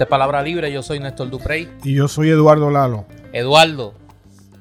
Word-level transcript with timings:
Es 0.00 0.06
Palabra 0.06 0.42
Libre, 0.42 0.72
yo 0.72 0.82
soy 0.82 0.98
Néstor 0.98 1.28
Duprey. 1.28 1.68
Y 1.84 1.94
yo 1.96 2.08
soy 2.08 2.30
Eduardo 2.30 2.70
Lalo. 2.70 3.04
Eduardo. 3.34 3.92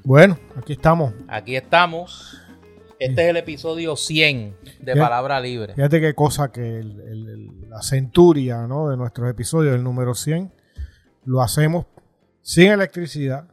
Bueno, 0.04 0.38
aquí 0.58 0.74
estamos. 0.74 1.14
Aquí 1.30 1.56
estamos. 1.56 2.38
Este 3.00 3.24
es 3.24 3.30
el 3.30 3.38
episodio 3.38 3.96
100 3.96 4.58
de 4.82 4.96
Palabra 4.98 5.40
Libre. 5.40 5.76
Fíjate 5.76 6.02
qué 6.02 6.14
cosa 6.14 6.52
que 6.52 6.84
la 6.84 7.82
centuria 7.82 8.68
¿no? 8.68 8.90
de 8.90 8.98
nuestros 8.98 9.30
episodios, 9.30 9.76
el 9.76 9.82
número 9.82 10.14
100, 10.14 10.54
lo 11.24 11.42
hacemos 11.42 11.86
sin 12.42 12.74
electricidad. 12.74 13.48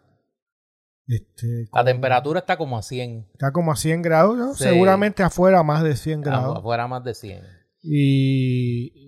Este, 1.07 1.69
la 1.73 1.85
temperatura 1.85 2.41
está 2.41 2.57
como 2.57 2.77
a 2.77 2.83
100. 2.83 3.29
Está 3.33 3.53
como 3.53 3.71
a 3.71 3.77
100 3.77 4.03
grados, 4.03 4.59
seguramente 4.59 5.23
afuera 5.23 5.63
más 5.63 5.85
de 5.85 5.95
100 5.95 6.21
grados. 6.23 6.59
afuera 6.59 6.89
más 6.89 7.05
de 7.05 7.15
100. 7.15 7.45
Y, 7.89 9.06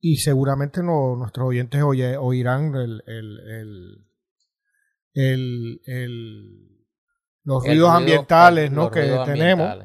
y 0.00 0.16
seguramente 0.18 0.82
no, 0.82 1.16
nuestros 1.16 1.48
oyentes 1.48 1.82
oirán 1.82 2.74
el, 2.74 3.02
los 7.42 7.64
ruidos 7.64 7.90
ambientales 7.90 8.70
¿no? 8.70 8.90
que 8.90 9.18
tenemos. 9.24 9.84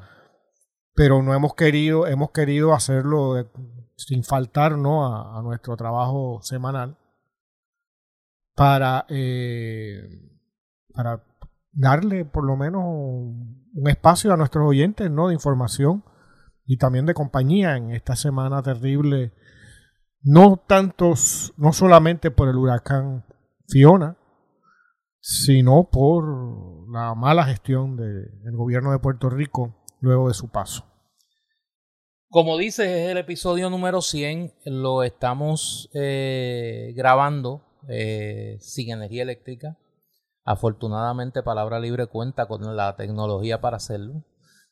Pero 0.96 1.24
no 1.24 1.34
hemos 1.34 1.56
querido, 1.56 2.06
hemos 2.06 2.32
querido 2.32 2.74
hacerlo 2.74 3.50
sin 3.96 4.24
faltar 4.24 4.78
¿no? 4.78 5.08
a, 5.08 5.42
nuestro 5.42 5.76
trabajo 5.76 6.40
semanal 6.44 6.98
para, 8.56 9.08
eh, 9.10 10.04
para 10.94 11.24
darle 11.72 12.26
por 12.26 12.46
lo 12.46 12.56
menos 12.56 12.84
un 12.86 13.90
espacio 13.90 14.32
a 14.32 14.38
nuestros 14.38 14.68
oyentes 14.68 15.10
¿no? 15.10 15.30
de 15.30 15.34
información 15.34 16.04
y 16.66 16.78
también 16.78 17.08
de 17.08 17.16
compañía 17.16 17.76
en 17.76 17.90
esta 17.90 18.16
semana 18.16 18.62
terrible 18.62 19.34
no 20.24 20.58
tantos, 20.58 21.54
no 21.58 21.74
solamente 21.74 22.32
por 22.32 22.50
el 22.50 22.56
huracán 22.56 23.26
Fiona, 23.68 24.18
sino 25.20 25.90
por 25.90 26.90
la 26.92 27.14
mala 27.16 27.46
gestión 27.46 27.96
del 27.96 28.56
gobierno 28.56 28.92
de 28.92 29.00
Puerto 29.00 29.30
Rico 29.30 29.76
luego 30.00 30.28
de 30.28 30.34
su 30.34 30.50
paso. 30.50 30.86
Como 32.30 32.58
dices, 32.58 32.88
es 32.88 33.10
el 33.10 33.18
episodio 33.18 33.70
número 33.70 34.02
100, 34.02 34.54
lo 34.66 35.04
estamos 35.04 35.90
eh, 35.94 36.92
grabando 36.96 37.62
eh, 37.88 38.58
sin 38.60 38.92
energía 38.92 39.24
eléctrica. 39.24 39.78
Afortunadamente, 40.44 41.44
Palabra 41.44 41.80
Libre 41.80 42.08
cuenta 42.08 42.48
con 42.48 42.76
la 42.76 42.96
tecnología 42.96 43.62
para 43.62 43.78
hacerlo. 43.78 44.26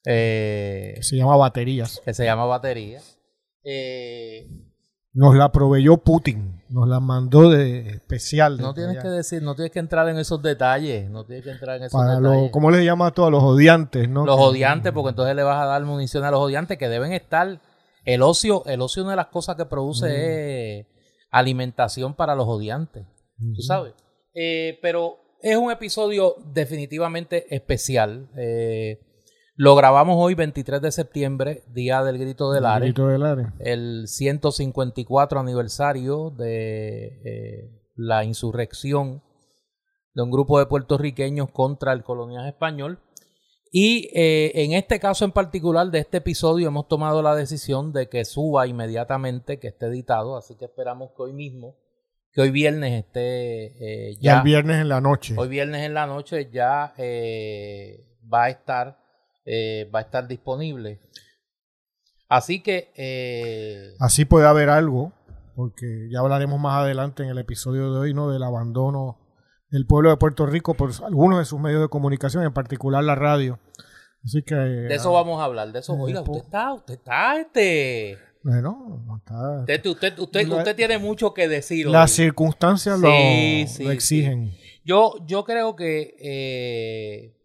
Eh, 0.06 0.94
que 0.96 1.04
se 1.04 1.18
llama 1.18 1.38
baterías. 1.38 2.02
Que 2.04 2.14
se 2.14 2.26
llama 2.26 2.46
baterías. 2.46 3.20
Eh, 3.64 4.50
nos 5.14 5.36
la 5.36 5.52
proveyó 5.52 5.98
Putin, 5.98 6.62
nos 6.70 6.88
la 6.88 7.00
mandó 7.00 7.50
de 7.50 7.90
especial. 7.90 8.58
No 8.58 8.74
tienes 8.74 9.00
que 9.00 9.10
decir, 9.10 9.44
no 9.44 9.56
tienes 9.56 9.72
que 9.72 9.80
entrar 9.80 10.08
en 10.08 10.18
esos 10.18 10.42
detalles, 10.42 11.10
no 11.10 11.26
tienes 11.26 11.44
que 11.44 11.52
entrar 11.52 11.78
en 11.78 11.84
esos 11.84 12.02
detalles. 12.02 12.52
¿Cómo 12.52 12.72
les 12.72 12.86
llama 12.86 13.08
a 13.08 13.12
todos 13.12 13.32
los 13.32 13.44
odiantes, 13.44 14.08
no? 14.08 14.26
Los 14.26 14.40
odiantes, 14.40 14.92
porque 14.94 15.10
entonces 15.10 15.36
le 15.36 15.44
vas 15.44 15.62
a 15.62 15.66
dar 15.66 15.84
munición 15.84 16.24
a 16.24 16.32
los 16.32 16.40
odiantes 16.40 16.78
que 16.78 16.88
deben 16.88 17.12
estar. 17.14 17.60
El 18.06 18.22
ocio, 18.22 18.64
el 18.66 18.82
ocio 18.82 19.04
una 19.04 19.12
de 19.12 19.18
las 19.18 19.28
cosas 19.28 19.56
que 19.56 19.66
produce 19.66 20.08
mm. 20.08 20.12
es 20.12 20.86
alimentación 21.30 22.14
para 22.14 22.36
los 22.36 22.48
odiantes, 22.48 23.06
tú 23.38 23.62
sabes. 23.62 23.94
Eh, 24.34 24.80
pero 24.82 25.18
es 25.42 25.58
un 25.58 25.72
episodio 25.72 26.36
definitivamente 26.54 27.54
especial. 27.54 28.30
Eh, 28.38 29.00
lo 29.56 29.76
grabamos 29.76 30.16
hoy, 30.18 30.34
23 30.34 30.82
de 30.82 30.92
septiembre, 30.92 31.64
Día 31.68 32.04
del 32.04 32.18
Grito 32.18 32.52
del 32.52 32.66
Are. 32.66 32.86
Grito 32.86 33.08
del 33.08 33.24
Are. 33.24 33.48
El 33.60 34.08
154 34.08 35.40
aniversario 35.40 36.30
de 36.30 37.22
eh, 37.26 37.72
la 37.96 38.24
insurrección 38.24 39.22
de 40.14 40.24
un 40.24 40.32
grupo 40.32 40.58
de 40.58 40.66
puertorriqueños 40.66 41.52
contra 41.52 41.92
el 41.94 42.04
coloniaje 42.04 42.50
español. 42.50 43.00
Y 43.74 44.10
eh, 44.14 44.52
en 44.56 44.74
este 44.74 45.00
caso 45.00 45.26
en 45.26 45.32
particular 45.32 45.92
de 45.92 46.00
este 46.00 46.18
episodio 46.18 46.68
hemos 46.68 46.88
tomado 46.88 47.22
la 47.22 47.36
decisión 47.36 47.94
de 47.94 48.10
que 48.10 48.26
suba 48.26 48.68
inmediatamente, 48.68 49.60
que 49.60 49.70
esté 49.70 49.88
editado, 49.88 50.38
así 50.38 50.56
que 50.56 50.66
esperamos 50.66 51.12
que 51.16 51.24
hoy 51.24 51.34
mismo, 51.34 51.78
que 52.34 52.42
hoy 52.42 52.52
viernes 52.52 52.94
esté 52.94 54.10
eh, 54.10 54.18
ya... 54.20 54.38
el 54.38 54.44
viernes 54.44 54.82
en 54.82 54.90
la 54.90 55.02
noche. 55.02 55.36
Hoy 55.38 55.50
viernes 55.50 55.86
en 55.86 55.94
la 55.94 56.08
noche 56.08 56.50
ya 56.52 56.94
va 56.98 58.44
a 58.44 58.50
estar 58.50 59.01
eh, 59.46 59.90
va 59.94 60.00
a 60.00 60.04
estar 60.04 60.28
disponible. 60.28 61.02
Así 62.30 62.62
que... 62.62 62.92
Eh, 62.96 63.94
Así 64.00 64.26
puede 64.26 64.48
haber 64.48 64.70
algo, 64.70 65.14
porque 65.56 66.08
ya 66.12 66.20
hablaremos 66.20 66.60
más 66.60 66.84
adelante 66.84 67.24
en 67.24 67.30
el 67.30 67.38
episodio 67.38 67.94
de 67.94 68.00
hoy, 68.00 68.14
¿no? 68.14 68.30
Del 68.32 68.44
abandono 68.44 69.18
del 69.70 69.86
pueblo 69.86 70.10
de 70.10 70.18
Puerto 70.18 70.46
Rico 70.46 70.74
por 70.74 70.92
algunos 71.04 71.40
de 71.40 71.46
sus 71.46 71.60
medios 71.60 71.82
de 71.82 71.88
comunicación, 71.88 72.44
en 72.44 72.54
particular 72.54 73.04
la 73.04 73.16
radio. 73.16 73.60
Así 74.24 74.44
que... 74.44 74.54
De 74.54 74.94
eso 74.94 75.12
vamos 75.14 75.42
a 75.42 75.46
hablar, 75.46 75.72
de 75.72 75.80
eso. 75.80 75.94
Oiga, 75.94 76.22
usted 76.22 76.44
está, 76.44 76.74
usted 76.74 76.94
está, 76.96 77.40
este... 77.40 78.18
Bueno, 78.44 79.06
está, 79.20 79.60
usted, 79.62 79.86
usted, 80.18 80.50
usted, 80.50 80.76
tiene 80.76 80.98
mucho 80.98 81.32
que 81.32 81.48
decir. 81.48 81.88
Las 81.88 82.12
circunstancias 82.12 83.00
lo, 83.00 83.08
exigen. 83.08 84.56
Yo, 84.84 85.14
yo 85.28 85.44
creo 85.44 85.76
que 85.76 86.16
eh, 86.20 87.41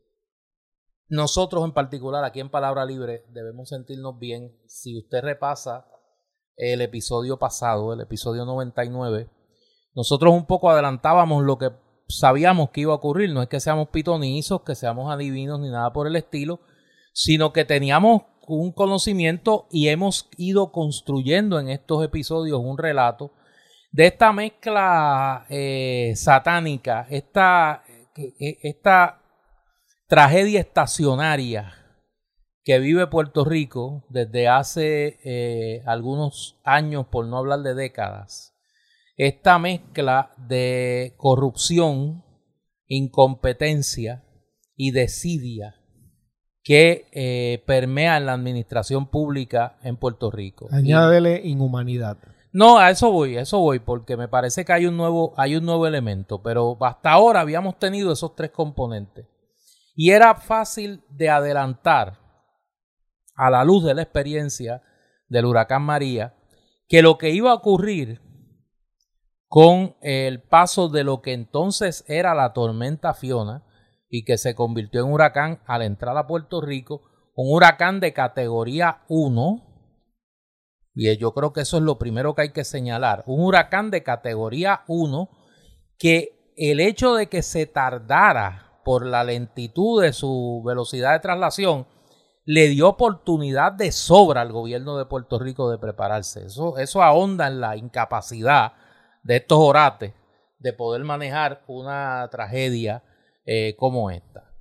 nosotros 1.09 1.65
en 1.65 1.73
particular, 1.73 2.25
aquí 2.25 2.41
en 2.41 2.51
Palabra 2.51 2.85
Libre, 2.85 3.25
debemos 3.31 3.69
sentirnos 3.69 4.19
bien. 4.19 4.57
Si 4.67 4.99
usted 4.99 5.23
repasa 5.23 5.87
el 6.57 6.81
episodio 6.81 7.39
pasado, 7.39 7.93
el 7.93 8.01
episodio 8.01 8.45
99, 8.45 9.31
nosotros 9.95 10.35
un 10.35 10.47
poco 10.47 10.71
adelantábamos 10.71 11.45
lo 11.45 11.59
que 11.59 11.71
sabíamos 12.09 12.71
que 12.71 12.83
iba 12.83 12.93
a 12.93 12.97
ocurrir. 12.97 13.31
No 13.31 13.43
es 13.43 13.49
que 13.49 13.61
seamos 13.61 13.89
pitonizos, 13.89 14.63
que 14.63 14.75
seamos 14.75 15.13
adivinos 15.13 15.61
ni 15.61 15.71
nada 15.71 15.93
por 15.93 16.07
el 16.07 16.17
estilo, 16.17 16.61
sino 17.13 17.53
que 17.53 17.65
teníamos 17.65 18.23
un 18.49 18.73
conocimiento 18.73 19.67
y 19.71 19.89
hemos 19.89 20.29
ido 20.37 20.73
construyendo 20.73 21.59
en 21.59 21.69
estos 21.69 22.05
episodios 22.05 22.61
un 22.63 22.79
relato 22.79 23.33
de 23.91 24.07
esta 24.07 24.33
mezcla 24.33 25.47
eh, 25.49 26.13
satánica, 26.17 27.07
esta, 27.11 27.83
esta 28.39 29.23
tragedia 30.07 30.61
estacionaria 30.61 31.75
que 32.65 32.79
vive 32.81 33.07
Puerto 33.07 33.45
Rico 33.45 34.05
desde 34.09 34.49
hace 34.49 35.19
eh, 35.25 35.83
algunos 35.87 36.59
años, 36.65 37.07
por 37.07 37.27
no 37.27 37.39
hablar 37.39 37.61
de 37.61 37.75
décadas. 37.75 38.55
Esta 39.17 39.59
mezcla 39.59 40.35
de 40.37 41.15
corrupción, 41.17 42.25
incompetencia 42.87 44.25
y 44.77 44.91
desidia 44.91 45.77
que 46.63 47.07
eh, 47.13 47.63
permea 47.67 48.17
en 48.17 48.27
la 48.27 48.33
administración 48.33 49.07
pública 49.09 49.79
en 49.83 49.97
Puerto 49.97 50.33
Rico. 50.33 50.67
Añádele 50.73 51.43
inhumanidad. 51.45 52.19
No, 52.53 52.79
a 52.79 52.91
eso 52.91 53.13
voy, 53.13 53.37
a 53.37 53.43
eso 53.43 53.61
voy, 53.61 53.79
porque 53.79 54.17
me 54.17 54.27
parece 54.27 54.65
que 54.65 54.73
hay 54.73 54.87
un 54.87 54.97
nuevo, 54.97 55.35
hay 55.37 55.55
un 55.55 55.65
nuevo 55.65 55.87
elemento, 55.87 56.43
pero 56.43 56.77
hasta 56.81 57.13
ahora 57.13 57.41
habíamos 57.41 57.79
tenido 57.79 58.13
esos 58.13 58.35
tres 58.35 58.51
componentes. 58.51 59.27
Y 59.97 60.11
era 60.11 60.35
fácil 60.35 61.03
de 61.09 61.31
adelantar 61.31 62.21
a 63.35 63.51
la 63.51 63.65
luz 63.65 63.83
de 63.83 63.95
la 63.95 64.03
experiencia 64.03 64.83
del 65.29 65.47
huracán 65.47 65.83
María 65.83 66.35
que 66.87 67.03
lo 67.03 67.19
que 67.19 67.31
iba 67.31 67.51
a 67.51 67.55
ocurrir 67.55 68.21
con 69.49 69.97
el 70.03 70.43
paso 70.43 70.89
de 70.89 71.03
lo 71.03 71.23
que 71.23 71.33
entonces 71.33 72.05
era 72.09 72.35
la 72.35 72.53
tormenta 72.53 73.15
Fiona 73.15 73.65
y 74.09 74.25
que 74.25 74.39
se 74.39 74.55
convirtió 74.55 75.01
en 75.01 75.13
huracán 75.13 75.61
al 75.67 75.83
entrar 75.83 76.17
a 76.17 76.27
Puerto 76.27 76.61
Rico, 76.61 77.03
un 77.35 77.55
huracán 77.55 77.99
de 77.99 78.13
categoría 78.13 79.03
1, 79.09 79.63
y 80.95 81.17
yo 81.19 81.33
creo 81.33 81.53
que 81.53 81.63
eso 81.63 81.79
es 81.79 81.83
lo 81.83 81.99
primero 81.99 82.35
que 82.35 82.43
hay 82.43 82.53
que 82.53 82.65
señalar, 82.65 83.25
un 83.27 83.45
huracán 83.45 83.91
de 83.91 84.03
categoría 84.03 84.83
1 84.89 85.29
que 85.99 86.53
el 86.57 86.81
hecho 86.81 87.15
de 87.15 87.29
que 87.29 87.43
se 87.43 87.67
tardara 87.67 88.66
por 88.87 89.05
la 89.05 89.25
lentitud 89.25 90.01
de 90.01 90.13
su 90.13 90.63
velocidad 90.65 91.15
de 91.15 91.19
traslación, 91.19 91.89
le 92.45 92.69
dio 92.69 92.89
oportunidad 92.89 93.73
de 93.73 93.91
sobra 93.91 94.43
al 94.43 94.53
gobierno 94.53 94.97
de 94.97 95.07
Puerto 95.07 95.41
Rico 95.41 95.69
de 95.69 95.79
prepararse. 95.79 96.47
Eso, 96.47 97.03
ahonda 97.03 97.49
en 97.49 97.61
la 97.61 97.77
incapacidad 97.77 98.75
de 99.25 99.39
estos 99.39 99.59
orates 99.59 100.15
de 100.61 100.73
poder 100.73 101.03
manejar 101.03 101.65
una 101.67 102.29
tragedia 102.31 103.03
eh, 103.45 103.75
como 103.77 104.13
esta. 104.13 104.55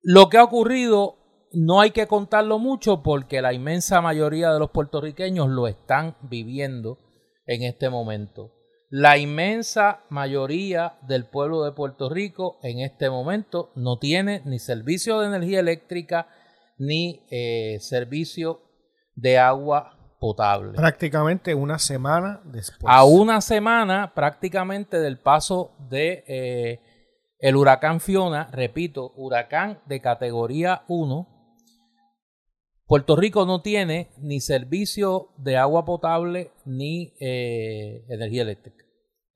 Lo 0.00 0.28
que 0.28 0.38
ha 0.38 0.44
ocurrido 0.44 1.16
no 1.50 1.80
hay 1.80 1.90
que 1.90 2.06
contarlo 2.06 2.60
mucho 2.60 3.02
porque 3.02 3.42
la 3.42 3.52
inmensa 3.52 4.00
mayoría 4.00 4.52
de 4.52 4.60
los 4.60 4.70
puertorriqueños 4.70 5.48
lo 5.48 5.66
están 5.66 6.16
viviendo 6.20 7.00
en 7.46 7.64
este 7.64 7.90
momento. 7.90 8.52
La 8.90 9.18
inmensa 9.18 10.00
mayoría 10.08 10.98
del 11.02 11.26
pueblo 11.26 11.62
de 11.62 11.72
Puerto 11.72 12.08
Rico 12.08 12.58
en 12.62 12.80
este 12.80 13.10
momento 13.10 13.70
no 13.74 13.98
tiene 13.98 14.40
ni 14.46 14.58
servicio 14.58 15.20
de 15.20 15.26
energía 15.26 15.60
eléctrica 15.60 16.26
ni 16.78 17.26
eh, 17.30 17.78
servicio 17.80 18.62
de 19.14 19.38
agua 19.38 20.16
potable. 20.18 20.72
Prácticamente 20.72 21.54
una 21.54 21.78
semana 21.78 22.40
después. 22.44 22.92
A 22.92 23.04
una 23.04 23.42
semana 23.42 24.14
prácticamente 24.14 24.98
del 24.98 25.18
paso 25.18 25.76
de 25.90 26.24
eh, 26.26 26.80
el 27.40 27.56
huracán 27.56 28.00
Fiona, 28.00 28.48
repito, 28.52 29.12
huracán 29.16 29.80
de 29.86 30.00
categoría 30.00 30.84
1. 30.88 31.37
Puerto 32.88 33.16
Rico 33.16 33.44
no 33.44 33.60
tiene 33.60 34.08
ni 34.16 34.40
servicio 34.40 35.28
de 35.36 35.58
agua 35.58 35.84
potable 35.84 36.52
ni 36.64 37.12
eh, 37.20 38.06
energía 38.08 38.40
eléctrica. 38.40 38.82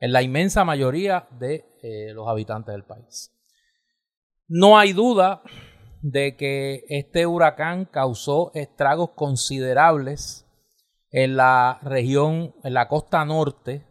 En 0.00 0.12
la 0.12 0.22
inmensa 0.22 0.64
mayoría 0.64 1.28
de 1.38 1.66
eh, 1.82 2.14
los 2.14 2.28
habitantes 2.28 2.72
del 2.72 2.84
país. 2.84 3.30
No 4.48 4.78
hay 4.78 4.94
duda 4.94 5.42
de 6.00 6.34
que 6.34 6.84
este 6.88 7.26
huracán 7.26 7.84
causó 7.84 8.52
estragos 8.54 9.10
considerables 9.10 10.46
en 11.10 11.36
la 11.36 11.78
región, 11.82 12.54
en 12.64 12.72
la 12.72 12.88
costa 12.88 13.22
norte, 13.26 13.86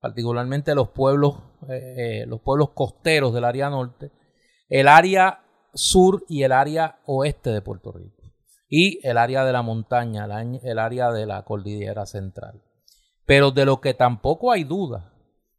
particularmente 0.00 0.74
los 0.74 0.90
pueblos, 0.90 1.38
eh, 1.70 2.26
los 2.26 2.42
pueblos 2.42 2.72
costeros 2.74 3.32
del 3.32 3.44
área 3.44 3.70
norte, 3.70 4.12
el 4.68 4.86
área 4.86 5.46
sur 5.72 6.26
y 6.28 6.42
el 6.42 6.52
área 6.52 7.00
oeste 7.06 7.48
de 7.48 7.62
Puerto 7.62 7.90
Rico 7.90 8.21
y 8.74 9.06
el 9.06 9.18
área 9.18 9.44
de 9.44 9.52
la 9.52 9.60
montaña, 9.60 10.26
el 10.62 10.78
área 10.78 11.12
de 11.12 11.26
la 11.26 11.42
cordillera 11.42 12.06
central. 12.06 12.62
Pero 13.26 13.50
de 13.50 13.66
lo 13.66 13.82
que 13.82 13.92
tampoco 13.92 14.50
hay 14.50 14.64
duda 14.64 15.12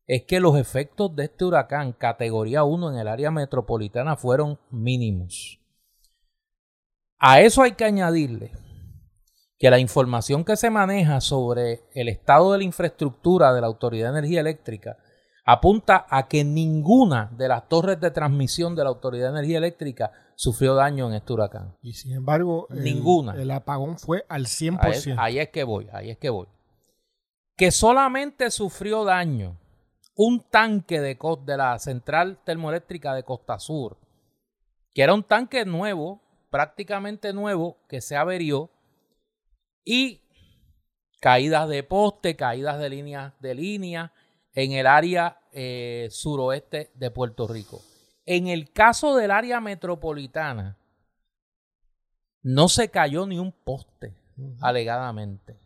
es 0.07 0.23
que 0.23 0.39
los 0.39 0.57
efectos 0.57 1.15
de 1.15 1.25
este 1.25 1.45
huracán 1.45 1.93
categoría 1.93 2.63
1 2.63 2.89
en 2.89 2.97
el 2.97 3.07
área 3.07 3.29
metropolitana 3.29 4.15
fueron 4.15 4.57
mínimos. 4.71 5.59
A 7.19 7.39
eso 7.41 7.61
hay 7.61 7.73
que 7.73 7.85
añadirle 7.85 8.51
que 9.59 9.69
la 9.69 9.77
información 9.77 10.43
que 10.43 10.55
se 10.55 10.71
maneja 10.71 11.21
sobre 11.21 11.81
el 11.93 12.09
estado 12.09 12.51
de 12.51 12.57
la 12.57 12.63
infraestructura 12.63 13.53
de 13.53 13.61
la 13.61 13.67
Autoridad 13.67 14.11
de 14.11 14.17
Energía 14.17 14.41
Eléctrica 14.41 14.97
apunta 15.45 16.07
a 16.09 16.27
que 16.27 16.43
ninguna 16.43 17.29
de 17.37 17.47
las 17.47 17.69
torres 17.69 18.01
de 18.01 18.09
transmisión 18.09 18.75
de 18.75 18.83
la 18.83 18.89
Autoridad 18.89 19.25
de 19.25 19.37
Energía 19.37 19.59
Eléctrica 19.59 20.11
sufrió 20.35 20.75
daño 20.75 21.07
en 21.07 21.15
este 21.15 21.33
huracán. 21.33 21.75
Y 21.81 21.93
sin 21.93 22.13
embargo, 22.13 22.67
ninguna. 22.69 23.33
El, 23.33 23.51
apagón 23.51 23.97
fue 23.97 24.25
al 24.29 24.45
100%. 24.45 25.15
Ahí 25.17 25.39
es, 25.39 25.49
que 25.49 25.63
voy, 25.63 25.87
ahí 25.93 26.09
es 26.09 26.17
que 26.17 26.29
voy. 26.29 26.47
Que 27.55 27.71
solamente 27.71 28.49
sufrió 28.51 29.03
daño 29.03 29.59
un 30.15 30.41
tanque 30.49 30.99
de, 31.01 31.17
de 31.45 31.57
la 31.57 31.79
central 31.79 32.39
termoeléctrica 32.43 33.13
de 33.13 33.23
Costa 33.23 33.59
Sur, 33.59 33.97
que 34.93 35.01
era 35.01 35.13
un 35.13 35.23
tanque 35.23 35.65
nuevo, 35.65 36.21
prácticamente 36.49 37.33
nuevo 37.33 37.77
que 37.87 38.01
se 38.01 38.15
averió 38.15 38.69
y 39.83 40.21
caídas 41.19 41.67
de 41.67 41.83
poste, 41.83 42.35
caídas 42.35 42.79
de 42.79 42.89
líneas 42.89 43.33
de 43.39 43.55
línea 43.55 44.13
en 44.53 44.73
el 44.73 44.87
área 44.87 45.39
eh, 45.51 46.07
suroeste 46.11 46.91
de 46.95 47.11
Puerto 47.11 47.47
Rico. 47.47 47.81
En 48.25 48.47
el 48.47 48.71
caso 48.71 49.15
del 49.15 49.31
área 49.31 49.59
metropolitana, 49.59 50.77
no 52.41 52.69
se 52.69 52.89
cayó 52.89 53.25
ni 53.25 53.39
un 53.39 53.51
poste, 53.51 54.15
alegadamente. 54.61 55.59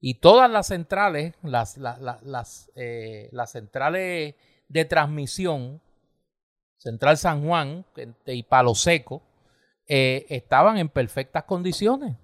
Y 0.00 0.14
todas 0.20 0.50
las 0.50 0.68
centrales, 0.68 1.34
las, 1.42 1.76
las, 1.76 2.70
eh, 2.74 3.28
las 3.32 3.52
centrales 3.52 4.34
de 4.68 4.84
transmisión, 4.84 5.82
Central 6.76 7.16
San 7.16 7.44
Juan 7.44 7.84
y 8.26 8.42
Palo 8.44 8.74
Seco, 8.74 9.22
eh, 9.86 10.26
estaban 10.28 10.78
en 10.78 10.88
perfectas 10.88 11.44
condiciones. 11.44 12.16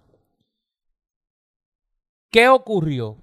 ¿Qué 2.31 2.49
ocurrió? 2.49 3.17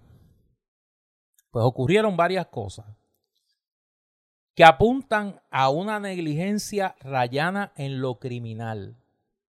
Pues 1.51 1.63
ocurrieron 1.63 2.17
varias 2.17 2.47
cosas 2.47 2.85
que 4.55 4.63
apuntan 4.63 5.41
a 5.49 5.69
una 5.69 5.99
negligencia 5.99 6.95
rayana 6.99 7.71
en 7.75 8.01
lo 8.01 8.19
criminal. 8.19 8.97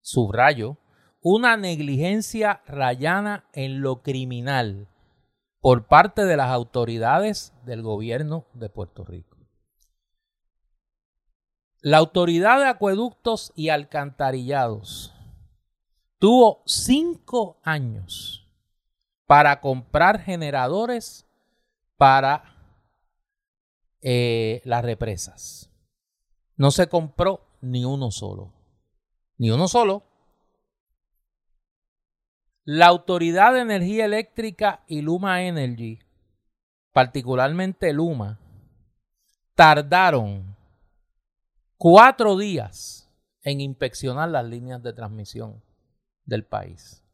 Subrayo, 0.00 0.78
una 1.20 1.56
negligencia 1.56 2.62
rayana 2.66 3.44
en 3.52 3.80
lo 3.80 4.02
criminal 4.02 4.88
por 5.60 5.86
parte 5.86 6.24
de 6.24 6.36
las 6.36 6.50
autoridades 6.50 7.52
del 7.64 7.82
gobierno 7.82 8.46
de 8.52 8.68
Puerto 8.68 9.04
Rico. 9.04 9.38
La 11.80 11.98
Autoridad 11.98 12.58
de 12.58 12.66
Acueductos 12.66 13.52
y 13.56 13.68
Alcantarillados 13.68 15.12
tuvo 16.18 16.62
cinco 16.64 17.60
años 17.64 18.48
para 19.26 19.60
comprar 19.60 20.20
generadores 20.20 21.26
para 21.96 22.51
eh, 24.02 24.60
las 24.64 24.84
represas. 24.84 25.70
No 26.56 26.70
se 26.70 26.88
compró 26.88 27.46
ni 27.60 27.84
uno 27.84 28.10
solo. 28.10 28.52
Ni 29.38 29.50
uno 29.50 29.68
solo. 29.68 30.04
La 32.64 32.86
Autoridad 32.86 33.54
de 33.54 33.60
Energía 33.60 34.04
Eléctrica 34.04 34.84
y 34.86 35.00
Luma 35.00 35.42
Energy, 35.42 35.98
particularmente 36.92 37.92
Luma, 37.92 38.38
tardaron 39.54 40.56
cuatro 41.76 42.36
días 42.36 43.10
en 43.42 43.60
inspeccionar 43.60 44.28
las 44.28 44.44
líneas 44.44 44.82
de 44.82 44.92
transmisión 44.92 45.62
del 46.24 46.44
país. 46.44 47.04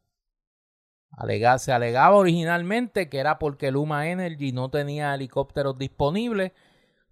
se 1.59 1.73
alegaba 1.73 2.17
originalmente 2.17 3.09
que 3.09 3.19
era 3.19 3.39
porque 3.39 3.71
Luma 3.71 4.09
Energy 4.09 4.53
no 4.53 4.71
tenía 4.71 5.15
helicópteros 5.15 5.79
disponibles. 5.79 6.53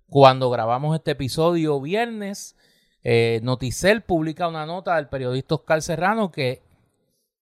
Cuando 0.08 0.50
grabamos 0.50 0.94
este 0.94 1.12
episodio 1.12 1.80
viernes, 1.80 2.56
eh, 3.02 3.40
Noticel 3.42 4.02
publica 4.02 4.48
una 4.48 4.66
nota 4.66 4.96
del 4.96 5.08
periodista 5.08 5.56
Oscar 5.56 5.82
Serrano 5.82 6.30
que 6.30 6.62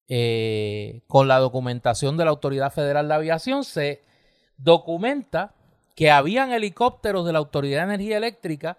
eh, 0.08 1.02
con 1.06 1.28
la 1.28 1.38
documentación 1.38 2.16
de 2.16 2.24
la 2.24 2.30
Autoridad 2.30 2.72
Federal 2.72 3.08
de 3.08 3.14
Aviación 3.14 3.64
se 3.64 4.02
documenta 4.56 5.54
que 5.94 6.10
habían 6.10 6.52
helicópteros 6.52 7.24
de 7.26 7.32
la 7.32 7.38
Autoridad 7.38 7.86
de 7.86 7.94
Energía 7.94 8.16
Eléctrica 8.16 8.78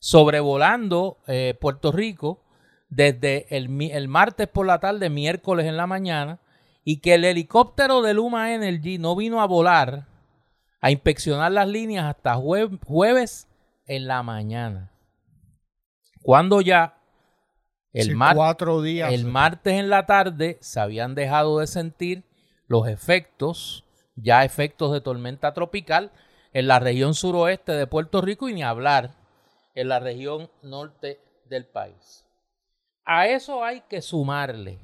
sobrevolando 0.00 1.18
eh, 1.26 1.56
Puerto 1.60 1.92
Rico 1.92 2.42
desde 2.88 3.46
el, 3.56 4.08
martes 4.08 4.48
por 4.48 4.66
la 4.66 4.80
tarde, 4.80 5.10
miércoles 5.10 5.66
en 5.66 5.76
la 5.76 5.86
mañana, 5.86 6.40
y 6.82 6.96
que 6.96 7.14
el 7.14 7.24
helicóptero 7.24 8.02
de 8.02 8.14
Luma 8.14 8.52
Energy 8.52 8.98
no 8.98 9.14
vino 9.14 9.40
a 9.40 9.46
volar 9.46 10.06
a 10.80 10.90
inspeccionar 10.90 11.52
las 11.52 11.68
líneas 11.68 12.06
hasta 12.06 12.34
jueves 12.34 13.48
en 13.86 14.06
la 14.06 14.22
mañana. 14.22 14.92
Cuando 16.22 16.60
ya 16.60 16.98
el, 17.92 18.16
días. 18.82 19.12
el 19.12 19.24
martes 19.24 19.74
en 19.74 19.90
la 19.90 20.06
tarde 20.06 20.58
se 20.60 20.80
habían 20.80 21.14
dejado 21.14 21.58
de 21.58 21.66
sentir 21.66 22.24
los 22.66 22.86
efectos, 22.86 23.84
ya 24.14 24.44
efectos 24.44 24.92
de 24.92 25.00
tormenta 25.00 25.52
tropical, 25.52 26.12
en 26.52 26.68
la 26.68 26.78
región 26.78 27.14
suroeste 27.14 27.72
de 27.72 27.86
Puerto 27.86 28.20
Rico 28.20 28.48
y 28.48 28.54
ni 28.54 28.62
hablar 28.62 29.14
en 29.74 29.88
la 29.88 29.98
región 29.98 30.50
norte 30.62 31.20
del 31.46 31.66
país. 31.66 32.26
A 33.04 33.26
eso 33.26 33.64
hay 33.64 33.82
que 33.82 34.02
sumarle, 34.02 34.78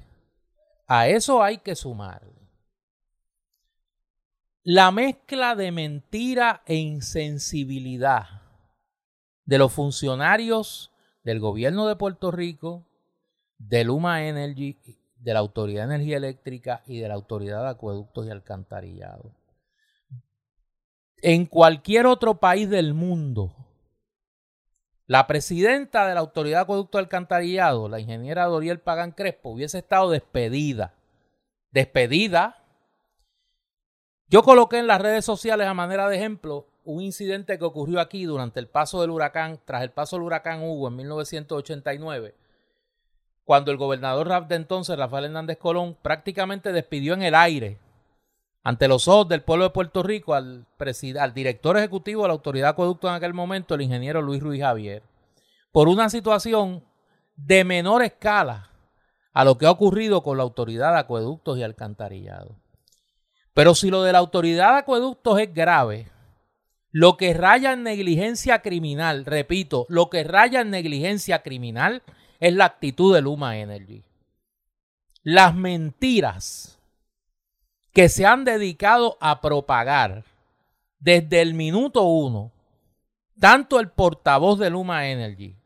a 0.87 1.09
eso 1.09 1.43
hay 1.43 1.59
que 1.59 1.76
sumarle 1.76 2.36
la 4.69 4.91
mezcla 4.91 5.55
de 5.55 5.71
mentira 5.71 6.65
e 6.67 6.75
insensibilidad 6.75 8.43
de 9.45 9.59
los 9.59 9.73
funcionarios 9.73 10.91
del 11.23 11.39
gobierno 11.39 11.87
de 11.87 11.95
Puerto 11.95 12.33
Rico, 12.33 12.85
de 13.59 13.85
Luma 13.85 14.27
Energy, 14.27 14.77
de 15.21 15.35
la 15.35 15.39
Autoridad 15.39 15.87
de 15.87 15.95
Energía 15.95 16.17
Eléctrica 16.17 16.83
y 16.85 16.99
de 16.99 17.07
la 17.07 17.15
Autoridad 17.15 17.63
de 17.63 17.69
Acueductos 17.69 18.27
y 18.27 18.31
Alcantarillado. 18.31 19.31
En 21.19 21.47
cualquier 21.47 22.07
otro 22.07 22.41
país 22.41 22.69
del 22.69 22.93
mundo, 22.93 23.55
la 25.07 25.29
presidenta 25.29 26.09
de 26.09 26.15
la 26.15 26.21
Autoridad 26.21 26.59
de 26.59 26.63
Acueducto 26.63 26.99
Alcantarillado, 26.99 27.89
la 27.89 28.01
ingeniera 28.01 28.47
Doriel 28.47 28.81
Pagan 28.81 29.13
Crespo, 29.13 29.51
hubiese 29.51 29.79
estado 29.79 30.11
despedida. 30.11 30.93
Despedida. 31.71 32.56
Yo 34.28 34.42
coloqué 34.42 34.78
en 34.78 34.88
las 34.88 35.00
redes 35.00 35.25
sociales 35.25 35.68
a 35.68 35.75
manera 35.75 36.09
de 36.09 36.16
ejemplo 36.16 36.66
un 36.85 37.00
incidente 37.00 37.59
que 37.59 37.64
ocurrió 37.64 38.00
aquí 38.00 38.25
durante 38.25 38.59
el 38.59 38.66
paso 38.66 39.00
del 39.00 39.11
huracán, 39.11 39.61
tras 39.64 39.83
el 39.83 39.90
paso 39.90 40.16
del 40.16 40.25
huracán 40.25 40.62
Hugo 40.62 40.88
en 40.88 40.97
1989, 40.97 42.35
cuando 43.45 43.71
el 43.71 43.76
gobernador 43.76 44.49
de 44.49 44.56
entonces, 44.56 44.97
Rafael 44.97 45.26
Hernández 45.26 45.59
Colón, 45.59 45.97
prácticamente 46.02 46.73
despidió 46.73 47.14
en 47.14 47.23
el 47.23 47.37
aire 47.37 47.78
ante 48.64 48.88
los 48.88 49.06
ojos 49.06 49.28
del 49.28 49.42
pueblo 49.42 49.66
de 49.66 49.71
Puerto 49.71 50.02
Rico 50.02 50.35
al, 50.35 50.66
director 51.33 51.76
ejecutivo 51.76 52.23
de 52.23 52.28
la 52.28 52.35
Autoridad 52.35 52.66
de 52.66 52.71
Acueducto 52.71 53.09
en 53.09 53.14
aquel 53.14 53.33
momento, 53.33 53.76
el 53.76 53.83
ingeniero 53.83 54.21
Luis 54.23 54.42
Ruiz 54.42 54.61
Javier, 54.61 55.04
por 55.71 55.87
una 55.87 56.11
situación 56.11 56.83
de 57.37 57.62
menor 57.62 58.02
escala 58.02 58.73
a 59.33 59.45
lo 59.45 59.56
que 59.56 59.66
ha 59.66 59.71
ocurrido 59.71 60.25
con 60.25 60.37
la 60.37 60.42
Autoridad 60.42 60.95
de 60.95 60.99
Acueductos 60.99 61.59
y 61.59 61.62
Alcantarillado. 61.62 62.56
Pero 63.57 63.75
si 63.75 63.89
lo 63.89 64.03
de 64.03 64.13
la 64.13 64.19
autoridad 64.19 64.73
de 64.73 64.79
acueductos 64.81 65.41
es 65.41 65.55
grave, 65.55 66.11
lo 66.91 67.17
que 67.17 67.33
raya 67.33 67.73
en 67.73 67.85
negligencia 67.85 68.61
criminal, 68.61 69.25
repito, 69.25 69.87
lo 69.89 70.11
que 70.11 70.25
raya 70.25 70.61
en 70.61 70.69
negligencia 70.69 71.43
criminal 71.43 72.03
es 72.39 72.53
la 72.53 72.67
actitud 72.67 73.15
de 73.15 73.23
Luma 73.23 73.57
Energy. 73.57 74.03
Las 75.23 75.55
mentiras 75.55 76.79
que 77.95 78.11
se 78.11 78.27
han 78.27 78.45
dedicado 78.45 79.17
a 79.23 79.41
propagar 79.41 80.25
desde 80.99 81.41
el 81.41 81.55
minuto 81.55 82.03
uno, 82.03 82.53
tanto 83.41 83.81
el 83.81 83.89
portavoz 83.89 84.59
de 84.59 84.69
Luma 84.69 85.09
Energy, 85.09 85.57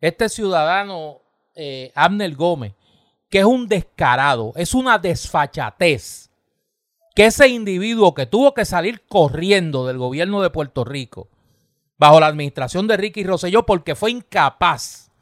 este 0.00 0.28
ciudadano 0.28 1.20
eh, 1.56 1.90
Abner 1.96 2.36
Gómez, 2.36 2.74
que 3.28 3.40
es 3.40 3.44
un 3.44 3.66
descarado, 3.66 4.52
es 4.54 4.72
una 4.72 4.98
desfachatez 4.98 6.30
que 7.14 7.26
ese 7.26 7.48
individuo 7.48 8.12
que 8.12 8.26
tuvo 8.26 8.54
que 8.54 8.64
salir 8.64 9.02
corriendo 9.06 9.86
del 9.86 9.98
gobierno 9.98 10.42
de 10.42 10.50
Puerto 10.50 10.84
Rico 10.84 11.28
bajo 11.96 12.18
la 12.18 12.26
administración 12.26 12.88
de 12.88 12.96
Ricky 12.96 13.22
Rosselló 13.22 13.64
porque 13.64 13.94
fue 13.94 14.10
incapaz 14.10 15.12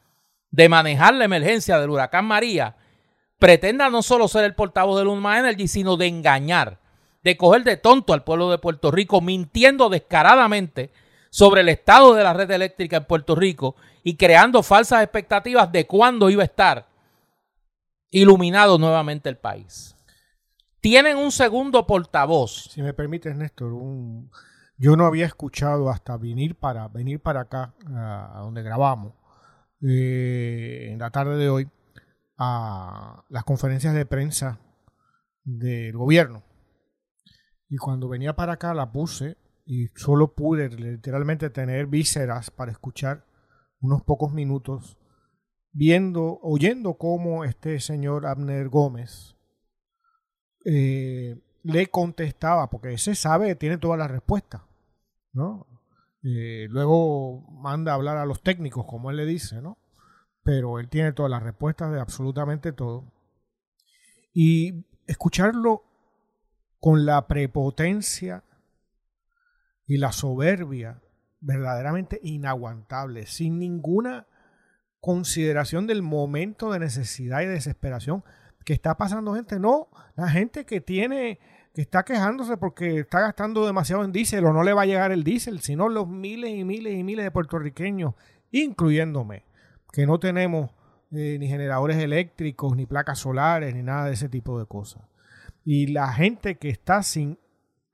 de 0.51 0.69
manejar 0.69 1.15
la 1.15 1.27
emergencia 1.27 1.79
del 1.79 1.91
huracán 1.91 2.25
María, 2.25 2.77
pretenda 3.39 3.91
no 3.91 4.03
solo 4.03 4.27
ser 4.27 4.45
el 4.45 4.55
portavoz 4.55 4.99
de 4.99 5.05
Luma 5.05 5.39
Energy, 5.39 5.69
sino 5.69 5.97
de 5.97 6.07
engañar, 6.07 6.79
de 7.23 7.37
coger 7.37 7.63
de 7.63 7.77
tonto 7.77 8.15
al 8.15 8.25
pueblo 8.25 8.51
de 8.51 8.59
Puerto 8.59 8.91
Rico, 8.91 9.21
mintiendo 9.21 9.89
descaradamente 9.89 10.91
sobre 11.31 11.61
el 11.61 11.69
estado 11.69 12.15
de 12.15 12.23
la 12.23 12.33
red 12.33 12.51
eléctrica 12.51 12.99
en 12.99 13.05
Puerto 13.05 13.35
Rico 13.35 13.77
y 14.03 14.17
creando 14.17 14.63
falsas 14.63 15.03
expectativas 15.03 15.71
de 15.73 15.87
cuándo 15.87 16.31
iba 16.31 16.43
a 16.43 16.47
estar 16.47 16.87
iluminado 18.11 18.79
nuevamente 18.79 19.29
el 19.29 19.37
país 19.37 19.95
tienen 20.83 21.17
un 21.17 21.31
segundo 21.31 21.87
portavoz. 21.87 22.69
Si 22.71 22.83
me 22.83 22.93
permites, 22.93 23.37
Néstor, 23.37 23.73
yo 24.77 24.97
no 24.97 25.07
había 25.07 25.27
escuchado 25.27 25.89
hasta 25.89 26.17
venir 26.17 26.57
para, 26.57 26.89
venir 26.89 27.21
para 27.21 27.43
acá, 27.43 27.73
a, 27.87 28.41
donde 28.43 28.63
grabamos, 28.63 29.15
eh, 29.81 30.89
en 30.91 30.99
la 30.99 31.11
tarde 31.11 31.37
de 31.37 31.49
hoy, 31.49 31.71
a 32.37 33.25
las 33.29 33.45
conferencias 33.45 33.95
de 33.95 34.05
prensa 34.05 34.59
del 35.45 35.97
gobierno. 35.97 36.43
Y 37.69 37.77
cuando 37.77 38.09
venía 38.09 38.35
para 38.35 38.55
acá 38.55 38.75
la 38.75 38.91
puse 38.91 39.39
y 39.65 39.87
solo 39.95 40.35
pude 40.35 40.69
literalmente 40.69 41.49
tener 41.49 41.87
vísceras 41.87 42.51
para 42.51 42.73
escuchar 42.73 43.25
unos 43.81 44.03
pocos 44.03 44.33
minutos 44.33 44.99
viendo, 45.71 46.41
oyendo 46.43 46.95
cómo 46.95 47.45
este 47.45 47.79
señor 47.79 48.27
Abner 48.27 48.69
Gómez 48.69 49.37
eh, 50.65 51.39
le 51.63 51.87
contestaba, 51.89 52.69
porque 52.71 52.95
ese 52.95 53.15
sabe, 53.15 53.55
tiene 53.55 53.79
todas 53.79 53.99
las 53.99 54.11
respuestas. 54.11 54.63
Eh, 56.23 56.67
luego 56.71 57.41
manda 57.51 57.93
a 57.93 57.95
hablar 57.97 58.17
a 58.17 58.27
los 58.27 58.43
técnicos, 58.43 58.87
como 58.87 59.11
él 59.11 59.17
le 59.17 59.27
dice, 59.27 59.61
¿no? 59.61 59.79
Pero 60.43 60.79
él 60.79 60.89
tiene 60.89 61.13
todas 61.13 61.31
las 61.31 61.43
respuestas 61.43 61.93
de 61.93 62.01
absolutamente 62.01 62.73
todo. 62.73 63.13
Y 64.33 64.87
escucharlo 65.07 65.85
con 66.81 67.07
la 67.07 67.27
prepotencia 67.29 68.45
y 69.87 69.99
la 69.99 70.13
soberbia 70.13 71.01
verdaderamente 71.41 72.21
inaguantable, 72.23 73.27
sin 73.27 73.59
ninguna 73.59 74.27
consideración 75.01 75.87
del 75.87 76.03
momento 76.03 76.73
de 76.73 76.79
necesidad 76.79 77.43
y 77.43 77.47
desesperación 77.47 78.25
que 78.65 78.73
está 78.73 78.97
pasando 78.97 79.35
gente, 79.35 79.59
no, 79.59 79.89
la 80.17 80.29
gente 80.29 80.65
que 80.65 80.81
tiene, 80.81 81.39
que 81.75 81.83
está 81.83 82.05
quejándose 82.05 82.57
porque 82.57 83.01
está 83.01 83.21
gastando 83.21 83.67
demasiado 83.67 84.05
en 84.05 84.13
diésel 84.13 84.45
o 84.47 84.53
no 84.53 84.63
le 84.63 84.73
va 84.73 84.83
a 84.83 84.87
llegar 84.87 85.13
el 85.13 85.25
diésel, 85.25 85.61
sino 85.61 85.89
los 85.89 86.09
miles 86.09 86.51
y 86.51 86.65
miles 86.65 86.95
y 86.95 87.03
miles 87.05 87.25
de 87.25 87.31
puertorriqueños, 87.31 88.15
incluyéndome, 88.51 89.45
que 89.93 90.07
no 90.07 90.19
tenemos 90.19 90.71
eh, 91.11 91.37
ni 91.39 91.49
generadores 91.49 91.99
eléctricos, 91.99 92.77
ni 92.77 92.87
placas 92.87 93.19
solares, 93.19 93.75
ni 93.75 93.83
nada 93.83 94.07
de 94.07 94.15
ese 94.15 94.29
tipo 94.29 94.59
de 94.59 94.67
cosas. 94.67 95.03
Y 95.65 95.89
la 95.89 96.13
gente 96.13 96.57
que 96.57 96.69
está 96.69 97.03
sin 97.03 97.39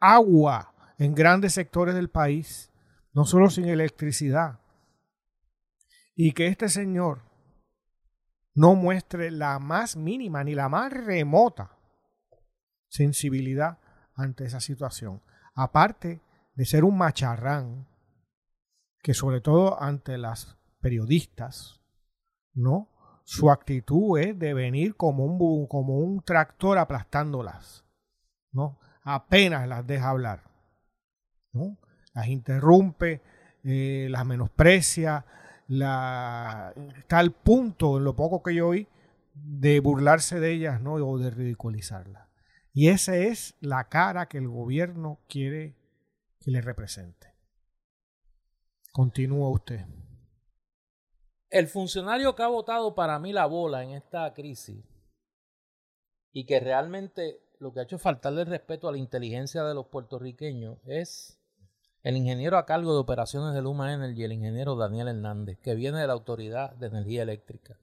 agua 0.00 0.74
en 0.98 1.14
grandes 1.14 1.54
sectores 1.54 1.94
del 1.94 2.10
país, 2.10 2.70
no 3.12 3.24
solo 3.24 3.50
sin 3.50 3.66
electricidad, 3.66 4.60
y 6.14 6.32
que 6.32 6.48
este 6.48 6.68
señor 6.68 7.27
no 8.58 8.74
muestre 8.74 9.30
la 9.30 9.60
más 9.60 9.96
mínima 9.96 10.42
ni 10.42 10.56
la 10.56 10.68
más 10.68 10.92
remota 10.92 11.78
sensibilidad 12.88 13.78
ante 14.16 14.46
esa 14.46 14.58
situación. 14.58 15.22
Aparte 15.54 16.20
de 16.56 16.64
ser 16.64 16.82
un 16.82 16.98
macharrán, 16.98 17.86
que 19.00 19.14
sobre 19.14 19.40
todo 19.40 19.80
ante 19.80 20.18
las 20.18 20.58
periodistas, 20.80 21.80
¿no? 22.52 22.88
Su 23.22 23.52
actitud 23.52 24.18
es 24.18 24.36
de 24.36 24.54
venir 24.54 24.96
como 24.96 25.24
un, 25.24 25.68
como 25.68 25.98
un 25.98 26.24
tractor 26.24 26.78
aplastándolas, 26.78 27.84
¿no? 28.50 28.80
Apenas 29.04 29.68
las 29.68 29.86
deja 29.86 30.08
hablar, 30.08 30.50
¿no? 31.52 31.78
Las 32.12 32.26
interrumpe, 32.26 33.22
eh, 33.62 34.08
las 34.10 34.26
menosprecia, 34.26 35.24
la, 35.68 36.72
está 36.96 37.18
al 37.18 37.32
punto, 37.32 37.98
en 37.98 38.04
lo 38.04 38.16
poco 38.16 38.42
que 38.42 38.54
yo 38.54 38.68
oí, 38.68 38.88
de 39.34 39.78
burlarse 39.80 40.40
de 40.40 40.52
ellas 40.52 40.80
¿no? 40.80 40.94
o 40.94 41.18
de 41.18 41.30
ridiculizarlas. 41.30 42.28
Y 42.72 42.88
esa 42.88 43.16
es 43.16 43.54
la 43.60 43.88
cara 43.88 44.28
que 44.28 44.38
el 44.38 44.48
gobierno 44.48 45.20
quiere 45.28 45.76
que 46.40 46.50
le 46.50 46.60
represente. 46.60 47.34
Continúa 48.92 49.50
usted. 49.50 49.84
El 51.50 51.66
funcionario 51.68 52.34
que 52.34 52.42
ha 52.42 52.48
votado 52.48 52.94
para 52.94 53.18
mí 53.18 53.32
la 53.32 53.46
bola 53.46 53.84
en 53.84 53.90
esta 53.90 54.32
crisis 54.34 54.84
y 56.32 56.44
que 56.44 56.60
realmente 56.60 57.40
lo 57.58 57.72
que 57.72 57.80
ha 57.80 57.82
hecho 57.84 57.96
es 57.96 58.02
faltarle 58.02 58.44
respeto 58.44 58.88
a 58.88 58.92
la 58.92 58.98
inteligencia 58.98 59.64
de 59.64 59.74
los 59.74 59.86
puertorriqueños 59.86 60.78
es 60.84 61.37
el 62.08 62.16
ingeniero 62.16 62.56
a 62.56 62.64
cargo 62.64 62.94
de 62.94 63.00
operaciones 63.00 63.52
de 63.52 63.60
Luma 63.60 63.92
Energy, 63.92 64.24
el 64.24 64.32
ingeniero 64.32 64.76
Daniel 64.76 65.08
Hernández, 65.08 65.58
que 65.58 65.74
viene 65.74 66.00
de 66.00 66.06
la 66.06 66.14
Autoridad 66.14 66.74
de 66.76 66.86
Energía 66.86 67.22
Eléctrica. 67.22 67.76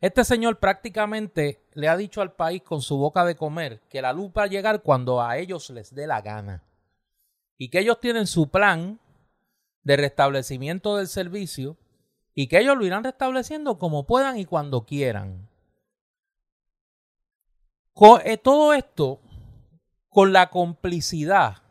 Este 0.00 0.24
señor 0.24 0.58
prácticamente 0.58 1.62
le 1.74 1.88
ha 1.88 1.96
dicho 1.96 2.20
al 2.20 2.32
país 2.32 2.62
con 2.62 2.82
su 2.82 2.98
boca 2.98 3.24
de 3.24 3.36
comer 3.36 3.82
que 3.88 4.02
la 4.02 4.12
luz 4.12 4.32
va 4.36 4.42
a 4.42 4.48
llegar 4.48 4.82
cuando 4.82 5.22
a 5.22 5.38
ellos 5.38 5.70
les 5.70 5.94
dé 5.94 6.08
la 6.08 6.22
gana 6.22 6.64
y 7.56 7.68
que 7.68 7.78
ellos 7.78 8.00
tienen 8.00 8.26
su 8.26 8.50
plan 8.50 8.98
de 9.84 9.96
restablecimiento 9.96 10.96
del 10.96 11.06
servicio 11.06 11.76
y 12.34 12.48
que 12.48 12.58
ellos 12.58 12.76
lo 12.76 12.84
irán 12.84 13.04
restableciendo 13.04 13.78
como 13.78 14.06
puedan 14.06 14.38
y 14.38 14.44
cuando 14.44 14.84
quieran. 14.84 15.48
Eh, 18.24 18.38
todo 18.38 18.72
esto 18.72 19.20
con 20.08 20.32
la 20.32 20.50
complicidad 20.50 21.62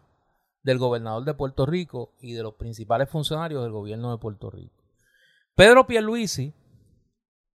del 0.66 0.80
gobernador 0.80 1.24
de 1.24 1.36
Puerto 1.36 1.68
Rico 1.68 2.16
y 2.20 2.34
de 2.34 2.42
los 2.42 2.56
principales 2.56 3.08
funcionarios 3.08 3.62
del 3.62 3.72
gobierno 3.72 4.12
de 4.12 4.18
Puerto 4.18 4.50
Rico. 4.50 4.84
Pedro 5.54 5.86
Pierluisi. 5.86 6.56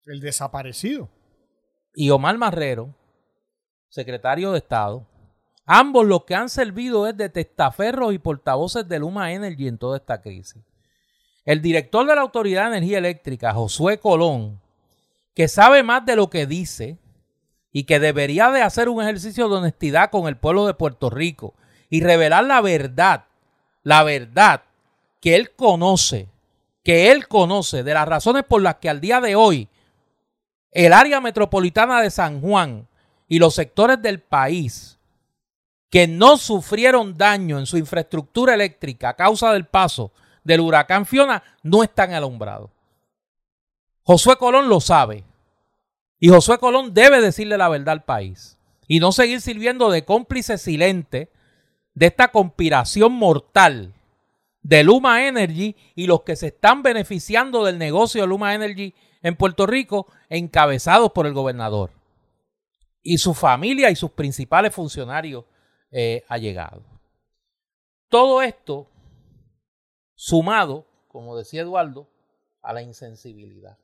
El 0.05 0.19
desaparecido. 0.19 1.09
Y 1.95 2.09
Omar 2.09 2.37
Marrero, 2.37 2.93
secretario 3.87 4.51
de 4.51 4.57
Estado. 4.57 5.07
Ambos 5.65 6.05
lo 6.05 6.25
que 6.25 6.35
han 6.35 6.49
servido 6.49 7.07
es 7.07 7.15
de 7.15 7.29
testaferros 7.29 8.13
y 8.13 8.19
portavoces 8.19 8.87
de 8.87 8.99
Luma 8.99 9.31
Energy 9.31 9.69
en 9.69 9.77
toda 9.77 9.97
esta 9.97 10.21
crisis. 10.21 10.61
El 11.45 11.61
director 11.61 12.05
de 12.05 12.13
la 12.13 12.21
Autoridad 12.21 12.63
de 12.63 12.77
Energía 12.77 12.97
Eléctrica, 12.97 13.53
Josué 13.53 13.99
Colón, 13.99 14.61
que 15.33 15.47
sabe 15.47 15.81
más 15.81 16.05
de 16.05 16.17
lo 16.17 16.29
que 16.29 16.45
dice 16.45 16.99
y 17.71 17.85
que 17.85 18.01
debería 18.01 18.51
de 18.51 18.63
hacer 18.63 18.89
un 18.89 19.01
ejercicio 19.01 19.47
de 19.47 19.55
honestidad 19.55 20.11
con 20.11 20.27
el 20.27 20.35
pueblo 20.35 20.67
de 20.67 20.73
Puerto 20.73 21.09
Rico 21.09 21.53
y 21.89 22.01
revelar 22.01 22.43
la 22.45 22.61
verdad, 22.61 23.25
la 23.83 24.03
verdad 24.03 24.63
que 25.21 25.35
él 25.35 25.51
conoce, 25.55 26.27
que 26.83 27.11
él 27.11 27.27
conoce 27.27 27.83
de 27.83 27.93
las 27.93 28.07
razones 28.07 28.43
por 28.43 28.61
las 28.61 28.75
que 28.75 28.89
al 28.89 29.01
día 29.01 29.21
de 29.21 29.35
hoy 29.35 29.69
el 30.71 30.93
área 30.93 31.21
metropolitana 31.21 32.01
de 32.01 32.11
San 32.11 32.41
Juan 32.41 32.87
y 33.27 33.39
los 33.39 33.55
sectores 33.55 34.01
del 34.01 34.19
país 34.19 34.97
que 35.89 36.07
no 36.07 36.37
sufrieron 36.37 37.17
daño 37.17 37.59
en 37.59 37.65
su 37.65 37.77
infraestructura 37.77 38.53
eléctrica 38.53 39.09
a 39.09 39.15
causa 39.15 39.53
del 39.53 39.65
paso 39.65 40.11
del 40.43 40.61
huracán 40.61 41.05
Fiona 41.05 41.43
no 41.63 41.83
están 41.83 42.13
alumbrados. 42.13 42.69
Josué 44.03 44.37
Colón 44.37 44.69
lo 44.69 44.79
sabe. 44.79 45.25
Y 46.19 46.29
Josué 46.29 46.57
Colón 46.57 46.93
debe 46.93 47.21
decirle 47.21 47.57
la 47.57 47.67
verdad 47.67 47.89
al 47.89 48.03
país. 48.03 48.57
Y 48.87 48.99
no 48.99 49.11
seguir 49.11 49.41
sirviendo 49.41 49.89
de 49.89 50.05
cómplice 50.05 50.57
silente 50.57 51.29
de 51.97 52.05
esta 52.05 52.27
conspiración 52.27 53.11
mortal 53.13 53.91
de 54.61 54.83
Luma 54.83 55.27
Energy 55.27 55.75
y 55.95 56.05
los 56.05 56.21
que 56.21 56.35
se 56.35 56.47
están 56.47 56.83
beneficiando 56.83 57.65
del 57.65 57.79
negocio 57.79 58.21
de 58.21 58.27
Luma 58.27 58.53
Energy 58.53 58.93
en 59.23 59.35
Puerto 59.35 59.65
Rico, 59.65 60.05
encabezados 60.29 61.11
por 61.11 61.25
el 61.25 61.33
gobernador 61.33 61.89
y 63.01 63.17
su 63.17 63.33
familia 63.33 63.89
y 63.89 63.95
sus 63.95 64.11
principales 64.11 64.75
funcionarios 64.75 65.45
eh, 65.89 66.23
ha 66.27 66.37
llegado. 66.37 66.83
Todo 68.09 68.43
esto 68.43 68.91
sumado, 70.13 70.85
como 71.07 71.35
decía 71.35 71.61
Eduardo, 71.61 72.07
a 72.61 72.73
la 72.73 72.83
insensibilidad. 72.83 73.79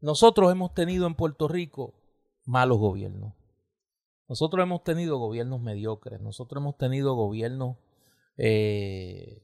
Nosotros 0.00 0.50
hemos 0.50 0.72
tenido 0.72 1.06
en 1.06 1.16
Puerto 1.16 1.48
Rico 1.48 1.92
malos 2.46 2.78
gobiernos. 2.78 3.34
Nosotros 4.28 4.62
hemos 4.62 4.82
tenido 4.82 5.18
gobiernos 5.18 5.60
mediocres. 5.60 6.20
Nosotros 6.20 6.60
hemos 6.60 6.76
tenido 6.76 7.14
gobiernos 7.14 7.76
eh, 8.36 9.42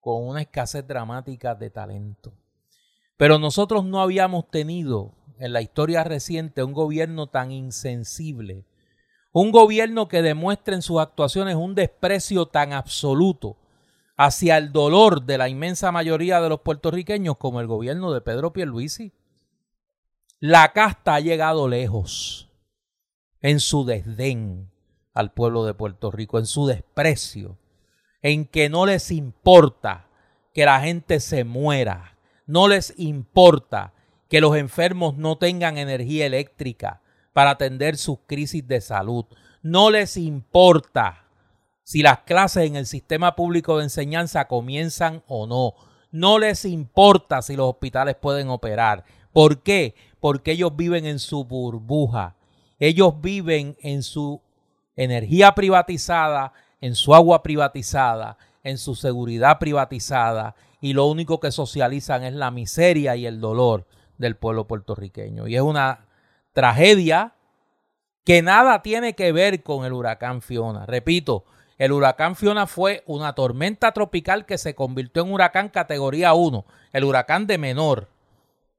con 0.00 0.26
una 0.26 0.42
escasez 0.42 0.86
dramática 0.86 1.54
de 1.54 1.70
talento. 1.70 2.32
Pero 3.16 3.38
nosotros 3.38 3.84
no 3.84 4.00
habíamos 4.00 4.50
tenido 4.50 5.14
en 5.38 5.52
la 5.52 5.62
historia 5.62 6.04
reciente 6.04 6.62
un 6.62 6.72
gobierno 6.72 7.28
tan 7.28 7.50
insensible, 7.50 8.66
un 9.32 9.52
gobierno 9.52 10.08
que 10.08 10.22
demuestre 10.22 10.74
en 10.74 10.82
sus 10.82 11.00
actuaciones 11.00 11.54
un 11.54 11.74
desprecio 11.74 12.46
tan 12.46 12.72
absoluto 12.72 13.56
hacia 14.16 14.58
el 14.58 14.70
dolor 14.72 15.22
de 15.22 15.38
la 15.38 15.48
inmensa 15.48 15.92
mayoría 15.92 16.42
de 16.42 16.50
los 16.50 16.60
puertorriqueños 16.60 17.38
como 17.38 17.60
el 17.60 17.66
gobierno 17.66 18.12
de 18.12 18.20
Pedro 18.20 18.52
Pierluisi. 18.52 19.12
La 20.40 20.72
casta 20.72 21.14
ha 21.14 21.20
llegado 21.20 21.68
lejos 21.68 22.49
en 23.42 23.60
su 23.60 23.84
desdén 23.84 24.70
al 25.14 25.32
pueblo 25.32 25.64
de 25.64 25.74
Puerto 25.74 26.10
Rico, 26.10 26.38
en 26.38 26.46
su 26.46 26.66
desprecio, 26.66 27.58
en 28.22 28.46
que 28.46 28.68
no 28.68 28.86
les 28.86 29.10
importa 29.10 30.08
que 30.54 30.64
la 30.64 30.80
gente 30.80 31.20
se 31.20 31.44
muera, 31.44 32.18
no 32.46 32.68
les 32.68 32.94
importa 32.98 33.92
que 34.28 34.40
los 34.40 34.56
enfermos 34.56 35.16
no 35.16 35.38
tengan 35.38 35.78
energía 35.78 36.26
eléctrica 36.26 37.02
para 37.32 37.50
atender 37.50 37.96
sus 37.96 38.18
crisis 38.26 38.66
de 38.66 38.80
salud, 38.80 39.24
no 39.62 39.90
les 39.90 40.16
importa 40.16 41.26
si 41.82 42.02
las 42.02 42.20
clases 42.20 42.66
en 42.66 42.76
el 42.76 42.86
sistema 42.86 43.34
público 43.34 43.78
de 43.78 43.84
enseñanza 43.84 44.46
comienzan 44.46 45.24
o 45.26 45.46
no, 45.46 45.74
no 46.12 46.38
les 46.38 46.64
importa 46.64 47.42
si 47.42 47.56
los 47.56 47.68
hospitales 47.68 48.16
pueden 48.16 48.48
operar. 48.48 49.04
¿Por 49.32 49.62
qué? 49.62 49.94
Porque 50.20 50.52
ellos 50.52 50.76
viven 50.76 51.06
en 51.06 51.18
su 51.18 51.44
burbuja, 51.44 52.36
ellos 52.80 53.20
viven 53.20 53.76
en 53.80 54.02
su 54.02 54.40
energía 54.96 55.54
privatizada, 55.54 56.52
en 56.80 56.94
su 56.94 57.14
agua 57.14 57.42
privatizada, 57.42 58.38
en 58.64 58.78
su 58.78 58.94
seguridad 58.94 59.58
privatizada 59.58 60.56
y 60.80 60.94
lo 60.94 61.06
único 61.06 61.40
que 61.40 61.52
socializan 61.52 62.24
es 62.24 62.32
la 62.32 62.50
miseria 62.50 63.16
y 63.16 63.26
el 63.26 63.40
dolor 63.40 63.86
del 64.18 64.36
pueblo 64.36 64.66
puertorriqueño. 64.66 65.46
Y 65.46 65.56
es 65.56 65.62
una 65.62 66.06
tragedia 66.52 67.34
que 68.24 68.42
nada 68.42 68.82
tiene 68.82 69.14
que 69.14 69.32
ver 69.32 69.62
con 69.62 69.84
el 69.84 69.92
huracán 69.92 70.42
Fiona. 70.42 70.86
Repito, 70.86 71.44
el 71.78 71.92
huracán 71.92 72.36
Fiona 72.36 72.66
fue 72.66 73.02
una 73.06 73.34
tormenta 73.34 73.92
tropical 73.92 74.46
que 74.46 74.58
se 74.58 74.74
convirtió 74.74 75.22
en 75.22 75.32
huracán 75.32 75.68
categoría 75.68 76.34
1, 76.34 76.64
el 76.92 77.04
huracán 77.04 77.46
de 77.46 77.58
menor 77.58 78.08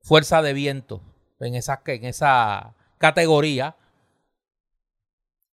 fuerza 0.01 0.41
de 0.41 0.53
viento 0.53 1.01
en 1.39 1.55
esa, 1.55 1.81
en 1.85 2.05
esa 2.05 2.73
categoría 2.97 3.75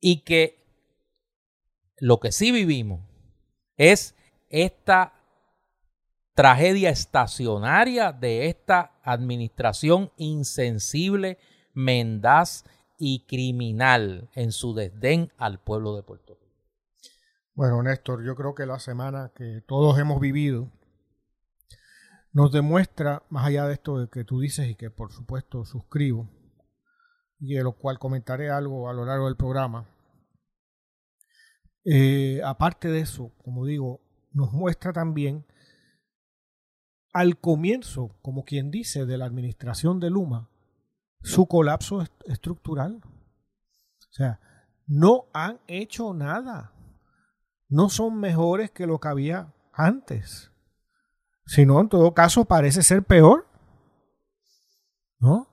y 0.01 0.21
que 0.23 0.59
lo 1.97 2.19
que 2.19 2.31
sí 2.31 2.51
vivimos 2.51 3.01
es 3.77 4.15
esta 4.49 5.13
tragedia 6.33 6.89
estacionaria 6.89 8.11
de 8.11 8.47
esta 8.47 8.99
administración 9.03 10.11
insensible, 10.17 11.37
mendaz 11.73 12.65
y 12.97 13.25
criminal 13.25 14.29
en 14.33 14.51
su 14.51 14.73
desdén 14.73 15.31
al 15.37 15.59
pueblo 15.59 15.95
de 15.95 16.03
Puerto 16.03 16.33
Rico. 16.33 16.41
Bueno, 17.53 17.83
Néstor, 17.83 18.25
yo 18.25 18.35
creo 18.35 18.55
que 18.55 18.65
la 18.65 18.79
semana 18.79 19.31
que 19.35 19.61
todos 19.67 19.99
hemos 19.99 20.19
vivido 20.19 20.71
nos 22.33 22.51
demuestra, 22.51 23.23
más 23.29 23.45
allá 23.45 23.67
de 23.67 23.73
esto 23.73 24.09
que 24.09 24.23
tú 24.23 24.39
dices 24.39 24.69
y 24.69 24.75
que 24.75 24.89
por 24.89 25.11
supuesto 25.11 25.65
suscribo, 25.65 26.29
y 27.41 27.55
de 27.55 27.63
lo 27.63 27.73
cual 27.73 27.99
comentaré 27.99 28.49
algo 28.49 28.87
a 28.87 28.93
lo 28.93 29.03
largo 29.03 29.25
del 29.25 29.35
programa, 29.35 29.89
eh, 31.83 32.39
aparte 32.45 32.87
de 32.87 32.99
eso, 32.99 33.33
como 33.43 33.65
digo, 33.65 33.99
nos 34.31 34.53
muestra 34.53 34.93
también 34.93 35.45
al 37.11 37.39
comienzo, 37.39 38.15
como 38.21 38.45
quien 38.45 38.71
dice, 38.71 39.05
de 39.05 39.17
la 39.17 39.25
administración 39.25 39.99
de 39.99 40.11
Luma, 40.11 40.49
su 41.21 41.47
colapso 41.47 42.03
estructural. 42.25 43.01
O 43.03 44.13
sea, 44.13 44.39
no 44.85 45.25
han 45.33 45.59
hecho 45.67 46.13
nada. 46.13 46.73
No 47.67 47.89
son 47.89 48.19
mejores 48.19 48.71
que 48.71 48.85
lo 48.85 48.99
que 48.99 49.07
había 49.07 49.53
antes. 49.73 50.51
Sino, 51.45 51.81
en 51.81 51.89
todo 51.89 52.13
caso, 52.13 52.45
parece 52.45 52.83
ser 52.83 53.03
peor. 53.03 53.47
¿No? 55.19 55.50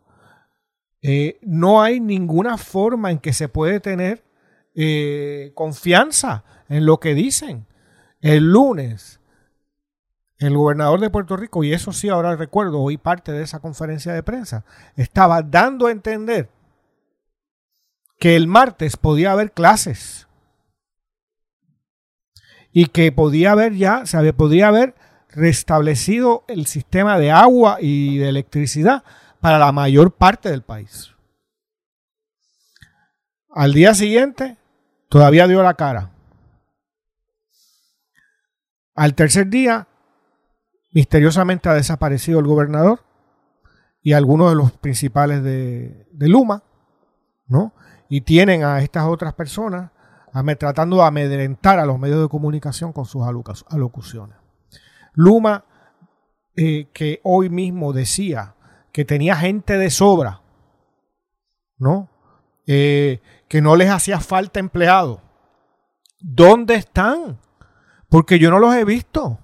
Eh, 1.03 1.39
no 1.43 1.81
hay 1.83 2.01
ninguna 2.01 2.59
forma 2.59 3.11
en 3.11 3.19
que 3.19 3.33
se 3.33 3.49
puede 3.49 3.81
tener 3.81 4.25
eh, 4.75 5.53
confianza 5.55 6.45
en 6.69 6.87
lo 6.87 6.99
que 6.99 7.15
dicen. 7.15 7.67
El 8.21 8.53
lunes, 8.53 9.21
el 10.39 10.57
gobernador 10.57 11.01
de 11.01 11.11
Puerto 11.11 11.37
Rico, 11.37 11.63
y 11.63 11.73
eso 11.73 11.93
sí 11.93 12.09
ahora 12.09 12.37
recuerdo, 12.37 12.81
oí 12.81 12.97
parte 12.97 13.33
de 13.33 13.43
esa 13.43 13.61
conferencia 13.61 14.13
de 14.13 14.23
prensa, 14.23 14.65
estaba 14.97 15.43
dando 15.43 15.87
a 15.87 15.93
entender 15.93 16.49
que 18.19 18.35
el 18.35 18.49
martes 18.49 18.97
podía 18.97 19.33
haber 19.33 19.53
clases 19.53 20.27
y 22.73 22.87
que 22.87 23.13
podía 23.13 23.53
haber 23.53 23.75
ya, 23.75 24.05
se 24.07 24.33
podía 24.33 24.69
haber 24.69 24.95
restablecido 25.31 26.45
el 26.49 26.67
sistema 26.67 27.19
de 27.19 27.31
agua 27.31 27.79
y 27.81 28.19
de 28.19 28.29
electricidad 28.29 29.05
para 29.41 29.59
la 29.59 29.73
mayor 29.73 30.13
parte 30.13 30.51
del 30.51 30.63
país. 30.63 31.11
Al 33.51 33.73
día 33.73 33.95
siguiente, 33.95 34.59
Todavía 35.09 35.47
dio 35.47 35.63
la 35.63 35.75
cara. 35.75 36.11
Al 38.95 39.15
tercer 39.15 39.49
día, 39.49 39.89
misteriosamente 40.93 41.69
ha 41.69 41.75
desaparecido 41.75 42.41
el 42.41 42.47
gobernador 42.47 43.01
y 44.03 44.13
algunos 44.13 44.51
de 44.51 44.57
los 44.57 44.73
principales 44.73 45.43
de, 45.43 46.07
Luma, 46.13 46.63
¿no? 47.47 47.73
Y 48.09 48.23
tienen 48.23 48.65
a 48.65 48.81
estas 48.81 49.05
otras 49.05 49.35
personas 49.35 49.91
tratando 50.59 50.97
de 50.99 51.05
amedrentar 51.05 51.79
a 51.79 51.87
los 51.87 51.99
medios 51.99 52.21
de 52.21 52.29
comunicación 52.29 52.93
con 52.93 53.07
sus 53.07 53.23
alocuciones. 53.71 54.37
Luma, 55.15 55.65
eh, 56.55 56.89
que 56.93 57.21
hoy 57.25 57.49
mismo 57.49 57.93
decía 57.93 58.55
que 58.93 59.05
tenía 59.05 59.37
gente 59.37 59.79
de 59.79 59.91
sobra, 59.91 60.41
¿no? 61.77 62.09
Eh, 62.67 63.21
que 63.49 63.63
no 63.63 63.77
les 63.77 63.91
hacía 63.91 64.21
falta 64.21 64.61
empleado. 64.61 65.23
¿Dónde 66.21 66.75
están? 66.75 67.39
Porque 68.09 68.39
yo 68.39 68.51
no 68.51 68.59
los 68.59 68.75
he 68.75 68.85
visto. 68.85 69.39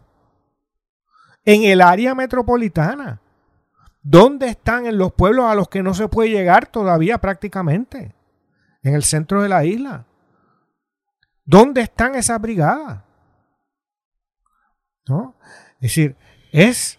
En 1.45 1.63
el 1.65 1.81
área 1.81 2.15
metropolitana. 2.15 3.21
¿Dónde 4.03 4.49
están 4.49 4.87
en 4.87 4.99
los 4.99 5.13
pueblos 5.13 5.47
a 5.47 5.55
los 5.55 5.69
que 5.69 5.83
no 5.83 5.95
se 5.95 6.09
puede 6.09 6.31
llegar 6.31 6.67
todavía 6.67 7.19
prácticamente? 7.19 8.15
En 8.83 8.95
el 8.95 9.03
centro 9.03 9.43
de 9.43 9.49
la 9.49 9.65
isla. 9.65 10.05
¿Dónde 11.45 11.83
están 11.83 12.15
esas 12.15 12.41
brigadas? 12.41 13.03
¿No? 15.07 15.35
Es 15.77 15.81
decir, 15.81 16.17
es 16.53 16.99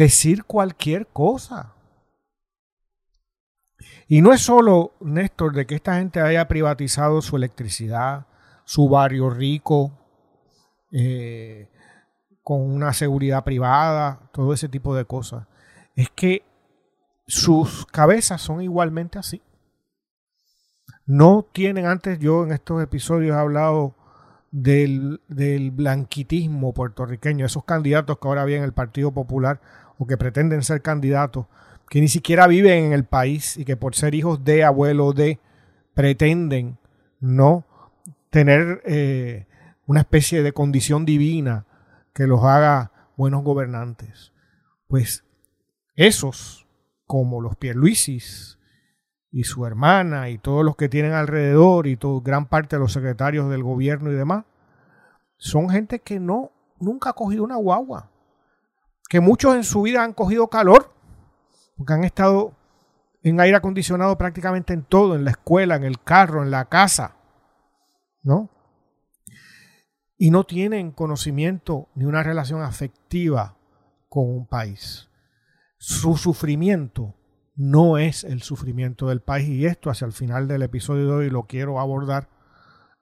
decir 0.00 0.44
cualquier 0.44 1.06
cosa. 1.08 1.74
Y 4.08 4.22
no 4.22 4.32
es 4.32 4.40
solo, 4.40 4.94
Néstor, 5.00 5.52
de 5.52 5.66
que 5.66 5.74
esta 5.74 5.96
gente 5.96 6.20
haya 6.20 6.48
privatizado 6.48 7.20
su 7.20 7.36
electricidad, 7.36 8.26
su 8.64 8.88
barrio 8.88 9.28
rico, 9.28 9.92
eh, 10.90 11.68
con 12.42 12.62
una 12.62 12.94
seguridad 12.94 13.44
privada, 13.44 14.30
todo 14.32 14.54
ese 14.54 14.70
tipo 14.70 14.96
de 14.96 15.04
cosas. 15.04 15.46
Es 15.94 16.08
que 16.08 16.44
sus 17.26 17.84
cabezas 17.84 18.40
son 18.40 18.62
igualmente 18.62 19.18
así. 19.18 19.42
No 21.04 21.46
tienen, 21.52 21.84
antes 21.84 22.18
yo 22.18 22.44
en 22.44 22.52
estos 22.52 22.82
episodios 22.82 23.36
he 23.36 23.38
hablado 23.38 23.94
del, 24.50 25.20
del 25.28 25.70
blanquitismo 25.70 26.72
puertorriqueño, 26.72 27.44
esos 27.44 27.64
candidatos 27.64 28.18
que 28.18 28.28
ahora 28.28 28.46
vienen 28.46 28.64
el 28.64 28.72
Partido 28.72 29.12
Popular 29.12 29.60
o 30.00 30.06
que 30.06 30.16
pretenden 30.16 30.62
ser 30.62 30.80
candidatos 30.80 31.44
que 31.90 32.00
ni 32.00 32.08
siquiera 32.08 32.46
viven 32.46 32.84
en 32.84 32.92
el 32.94 33.04
país 33.04 33.58
y 33.58 33.66
que 33.66 33.76
por 33.76 33.94
ser 33.94 34.14
hijos 34.14 34.42
de, 34.44 34.64
abuelo 34.64 35.12
de, 35.12 35.40
pretenden 35.92 36.78
no 37.20 37.66
tener 38.30 38.80
eh, 38.86 39.46
una 39.86 40.00
especie 40.00 40.42
de 40.42 40.52
condición 40.52 41.04
divina 41.04 41.66
que 42.14 42.26
los 42.26 42.42
haga 42.44 43.10
buenos 43.16 43.44
gobernantes. 43.44 44.32
Pues 44.86 45.24
esos, 45.96 46.66
como 47.04 47.42
los 47.42 47.56
Pierluisis 47.56 48.58
y 49.30 49.44
su 49.44 49.66
hermana 49.66 50.30
y 50.30 50.38
todos 50.38 50.64
los 50.64 50.76
que 50.76 50.88
tienen 50.88 51.12
alrededor 51.12 51.86
y 51.86 51.96
todo, 51.96 52.22
gran 52.22 52.46
parte 52.46 52.76
de 52.76 52.80
los 52.80 52.94
secretarios 52.94 53.50
del 53.50 53.62
gobierno 53.62 54.10
y 54.10 54.14
demás, 54.14 54.46
son 55.36 55.68
gente 55.68 55.98
que 55.98 56.20
no, 56.20 56.52
nunca 56.78 57.10
ha 57.10 57.14
cogido 57.14 57.44
una 57.44 57.56
guagua. 57.56 58.09
Que 59.10 59.20
muchos 59.20 59.56
en 59.56 59.64
su 59.64 59.82
vida 59.82 60.04
han 60.04 60.14
cogido 60.14 60.48
calor, 60.48 60.94
porque 61.76 61.92
han 61.92 62.04
estado 62.04 62.54
en 63.22 63.40
aire 63.40 63.56
acondicionado 63.56 64.16
prácticamente 64.16 64.72
en 64.72 64.84
todo, 64.84 65.16
en 65.16 65.24
la 65.24 65.32
escuela, 65.32 65.74
en 65.74 65.84
el 65.84 66.00
carro, 66.00 66.44
en 66.44 66.50
la 66.50 66.66
casa, 66.66 67.16
¿no? 68.22 68.48
Y 70.16 70.30
no 70.30 70.44
tienen 70.44 70.92
conocimiento 70.92 71.88
ni 71.94 72.04
una 72.04 72.22
relación 72.22 72.62
afectiva 72.62 73.56
con 74.08 74.28
un 74.28 74.46
país. 74.46 75.10
Su 75.76 76.16
sufrimiento 76.16 77.16
no 77.56 77.98
es 77.98 78.22
el 78.22 78.42
sufrimiento 78.42 79.08
del 79.08 79.22
país 79.22 79.48
y 79.48 79.66
esto 79.66 79.90
hacia 79.90 80.06
el 80.06 80.12
final 80.12 80.46
del 80.46 80.62
episodio 80.62 81.06
de 81.06 81.12
hoy 81.12 81.30
lo 81.30 81.46
quiero 81.46 81.80
abordar 81.80 82.28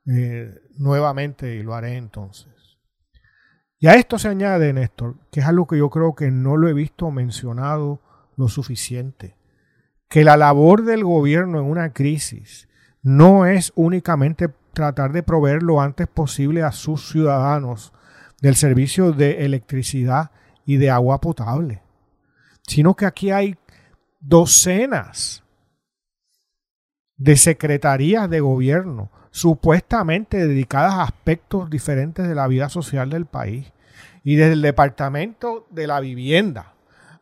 eh, 0.07 0.55
nuevamente 0.79 1.55
y 1.55 1.63
lo 1.63 1.75
haré 1.75 1.97
entonces. 1.97 2.58
Y 3.79 3.87
a 3.87 3.95
esto 3.95 4.19
se 4.19 4.29
añade, 4.29 4.73
Néstor, 4.73 5.17
que 5.31 5.41
es 5.41 5.47
algo 5.47 5.67
que 5.67 5.79
yo 5.79 5.89
creo 5.89 6.15
que 6.15 6.31
no 6.31 6.57
lo 6.57 6.69
he 6.69 6.73
visto 6.73 7.11
mencionado 7.11 8.01
lo 8.37 8.49
suficiente, 8.49 9.37
que 10.09 10.25
la 10.25 10.37
labor 10.37 10.85
del 10.85 11.05
gobierno 11.05 11.61
en 11.61 11.67
una 11.67 11.93
crisis 11.93 12.69
no 13.03 13.47
es 13.47 13.73
únicamente 13.77 14.49
tratar 14.73 15.13
de 15.13 15.23
proveer 15.23 15.63
lo 15.63 15.81
antes 15.81 16.07
posible 16.09 16.63
a 16.63 16.73
sus 16.73 17.09
ciudadanos 17.09 17.93
del 18.41 18.57
servicio 18.57 19.13
de 19.13 19.45
electricidad 19.45 20.31
y 20.65 20.77
de 20.77 20.91
agua 20.91 21.21
potable, 21.21 21.83
sino 22.67 22.95
que 22.95 23.07
aquí 23.07 23.31
hay 23.31 23.57
docenas 24.21 25.45
de 27.17 27.37
secretarías 27.37 28.29
de 28.29 28.41
gobierno 28.41 29.11
supuestamente 29.39 30.47
dedicadas 30.47 30.95
a 30.95 31.03
aspectos 31.05 31.71
diferentes 31.71 32.27
de 32.29 32.35
la 32.35 32.49
vida 32.49 32.69
social 32.69 33.09
del 33.09 33.27
país. 33.27 33.73
Y 34.25 34.35
desde 34.35 34.55
el 34.55 34.63
departamento 34.63 35.67
de 35.71 35.87
la 35.87 36.01
vivienda 36.01 36.73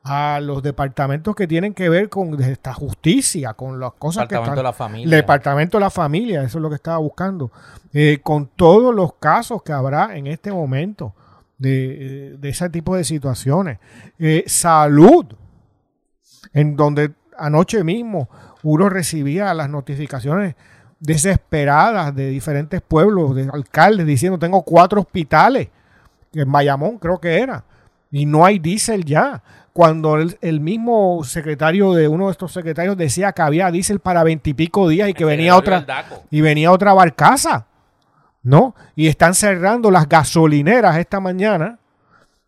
a 0.03 0.41
los 0.41 0.63
departamentos 0.63 1.35
que 1.35 1.47
tienen 1.47 1.75
que 1.75 1.89
ver 1.89 2.09
con 2.09 2.41
esta 2.41 2.73
justicia, 2.73 3.55
con 3.55 3.79
las 3.81 3.93
cosas 3.95 4.29
que 4.29 4.37
están... 4.37 4.55
de 4.55 4.63
la 4.63 4.73
familia. 4.73 5.05
El 5.05 5.11
departamento 5.11 5.79
de 5.79 5.85
la 5.85 5.91
familia, 5.91 6.43
eso 6.43 6.59
es 6.59 6.63
lo 6.63 6.69
que 6.69 6.77
estaba 6.77 6.99
buscando. 6.99 7.51
Eh, 7.93 8.21
con 8.23 8.47
todos 8.47 8.95
los 8.95 9.15
casos 9.15 9.63
que 9.63 9.73
habrá 9.73 10.17
en 10.17 10.27
este 10.27 10.53
momento 10.53 11.13
de, 11.59 12.39
ese 12.43 12.71
tipo 12.71 12.97
de 12.97 13.05
situaciones. 13.05 13.79
Eh, 14.19 14.45
salud, 14.47 15.27
en 16.53 16.77
donde 16.77 17.13
anoche 17.37 17.85
mismo 17.85 18.29
uno 18.63 18.89
recibía 18.89 19.53
las 19.55 19.69
notificaciones 19.69 20.55
desesperadas 21.07 22.15
de 22.15 22.29
diferentes 22.29 22.83
pueblos, 22.83 23.35
de 23.37 23.49
alcaldes 23.53 24.07
diciendo 24.07 24.39
tengo 24.39 24.63
cuatro 24.63 25.01
hospitales, 25.01 25.69
en 26.33 26.51
Bayamón 26.51 26.99
creo 26.99 27.19
que 27.19 27.39
era, 27.39 27.65
y 28.11 28.27
no 28.27 28.45
hay 28.45 28.59
diésel 28.59 29.05
ya. 29.05 29.43
Cuando 29.73 30.17
el, 30.17 30.61
mismo 30.61 31.23
secretario 31.23 31.93
de 31.93 32.09
uno 32.09 32.27
de 32.27 32.33
estos 32.33 32.51
secretarios 32.51 32.97
decía 32.97 33.33
que 33.33 33.43
había 33.43 33.71
diésel 33.71 34.01
para 34.01 34.25
veintipico 34.25 34.89
días 34.89 35.11
y 35.11 35.13
que 35.13 35.27
venía 35.27 35.55
otra 35.55 35.85
y 36.31 36.41
venía 36.41 36.73
otra 36.73 36.95
barcaza, 36.95 37.67
¿no? 38.43 38.75
Y 38.95 39.07
están 39.09 39.35
cerrando 39.35 39.91
las 39.91 40.09
gasolineras 40.09 40.97
esta 40.97 41.21
mañana 41.21 41.79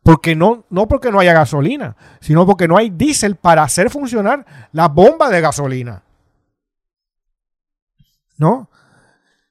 porque 0.02 0.34
no, 0.34 0.64
no 0.70 0.88
porque 0.88 1.12
no 1.12 1.20
haya 1.20 1.34
gasolina, 1.34 1.96
sino 2.20 2.46
porque 2.46 2.66
no 2.66 2.78
hay 2.78 2.88
diésel 2.88 3.36
para 3.36 3.62
hacer 3.62 3.90
funcionar 3.90 4.46
las 4.72 4.90
bombas 4.90 5.30
de 5.30 5.42
gasolina. 5.42 6.02
¿No? 8.38 8.70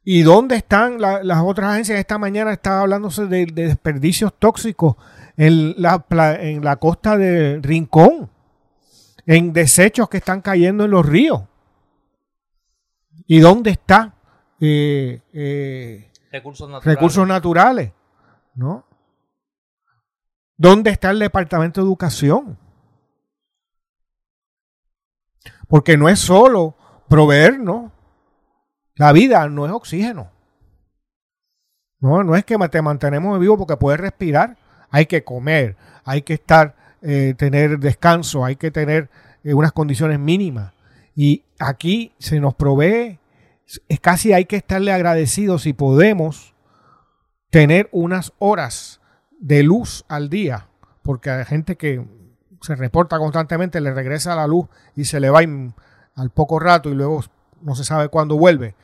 ¿Y 0.04 0.22
dónde 0.22 0.56
están 0.56 1.02
las 1.02 1.42
otras 1.44 1.72
agencias? 1.72 2.00
Esta 2.00 2.18
mañana 2.18 2.54
estaba 2.54 2.82
hablándose 2.82 3.26
de, 3.26 3.46
desperdicios 3.46 4.34
tóxicos 4.40 4.96
en 5.36 5.76
la, 5.82 6.06
en 6.40 6.64
la 6.64 6.78
costa 6.78 7.18
de 7.18 7.60
Rincón, 7.62 8.30
en 9.26 9.52
desechos 9.52 10.08
que 10.08 10.18
están 10.18 10.42
cayendo 10.42 10.86
en 10.86 10.92
los 10.92 11.06
ríos. 11.06 11.44
¿Y 13.26 13.40
dónde 13.40 13.72
están 13.72 14.14
eh, 14.62 15.22
eh, 15.34 16.10
recursos 16.32 16.70
naturales? 16.70 16.96
Recursos 16.96 17.28
naturales 17.28 17.92
¿no? 18.58 18.86
¿Dónde 20.58 20.90
está 20.90 21.12
el 21.12 21.20
Departamento 21.20 21.80
de 21.80 21.86
Educación? 21.86 22.58
Porque 25.68 25.96
no 25.96 26.10
es 26.10 26.20
solo 26.20 26.76
proveernos. 27.08 27.92
La 28.98 29.12
vida 29.14 29.48
no 29.48 29.66
es 29.66 29.72
oxígeno. 29.72 30.32
No, 32.00 32.24
no 32.24 32.36
es 32.36 32.46
que 32.46 32.58
te 32.70 32.82
mantenemos 32.82 33.40
vivo 33.40 33.58
porque 33.58 33.78
puedes 33.78 34.00
respirar. 34.00 34.58
Hay 34.90 35.06
que 35.06 35.24
comer, 35.24 35.76
hay 36.04 36.22
que 36.24 36.34
estar, 36.34 36.76
eh, 37.02 37.34
tener 37.38 37.80
descanso, 37.80 38.46
hay 38.46 38.56
que 38.56 38.72
tener 38.72 39.10
eh, 39.44 39.54
unas 39.54 39.72
condiciones 39.72 40.20
mínimas. 40.20 40.74
Y 41.16 41.44
aquí 41.60 42.14
se 42.20 42.40
nos 42.40 42.56
provee, 42.56 43.20
es 43.88 44.00
casi 44.00 44.34
hay 44.34 44.46
que 44.46 44.58
estarle 44.58 44.92
agradecidos 44.92 45.64
si 45.64 45.74
podemos 45.74 46.54
tener 47.50 47.90
unas 47.92 48.34
horas 48.40 49.02
de 49.40 49.64
luz 49.64 50.06
al 50.08 50.30
día, 50.30 50.68
porque 51.02 51.30
hay 51.30 51.46
gente 51.46 51.76
que 51.76 52.06
se 52.62 52.76
reporta 52.76 53.18
constantemente, 53.20 53.82
le 53.82 53.94
regresa 53.94 54.36
la 54.36 54.48
luz 54.48 54.68
y 54.96 55.06
se 55.06 55.20
le 55.20 55.30
va 55.30 55.40
al 55.40 56.30
poco 56.32 56.60
rato 56.60 56.90
y 56.90 56.96
luego 56.96 57.24
no 57.62 57.76
se 57.76 57.84
sabe 57.84 58.10
cuándo 58.10 58.38
vuelve. 58.38 58.76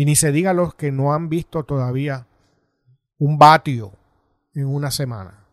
Y 0.00 0.06
ni 0.06 0.16
se 0.16 0.32
diga 0.32 0.54
los 0.54 0.74
que 0.74 0.92
no 0.92 1.12
han 1.12 1.28
visto 1.28 1.62
todavía 1.64 2.26
un 3.18 3.36
vatio 3.36 3.92
en 4.54 4.66
una 4.66 4.90
semana. 4.90 5.44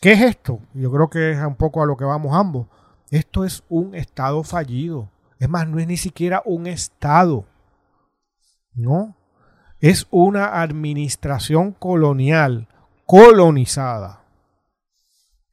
¿Qué 0.00 0.14
es 0.14 0.22
esto? 0.22 0.58
Yo 0.74 0.90
creo 0.90 1.08
que 1.08 1.30
es 1.30 1.38
un 1.38 1.54
poco 1.54 1.84
a 1.84 1.86
lo 1.86 1.96
que 1.96 2.04
vamos 2.04 2.34
ambos. 2.34 2.66
Esto 3.12 3.44
es 3.44 3.62
un 3.68 3.94
Estado 3.94 4.42
fallido. 4.42 5.08
Es 5.38 5.48
más, 5.48 5.68
no 5.68 5.78
es 5.78 5.86
ni 5.86 5.96
siquiera 5.96 6.42
un 6.44 6.66
Estado. 6.66 7.44
¿No? 8.74 9.14
es 9.78 10.08
una 10.10 10.60
administración 10.62 11.70
colonial, 11.70 12.66
colonizada, 13.06 14.24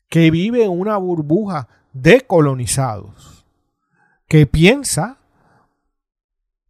que 0.10 0.32
vive 0.32 0.64
en 0.64 0.72
una 0.72 0.98
burbuja 0.98 1.68
de 1.94 2.22
colonizados, 2.22 3.46
que 4.28 4.48
piensa 4.48 5.20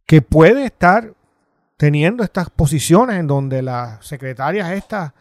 que 0.08 0.22
puede 0.22 0.64
estar 0.64 1.12
teniendo 1.76 2.24
estas 2.24 2.48
posiciones 2.48 3.20
en 3.20 3.26
donde 3.26 3.60
las 3.60 4.04
secretarias 4.06 4.70
estas 4.70 5.12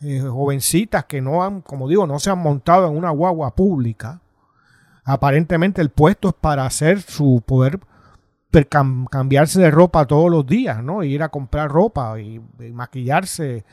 eh, 0.00 0.20
jovencitas 0.20 1.04
que 1.04 1.20
no 1.20 1.44
han, 1.44 1.60
como 1.60 1.86
digo, 1.86 2.06
no 2.06 2.18
se 2.18 2.30
han 2.30 2.38
montado 2.38 2.88
en 2.88 2.96
una 2.96 3.10
guagua 3.10 3.54
pública, 3.54 4.22
aparentemente 5.04 5.82
el 5.82 5.90
puesto 5.90 6.30
es 6.30 6.34
para 6.40 6.64
hacer 6.64 7.02
su 7.02 7.42
poder 7.44 7.80
cambiarse 9.10 9.60
de 9.60 9.70
ropa 9.70 10.06
todos 10.06 10.30
los 10.30 10.46
días, 10.46 10.82
¿no? 10.82 11.04
ir 11.04 11.22
a 11.22 11.28
comprar 11.28 11.70
ropa 11.70 12.18
y, 12.18 12.40
maquillarse 12.72 13.66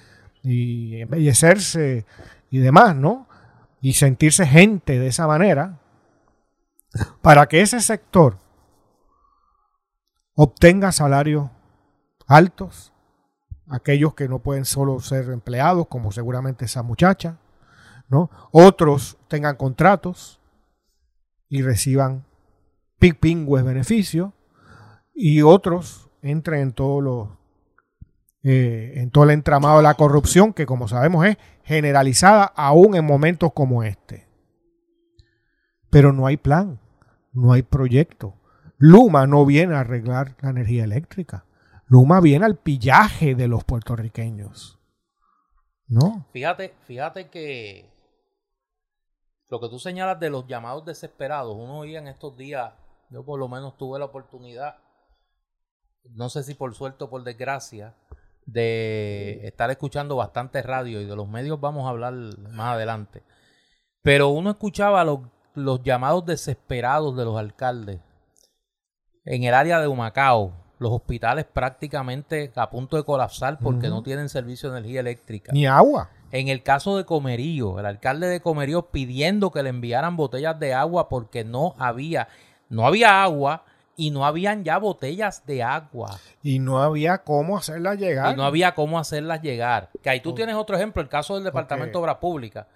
y 0.43 0.99
embellecerse 0.99 2.05
y 2.51 2.57
demás, 2.57 2.93
¿no? 2.93 3.25
Y 3.79 3.93
sentirse 3.93 4.45
gente 4.45 4.99
de 4.99 5.07
esa 5.07 5.27
manera, 5.27 5.79
para 7.21 7.45
que 7.45 7.61
ese 7.61 7.79
sector 7.79 8.37
obtenga 10.39 10.91
salarios 10.91 11.49
altos, 12.27 12.93
aquellos 13.67 14.13
que 14.13 14.29
no 14.29 14.39
pueden 14.39 14.65
solo 14.65 14.99
ser 14.99 15.31
empleados, 15.31 15.87
como 15.87 16.11
seguramente 16.11 16.65
esa 16.65 16.83
muchacha, 16.83 17.39
¿no? 18.07 18.29
Otros 18.51 19.17
tengan 19.27 19.55
contratos 19.55 20.39
y 21.49 21.63
reciban 21.63 22.23
pingües 22.99 23.63
beneficios, 23.63 24.31
y 25.13 25.41
otros 25.41 26.11
entren 26.21 26.61
en 26.61 26.73
todo 26.73 27.01
lo 27.01 27.39
eh, 28.43 28.93
en 28.97 29.09
todo 29.09 29.23
el 29.23 29.31
entramado 29.31 29.77
de 29.77 29.83
la 29.83 29.95
corrupción 29.95 30.53
que 30.53 30.67
como 30.67 30.87
sabemos 30.87 31.25
es 31.25 31.37
generalizada 31.63 32.45
aún 32.45 32.95
en 32.95 33.03
momentos 33.03 33.51
como 33.53 33.81
este. 33.81 34.27
Pero 35.89 36.13
no 36.13 36.27
hay 36.27 36.37
plan, 36.37 36.79
no 37.33 37.53
hay 37.53 37.63
proyecto. 37.63 38.35
Luma 38.77 39.27
no 39.27 39.45
viene 39.45 39.75
a 39.75 39.81
arreglar 39.81 40.35
la 40.41 40.51
energía 40.51 40.83
eléctrica. 40.83 41.45
Luma 41.87 42.19
viene 42.21 42.45
al 42.45 42.57
pillaje 42.57 43.35
de 43.35 43.47
los 43.47 43.63
puertorriqueños. 43.63 44.79
¿No? 45.87 46.27
Fíjate, 46.33 46.75
fíjate 46.85 47.29
que 47.29 47.89
lo 49.49 49.59
que 49.59 49.69
tú 49.69 49.79
señalas 49.79 50.19
de 50.19 50.29
los 50.29 50.45
llamados 50.47 50.85
desesperados, 50.85 51.55
uno 51.55 51.79
oía 51.79 51.99
en 51.99 52.07
estos 52.07 52.37
días, 52.37 52.73
yo 53.09 53.23
por 53.23 53.39
lo 53.39 53.47
menos 53.47 53.77
tuve 53.77 53.97
la 53.99 54.05
oportunidad 54.05 54.75
no 56.13 56.29
sé 56.29 56.43
si 56.43 56.53
por 56.53 56.73
suerte 56.75 57.03
o 57.03 57.09
por 57.09 57.23
desgracia, 57.23 57.95
de 58.45 59.41
estar 59.43 59.69
escuchando 59.71 60.15
bastante 60.15 60.61
radio 60.61 61.01
y 61.01 61.05
de 61.05 61.15
los 61.15 61.27
medios 61.27 61.59
vamos 61.59 61.85
a 61.85 61.89
hablar 61.89 62.13
más 62.13 62.75
adelante. 62.75 63.23
Pero 64.01 64.29
uno 64.29 64.51
escuchaba 64.51 65.03
los, 65.03 65.19
los 65.53 65.83
llamados 65.83 66.25
desesperados 66.25 67.15
de 67.17 67.25
los 67.25 67.37
alcaldes 67.37 67.99
en 69.27 69.43
el 69.43 69.53
área 69.53 69.79
de 69.81 69.87
Humacao, 69.87 70.53
los 70.79 70.91
hospitales 70.91 71.45
prácticamente 71.45 72.51
a 72.55 72.69
punto 72.69 72.95
de 72.97 73.03
colapsar 73.03 73.59
porque 73.59 73.89
no 73.89 74.01
tienen 74.01 74.29
servicio 74.29 74.71
de 74.71 74.79
energía 74.79 75.01
eléctrica. 75.01 75.51
Ni 75.51 75.65
agua. 75.65 76.09
En 76.31 76.47
el 76.47 76.63
caso 76.63 76.97
de 76.97 77.05
Comerío, 77.05 77.79
el 77.79 77.85
alcalde 77.85 78.27
de 78.27 78.41
Comerío 78.41 78.87
pidiendo 78.87 79.51
que 79.51 79.63
le 79.63 79.69
enviaran 79.69 80.15
botellas 80.15 80.59
de 80.59 80.73
agua 80.73 81.09
porque 81.09 81.43
no 81.43 81.75
había, 81.77 82.27
no 82.69 82.85
había 82.85 83.23
agua 83.23 83.63
y 83.97 84.11
no 84.11 84.25
habían 84.25 84.63
ya 84.63 84.77
botellas 84.77 85.45
de 85.45 85.63
agua. 85.63 86.19
Y 86.43 86.59
no 86.59 86.81
había 86.81 87.17
cómo 87.17 87.57
hacerlas 87.57 87.97
llegar. 87.97 88.33
Y 88.33 88.37
no 88.37 88.45
había 88.45 88.75
cómo 88.75 88.99
hacerlas 88.99 89.41
llegar. 89.41 89.89
Que 90.03 90.11
ahí 90.11 90.19
tú 90.21 90.35
tienes 90.35 90.55
otro 90.55 90.77
ejemplo, 90.77 91.01
el 91.01 91.09
caso 91.09 91.35
del 91.35 91.43
Departamento 91.43 91.97
de 91.97 92.03
Obras 92.03 92.17
Públicas. 92.17 92.67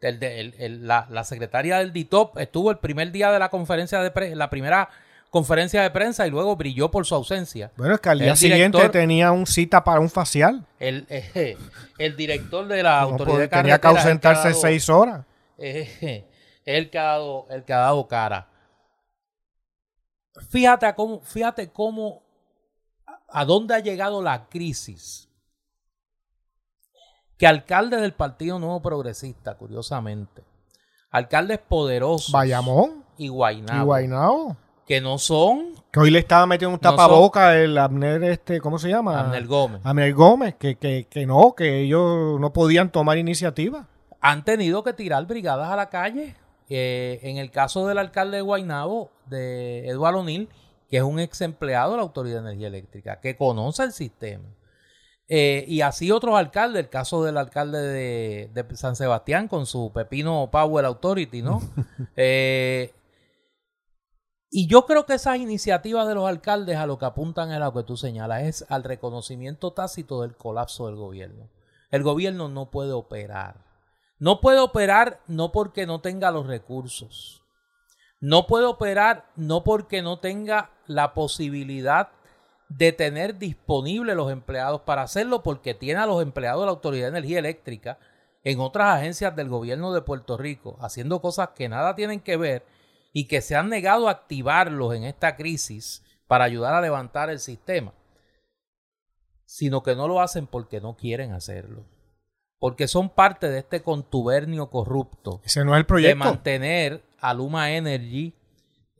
la, 0.00 1.24
secretaria 1.24 1.78
del 1.78 1.92
DITOP 1.92 2.38
estuvo 2.38 2.70
el 2.70 2.78
primer 2.78 3.12
día 3.12 3.30
de 3.30 3.38
la 3.38 3.50
conferencia 3.50 4.00
de 4.00 4.10
prensa, 4.10 4.34
la 4.34 4.48
primera 4.48 4.88
conferencia 5.32 5.80
de 5.80 5.90
prensa 5.90 6.26
y 6.26 6.30
luego 6.30 6.54
brilló 6.56 6.90
por 6.90 7.06
su 7.06 7.14
ausencia. 7.14 7.72
Bueno, 7.78 7.94
es 7.94 8.00
que 8.00 8.10
al 8.10 8.18
día 8.18 8.36
siguiente 8.36 8.86
tenía 8.90 9.32
un 9.32 9.46
cita 9.46 9.82
para 9.82 9.98
un 9.98 10.10
facial. 10.10 10.66
El, 10.78 11.06
eh, 11.10 11.56
el 11.96 12.16
director 12.16 12.68
de 12.68 12.82
la 12.82 13.00
autoridad 13.00 13.38
de 13.38 13.48
Tenía 13.48 13.80
que 13.80 13.88
ausentarse 13.88 14.52
seis 14.52 14.90
horas. 14.90 15.24
Eh, 15.56 16.28
el 16.66 16.90
que 16.90 16.98
ha 16.98 17.04
dado, 17.04 17.46
el 17.48 17.64
que 17.64 17.72
ha 17.72 17.78
dado 17.78 18.06
cara. 18.06 18.46
Fíjate 20.50 20.94
cómo, 20.94 21.22
fíjate 21.22 21.72
cómo, 21.72 22.22
a 23.30 23.46
dónde 23.46 23.74
ha 23.74 23.78
llegado 23.78 24.20
la 24.20 24.50
crisis. 24.50 25.30
Que 27.38 27.46
alcalde 27.46 27.96
del 27.96 28.12
Partido 28.12 28.58
Nuevo 28.58 28.82
Progresista, 28.82 29.56
curiosamente, 29.56 30.44
alcaldes 31.10 31.58
poderosos. 31.58 32.30
Bayamón. 32.30 33.02
Y 33.16 33.28
Guaynabo. 33.28 33.80
Y 33.80 33.84
Guaynabo 33.84 34.56
que 34.92 35.00
no 35.00 35.16
son. 35.16 35.72
Que 35.90 36.00
hoy 36.00 36.10
le 36.10 36.18
estaba 36.18 36.44
metiendo 36.44 36.74
un 36.74 36.78
tapaboca 36.78 37.56
el 37.56 37.78
Abner, 37.78 38.22
este, 38.24 38.60
¿cómo 38.60 38.78
se 38.78 38.90
llama? 38.90 39.20
Abner 39.20 39.46
Gómez. 39.46 39.80
Abner 39.84 40.12
Gómez, 40.12 40.54
que, 40.58 40.76
que, 40.76 41.06
que 41.08 41.24
no, 41.24 41.54
que 41.56 41.80
ellos 41.80 42.38
no 42.38 42.52
podían 42.52 42.92
tomar 42.92 43.16
iniciativa. 43.16 43.88
Han 44.20 44.44
tenido 44.44 44.84
que 44.84 44.92
tirar 44.92 45.26
brigadas 45.26 45.70
a 45.70 45.76
la 45.76 45.88
calle. 45.88 46.36
Eh, 46.68 47.20
en 47.22 47.38
el 47.38 47.50
caso 47.50 47.86
del 47.86 47.96
alcalde 47.96 48.36
de 48.36 48.42
Guaynabo, 48.42 49.10
de 49.24 49.88
Eduardo 49.88 50.20
O'Neill, 50.20 50.50
que 50.90 50.98
es 50.98 51.02
un 51.02 51.20
ex 51.20 51.40
empleado 51.40 51.92
de 51.92 51.96
la 51.96 52.02
Autoridad 52.02 52.42
de 52.42 52.50
Energía 52.50 52.68
Eléctrica, 52.68 53.18
que 53.18 53.34
conoce 53.34 53.84
el 53.84 53.92
sistema. 53.92 54.44
Eh, 55.26 55.64
y 55.68 55.80
así 55.80 56.10
otros 56.10 56.34
alcaldes, 56.34 56.80
el 56.80 56.90
caso 56.90 57.24
del 57.24 57.38
alcalde 57.38 57.78
de, 57.80 58.50
de 58.52 58.76
San 58.76 58.94
Sebastián 58.94 59.48
con 59.48 59.64
su 59.64 59.90
Pepino 59.94 60.50
Power 60.52 60.84
Authority, 60.84 61.40
¿no? 61.40 61.62
eh, 62.16 62.92
y 64.54 64.66
yo 64.66 64.84
creo 64.84 65.06
que 65.06 65.14
esas 65.14 65.38
iniciativas 65.38 66.06
de 66.06 66.14
los 66.14 66.28
alcaldes 66.28 66.76
a 66.76 66.84
lo 66.84 66.98
que 66.98 67.06
apuntan 67.06 67.50
es 67.50 67.56
a 67.56 67.60
lo 67.60 67.72
que 67.72 67.84
tú 67.84 67.96
señalas, 67.96 68.42
es 68.42 68.66
al 68.68 68.84
reconocimiento 68.84 69.72
tácito 69.72 70.20
del 70.20 70.36
colapso 70.36 70.88
del 70.88 70.96
gobierno. 70.96 71.48
El 71.90 72.02
gobierno 72.02 72.50
no 72.50 72.70
puede 72.70 72.92
operar. 72.92 73.64
No 74.18 74.42
puede 74.42 74.60
operar 74.60 75.20
no 75.26 75.52
porque 75.52 75.86
no 75.86 76.02
tenga 76.02 76.30
los 76.30 76.46
recursos. 76.46 77.42
No 78.20 78.46
puede 78.46 78.66
operar 78.66 79.24
no 79.36 79.64
porque 79.64 80.02
no 80.02 80.18
tenga 80.18 80.70
la 80.86 81.14
posibilidad 81.14 82.10
de 82.68 82.92
tener 82.92 83.38
disponibles 83.38 84.14
los 84.14 84.30
empleados 84.30 84.82
para 84.82 85.00
hacerlo, 85.00 85.42
porque 85.42 85.72
tiene 85.72 86.00
a 86.00 86.06
los 86.06 86.20
empleados 86.20 86.60
de 86.60 86.66
la 86.66 86.72
Autoridad 86.72 87.04
de 87.04 87.18
Energía 87.18 87.38
Eléctrica 87.38 87.98
en 88.44 88.60
otras 88.60 88.98
agencias 88.98 89.34
del 89.34 89.48
gobierno 89.48 89.94
de 89.94 90.02
Puerto 90.02 90.36
Rico, 90.36 90.76
haciendo 90.82 91.22
cosas 91.22 91.50
que 91.54 91.70
nada 91.70 91.96
tienen 91.96 92.20
que 92.20 92.36
ver 92.36 92.66
y 93.12 93.28
que 93.28 93.40
se 93.40 93.56
han 93.56 93.68
negado 93.68 94.08
a 94.08 94.12
activarlos 94.12 94.94
en 94.94 95.04
esta 95.04 95.36
crisis 95.36 96.02
para 96.26 96.44
ayudar 96.44 96.74
a 96.74 96.80
levantar 96.80 97.30
el 97.30 97.38
sistema, 97.38 97.92
sino 99.44 99.82
que 99.82 99.94
no 99.94 100.08
lo 100.08 100.20
hacen 100.20 100.46
porque 100.46 100.80
no 100.80 100.96
quieren 100.96 101.32
hacerlo. 101.32 101.84
Porque 102.58 102.86
son 102.88 103.10
parte 103.10 103.48
de 103.50 103.58
este 103.58 103.82
contubernio 103.82 104.70
corrupto. 104.70 105.40
Ese 105.44 105.64
no 105.64 105.74
es 105.74 105.80
el 105.80 105.86
proyecto. 105.86 106.10
De 106.10 106.30
mantener 106.30 107.02
a 107.18 107.34
Luma 107.34 107.72
Energy 107.72 108.34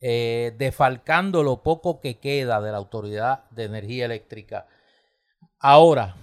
eh, 0.01 0.53
defalcando 0.59 1.45
lo 1.45 1.63
poco 1.63 2.01
que 2.01 2.19
queda 2.19 2.61
de 2.61 2.73
la 2.73 2.79
Autoridad 2.79 3.49
de 3.51 3.65
Energía 3.65 4.05
Eléctrica. 4.05 4.67
Ahora, 5.61 6.17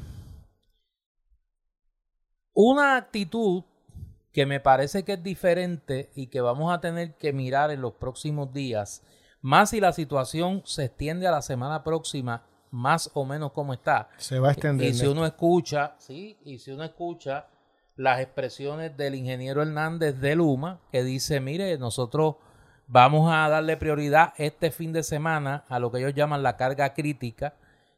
una 2.54 2.98
actitud 2.98 3.64
que 4.32 4.46
me 4.46 4.60
parece 4.60 5.04
que 5.04 5.14
es 5.14 5.24
diferente 5.24 6.12
y 6.16 6.28
que 6.28 6.42
vamos 6.42 6.74
a 6.74 6.82
tener 6.82 7.16
que 7.16 7.34
mirar 7.34 7.72
en 7.72 7.82
los 7.82 7.94
próximos 7.94 8.54
días, 8.54 9.04
más 9.42 9.72
si 9.72 9.80
la 9.80 9.94
situación 9.94 10.62
se 10.66 10.86
extiende 10.86 11.28
a 11.28 11.32
la 11.32 11.42
semana 11.42 11.84
próxima, 11.84 12.44
más 12.72 13.10
o 13.14 13.26
menos 13.26 13.52
como 13.52 13.74
está. 13.74 14.10
Se 14.18 14.40
va 14.40 14.50
a 14.50 14.52
extender. 14.52 14.88
Y 14.88 14.94
si 14.94 15.08
uno 15.08 15.26
escucha, 15.26 15.96
sí, 15.98 16.38
y 16.44 16.60
si 16.60 16.72
uno 16.72 16.84
escucha 16.84 17.48
las 17.96 18.20
expresiones 18.20 18.96
del 18.96 19.16
ingeniero 19.16 19.62
Hernández 19.62 20.20
de 20.20 20.36
Luma, 20.36 20.80
que 20.92 21.04
dice, 21.04 21.40
mire, 21.40 21.78
nosotros 21.78 22.36
vamos 22.88 23.32
a 23.32 23.50
darle 23.50 23.78
prioridad 23.78 24.34
este 24.38 24.72
fin 24.72 24.94
de 24.94 25.04
semana 25.04 25.66
a 25.68 25.80
lo 25.80 25.92
que 25.92 26.00
ellos 26.00 26.14
llaman 26.14 26.44
la 26.44 26.58
carga 26.58 26.94
crítica, 26.94 27.56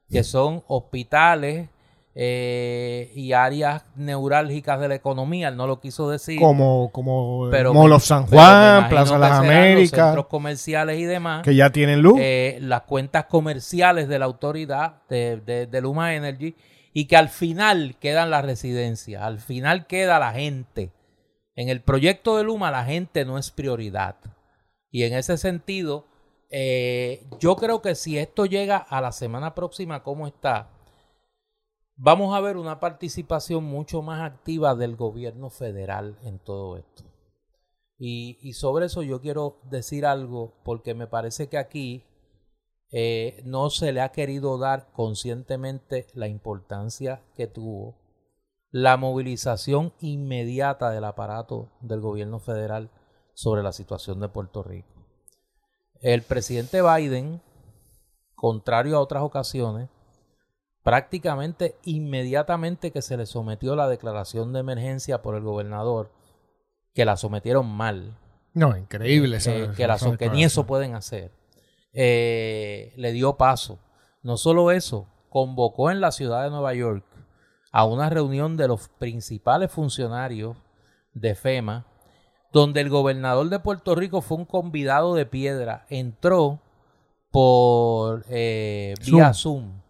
que 0.09 0.23
son 0.23 0.63
hospitales, 0.67 1.69
eh, 2.13 3.09
y 3.15 3.31
áreas 3.31 3.85
neurálgicas 3.95 4.81
de 4.81 4.89
la 4.89 4.95
economía, 4.95 5.47
él 5.47 5.55
no 5.55 5.65
lo 5.65 5.79
quiso 5.79 6.09
decir. 6.09 6.39
Como, 6.39 6.91
como 6.91 7.47
pero 7.49 7.99
San 7.99 8.27
Juan, 8.27 8.89
Plaza 8.89 9.17
Las 9.17 9.39
Américas, 9.39 10.07
centros 10.07 10.27
comerciales 10.27 10.99
y 10.99 11.05
demás. 11.05 11.41
Que 11.43 11.55
ya 11.55 11.69
tienen 11.69 12.01
luz. 12.01 12.19
Eh, 12.19 12.57
las 12.61 12.81
cuentas 12.81 13.25
comerciales 13.25 14.09
de 14.09 14.19
la 14.19 14.25
autoridad 14.25 15.03
de, 15.09 15.67
de, 15.69 15.81
Luma 15.81 16.13
Energy 16.13 16.55
y 16.93 17.05
que 17.05 17.15
al 17.15 17.29
final 17.29 17.95
quedan 17.99 18.29
las 18.29 18.43
residencias, 18.43 19.23
al 19.23 19.39
final 19.39 19.87
queda 19.87 20.19
la 20.19 20.33
gente. 20.33 20.91
En 21.55 21.69
el 21.69 21.81
proyecto 21.81 22.35
de 22.37 22.43
Luma 22.43 22.71
la 22.71 22.83
gente 22.83 23.23
no 23.23 23.37
es 23.37 23.51
prioridad. 23.51 24.17
Y 24.89 25.03
en 25.03 25.13
ese 25.13 25.37
sentido, 25.37 26.07
eh, 26.49 27.25
yo 27.39 27.55
creo 27.55 27.81
que 27.81 27.95
si 27.95 28.17
esto 28.17 28.45
llega 28.45 28.75
a 28.75 28.99
la 28.99 29.13
semana 29.13 29.55
próxima, 29.55 30.03
¿cómo 30.03 30.27
está? 30.27 30.67
Vamos 31.95 32.35
a 32.35 32.41
ver 32.41 32.57
una 32.57 32.79
participación 32.79 33.63
mucho 33.63 34.01
más 34.01 34.21
activa 34.21 34.75
del 34.75 34.95
gobierno 34.95 35.49
federal 35.49 36.17
en 36.23 36.39
todo 36.39 36.77
esto. 36.77 37.03
Y, 38.03 38.53
sobre 38.53 38.87
eso 38.87 39.03
yo 39.03 39.21
quiero 39.21 39.59
decir 39.69 40.07
algo 40.07 40.55
porque 40.63 40.95
me 40.95 41.05
parece 41.05 41.49
que 41.49 41.59
aquí 41.59 42.03
eh, 42.89 43.43
no 43.45 43.69
se 43.69 43.91
le 43.91 44.01
ha 44.01 44.11
querido 44.11 44.57
dar 44.57 44.91
conscientemente 44.91 46.07
la 46.15 46.27
importancia 46.27 47.21
que 47.35 47.45
tuvo 47.45 48.01
la 48.71 48.97
movilización 48.97 49.93
inmediata 49.99 50.89
del 50.89 51.03
aparato 51.03 51.69
del 51.81 52.01
gobierno 52.01 52.39
federal 52.39 52.89
sobre 53.35 53.61
la 53.61 53.71
situación 53.71 54.19
de 54.19 54.29
Puerto 54.29 54.63
Rico. 54.63 55.05
El 56.01 56.23
presidente 56.23 56.81
Biden, 56.81 57.39
contrario 58.33 58.97
a 58.97 59.01
otras 59.01 59.21
ocasiones, 59.21 59.89
prácticamente 60.83 61.75
inmediatamente 61.83 62.91
que 62.91 63.01
se 63.01 63.17
le 63.17 63.25
sometió 63.25 63.75
la 63.75 63.87
declaración 63.87 64.53
de 64.53 64.59
emergencia 64.59 65.21
por 65.21 65.35
el 65.35 65.43
gobernador, 65.43 66.11
que 66.93 67.05
la 67.05 67.17
sometieron 67.17 67.67
mal. 67.67 68.17
No, 68.53 68.75
increíble. 68.75 69.37
Eh, 69.45 69.71
que, 69.75 69.87
la, 69.87 69.97
que 70.17 70.29
ni 70.29 70.43
eso 70.43 70.65
pueden 70.65 70.95
hacer. 70.95 71.31
Eh, 71.93 72.93
le 72.97 73.11
dio 73.11 73.37
paso. 73.37 73.79
No 74.23 74.37
solo 74.37 74.71
eso, 74.71 75.07
convocó 75.29 75.91
en 75.91 76.01
la 76.01 76.11
ciudad 76.11 76.43
de 76.43 76.49
Nueva 76.49 76.73
York 76.73 77.05
a 77.71 77.85
una 77.85 78.09
reunión 78.09 78.57
de 78.57 78.67
los 78.67 78.89
principales 78.89 79.71
funcionarios 79.71 80.57
de 81.13 81.35
FEMA, 81.35 81.87
donde 82.51 82.81
el 82.81 82.89
gobernador 82.89 83.49
de 83.49 83.59
Puerto 83.59 83.95
Rico 83.95 84.21
fue 84.21 84.37
un 84.37 84.45
convidado 84.45 85.15
de 85.15 85.25
piedra, 85.25 85.85
entró 85.89 86.59
por 87.31 88.25
eh, 88.27 88.93
vía 89.05 89.33
Zoom 89.33 89.81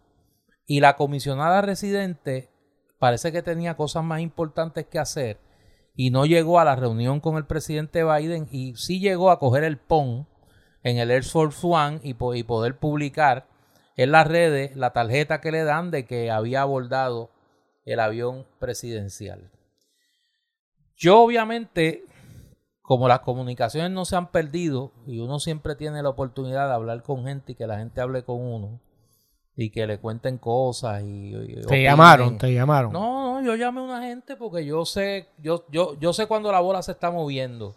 y 0.66 0.80
la 0.80 0.96
comisionada 0.96 1.62
residente 1.62 2.50
parece 2.98 3.32
que 3.32 3.42
tenía 3.42 3.76
cosas 3.76 4.04
más 4.04 4.20
importantes 4.20 4.86
que 4.86 4.98
hacer 4.98 5.40
y 5.94 6.10
no 6.10 6.24
llegó 6.24 6.58
a 6.58 6.64
la 6.64 6.76
reunión 6.76 7.20
con 7.20 7.36
el 7.36 7.46
presidente 7.46 8.04
Biden 8.04 8.48
y 8.50 8.74
sí 8.76 9.00
llegó 9.00 9.30
a 9.30 9.38
coger 9.38 9.64
el 9.64 9.78
PON 9.78 10.26
en 10.82 10.98
el 10.98 11.10
Air 11.10 11.24
Force 11.24 11.66
One 11.66 12.00
y, 12.02 12.16
y 12.38 12.42
poder 12.44 12.78
publicar 12.78 13.46
en 13.96 14.12
las 14.12 14.26
redes 14.26 14.76
la 14.76 14.92
tarjeta 14.92 15.40
que 15.40 15.52
le 15.52 15.64
dan 15.64 15.90
de 15.90 16.06
que 16.06 16.30
había 16.30 16.62
abordado 16.62 17.30
el 17.84 18.00
avión 18.00 18.46
presidencial. 18.58 19.50
Yo 20.96 21.20
obviamente, 21.20 22.04
como 22.80 23.08
las 23.08 23.20
comunicaciones 23.20 23.90
no 23.90 24.04
se 24.04 24.16
han 24.16 24.30
perdido 24.30 24.92
y 25.06 25.18
uno 25.18 25.40
siempre 25.40 25.74
tiene 25.74 26.02
la 26.02 26.10
oportunidad 26.10 26.68
de 26.68 26.74
hablar 26.74 27.02
con 27.02 27.24
gente 27.24 27.52
y 27.52 27.54
que 27.54 27.66
la 27.66 27.78
gente 27.78 28.00
hable 28.00 28.22
con 28.22 28.40
uno, 28.40 28.80
y 29.56 29.70
que 29.70 29.86
le 29.86 29.98
cuenten 29.98 30.38
cosas 30.38 31.02
y, 31.04 31.32
te 31.68 31.82
llamaron 31.82 32.38
te 32.38 32.52
llamaron. 32.52 32.92
No 32.92 33.40
no 33.40 33.46
yo 33.46 33.56
llamé 33.56 33.80
a 33.80 33.84
una 33.84 34.02
gente 34.02 34.36
porque 34.36 34.64
yo 34.64 34.84
sé 34.84 35.28
yo 35.38 35.66
yo 35.70 35.98
yo 35.98 36.12
sé 36.12 36.26
cuando 36.26 36.50
la 36.52 36.60
bola 36.60 36.82
se 36.82 36.92
está 36.92 37.10
moviendo. 37.10 37.76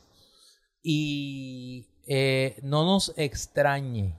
Y 0.81 1.87
eh, 2.07 2.59
no 2.61 2.85
nos 2.85 3.13
extrañe 3.17 4.15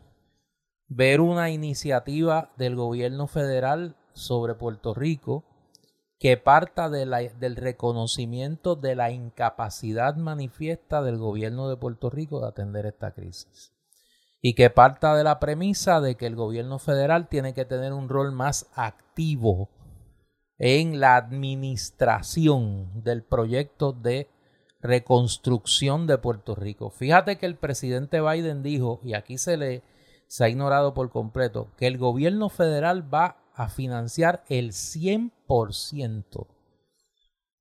ver 0.88 1.20
una 1.20 1.50
iniciativa 1.50 2.52
del 2.56 2.74
gobierno 2.74 3.26
federal 3.28 3.96
sobre 4.12 4.54
Puerto 4.54 4.94
Rico 4.94 5.44
que 6.18 6.36
parta 6.36 6.88
del 6.88 7.56
reconocimiento 7.56 8.74
de 8.74 8.96
la 8.96 9.10
incapacidad 9.10 10.16
manifiesta 10.16 11.02
del 11.02 11.18
gobierno 11.18 11.68
de 11.68 11.76
Puerto 11.76 12.08
Rico 12.08 12.40
de 12.40 12.48
atender 12.48 12.86
esta 12.86 13.12
crisis. 13.12 13.75
Y 14.40 14.54
que 14.54 14.70
parta 14.70 15.14
de 15.16 15.24
la 15.24 15.40
premisa 15.40 16.00
de 16.00 16.16
que 16.16 16.26
el 16.26 16.36
gobierno 16.36 16.78
federal 16.78 17.28
tiene 17.28 17.54
que 17.54 17.64
tener 17.64 17.92
un 17.92 18.08
rol 18.08 18.32
más 18.32 18.70
activo 18.74 19.70
en 20.58 21.00
la 21.00 21.16
administración 21.16 23.02
del 23.02 23.22
proyecto 23.22 23.92
de 23.92 24.28
reconstrucción 24.80 26.06
de 26.06 26.18
Puerto 26.18 26.54
Rico. 26.54 26.90
Fíjate 26.90 27.38
que 27.38 27.46
el 27.46 27.56
presidente 27.56 28.20
Biden 28.20 28.62
dijo, 28.62 29.00
y 29.02 29.14
aquí 29.14 29.38
se 29.38 29.56
le 29.56 29.82
se 30.28 30.44
ha 30.44 30.48
ignorado 30.48 30.92
por 30.94 31.10
completo, 31.10 31.70
que 31.76 31.86
el 31.86 31.98
gobierno 31.98 32.48
federal 32.48 33.12
va 33.12 33.36
a 33.54 33.68
financiar 33.68 34.44
el 34.48 34.72
100% 34.72 36.46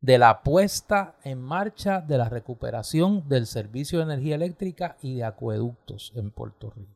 de 0.01 0.17
la 0.17 0.43
puesta 0.43 1.15
en 1.23 1.41
marcha 1.41 2.01
de 2.01 2.17
la 2.17 2.29
recuperación 2.29 3.27
del 3.27 3.47
servicio 3.47 3.99
de 3.99 4.05
energía 4.05 4.36
eléctrica 4.36 4.97
y 5.01 5.15
de 5.15 5.23
acueductos 5.23 6.12
en 6.15 6.31
Puerto 6.31 6.69
Rico. 6.69 6.95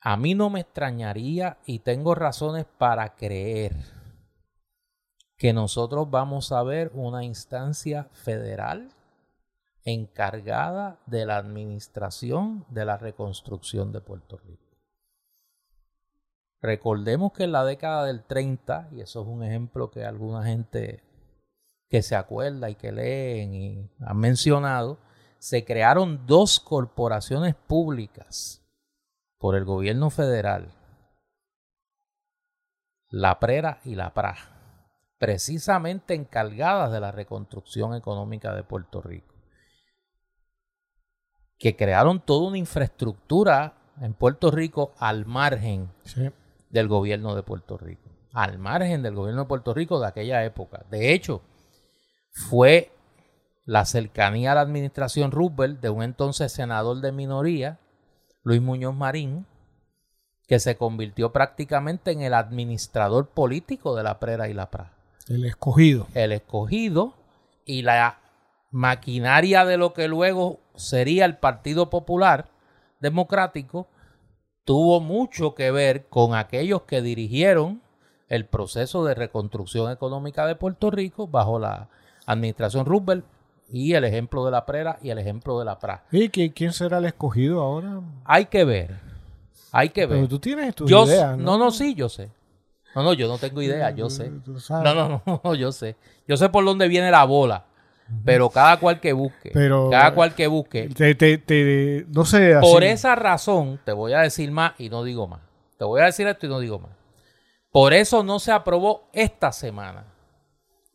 A 0.00 0.16
mí 0.16 0.34
no 0.34 0.50
me 0.50 0.60
extrañaría 0.60 1.58
y 1.66 1.80
tengo 1.80 2.14
razones 2.14 2.64
para 2.78 3.16
creer 3.16 3.74
que 5.36 5.52
nosotros 5.52 6.08
vamos 6.10 6.52
a 6.52 6.62
ver 6.62 6.90
una 6.94 7.24
instancia 7.24 8.08
federal 8.12 8.90
encargada 9.84 10.98
de 11.06 11.26
la 11.26 11.36
administración 11.36 12.64
de 12.68 12.84
la 12.84 12.96
reconstrucción 12.96 13.92
de 13.92 14.00
Puerto 14.00 14.38
Rico. 14.38 14.65
Recordemos 16.62 17.32
que 17.32 17.44
en 17.44 17.52
la 17.52 17.64
década 17.64 18.04
del 18.04 18.24
30, 18.24 18.88
y 18.92 19.00
eso 19.00 19.22
es 19.22 19.26
un 19.26 19.42
ejemplo 19.42 19.90
que 19.90 20.04
alguna 20.04 20.44
gente 20.44 21.02
que 21.88 22.02
se 22.02 22.16
acuerda 22.16 22.70
y 22.70 22.74
que 22.74 22.92
leen 22.92 23.54
y 23.54 23.90
han 24.00 24.16
mencionado, 24.16 24.98
se 25.38 25.64
crearon 25.64 26.26
dos 26.26 26.58
corporaciones 26.60 27.54
públicas 27.54 28.62
por 29.38 29.54
el 29.54 29.64
gobierno 29.64 30.10
federal, 30.10 30.72
la 33.10 33.38
PRERA 33.38 33.80
y 33.84 33.94
la 33.94 34.12
PRA, 34.12 34.34
precisamente 35.18 36.14
encargadas 36.14 36.90
de 36.90 37.00
la 37.00 37.12
reconstrucción 37.12 37.94
económica 37.94 38.54
de 38.54 38.64
Puerto 38.64 39.00
Rico, 39.00 39.34
que 41.58 41.76
crearon 41.76 42.20
toda 42.20 42.48
una 42.48 42.58
infraestructura 42.58 43.74
en 44.00 44.14
Puerto 44.14 44.50
Rico 44.50 44.94
al 44.98 45.26
margen 45.26 45.92
del 46.76 46.88
gobierno 46.88 47.34
de 47.34 47.42
Puerto 47.42 47.78
Rico, 47.78 48.10
al 48.34 48.58
margen 48.58 49.02
del 49.02 49.14
gobierno 49.14 49.42
de 49.42 49.48
Puerto 49.48 49.72
Rico 49.72 49.98
de 49.98 50.08
aquella 50.08 50.44
época. 50.44 50.84
De 50.90 51.14
hecho, 51.14 51.42
fue 52.30 52.92
la 53.64 53.86
cercanía 53.86 54.52
a 54.52 54.56
la 54.56 54.60
administración 54.60 55.30
Roosevelt 55.30 55.80
de 55.80 55.88
un 55.88 56.02
entonces 56.02 56.52
senador 56.52 57.00
de 57.00 57.12
minoría, 57.12 57.80
Luis 58.42 58.60
Muñoz 58.60 58.94
Marín, 58.94 59.46
que 60.46 60.60
se 60.60 60.76
convirtió 60.76 61.32
prácticamente 61.32 62.12
en 62.12 62.20
el 62.20 62.34
administrador 62.34 63.28
político 63.28 63.96
de 63.96 64.02
la 64.02 64.20
Prera 64.20 64.48
y 64.48 64.54
la 64.54 64.70
PRA. 64.70 64.92
El 65.28 65.46
escogido. 65.46 66.06
El 66.14 66.32
escogido 66.32 67.14
y 67.64 67.82
la 67.82 68.20
maquinaria 68.70 69.64
de 69.64 69.78
lo 69.78 69.94
que 69.94 70.08
luego 70.08 70.60
sería 70.74 71.24
el 71.24 71.38
Partido 71.38 71.88
Popular 71.88 72.50
Democrático 73.00 73.88
tuvo 74.66 75.00
mucho 75.00 75.54
que 75.54 75.70
ver 75.70 76.06
con 76.08 76.34
aquellos 76.34 76.82
que 76.82 77.00
dirigieron 77.00 77.80
el 78.28 78.46
proceso 78.46 79.04
de 79.04 79.14
reconstrucción 79.14 79.90
económica 79.92 80.44
de 80.44 80.56
Puerto 80.56 80.90
Rico 80.90 81.28
bajo 81.28 81.60
la 81.60 81.88
administración 82.26 82.84
Roosevelt 82.84 83.24
y 83.70 83.94
el 83.94 84.04
ejemplo 84.04 84.44
de 84.44 84.50
la 84.50 84.66
Prera 84.66 84.98
y 85.00 85.10
el 85.10 85.18
ejemplo 85.18 85.58
de 85.60 85.64
la 85.64 85.78
PRA. 85.78 86.04
¿Y 86.10 86.28
quién 86.28 86.72
será 86.72 86.98
el 86.98 87.04
escogido 87.04 87.62
ahora? 87.62 88.00
Hay 88.24 88.46
que 88.46 88.64
ver. 88.64 88.98
Hay 89.70 89.90
que 89.90 90.04
ver. 90.04 90.18
Pero 90.18 90.28
tú 90.28 90.40
tienes 90.40 90.74
tus 90.74 90.90
ideas, 90.90 91.38
¿no? 91.38 91.56
No, 91.56 91.70
sí, 91.70 91.94
yo 91.94 92.08
sé. 92.08 92.30
No, 92.96 93.04
no, 93.04 93.12
yo 93.12 93.28
no 93.28 93.38
tengo 93.38 93.62
idea, 93.62 93.90
yo 93.92 94.10
sé. 94.10 94.32
No, 94.68 94.94
no, 94.94 95.22
no, 95.24 95.54
yo 95.54 95.70
sé. 95.70 95.94
Yo 96.26 96.36
sé 96.36 96.48
por 96.48 96.64
dónde 96.64 96.88
viene 96.88 97.12
la 97.12 97.24
bola. 97.24 97.66
Pero 98.24 98.50
cada 98.50 98.78
cual 98.78 99.00
que 99.00 99.12
busque. 99.12 99.50
Pero, 99.52 99.90
cada 99.90 100.14
cual 100.14 100.34
que 100.34 100.46
busque. 100.46 100.88
no 102.08 102.24
sé. 102.24 102.56
Por 102.60 102.84
esa 102.84 103.14
razón, 103.14 103.80
te 103.84 103.92
voy 103.92 104.12
a 104.12 104.20
decir 104.20 104.50
más 104.50 104.72
y 104.78 104.88
no 104.88 105.02
digo 105.04 105.26
más. 105.26 105.40
Te 105.78 105.84
voy 105.84 106.00
a 106.00 106.04
decir 106.04 106.26
esto 106.26 106.46
y 106.46 106.48
no 106.48 106.60
digo 106.60 106.78
más. 106.78 106.92
Por 107.70 107.92
eso 107.92 108.22
no 108.22 108.38
se 108.38 108.52
aprobó 108.52 109.08
esta 109.12 109.52
semana 109.52 110.06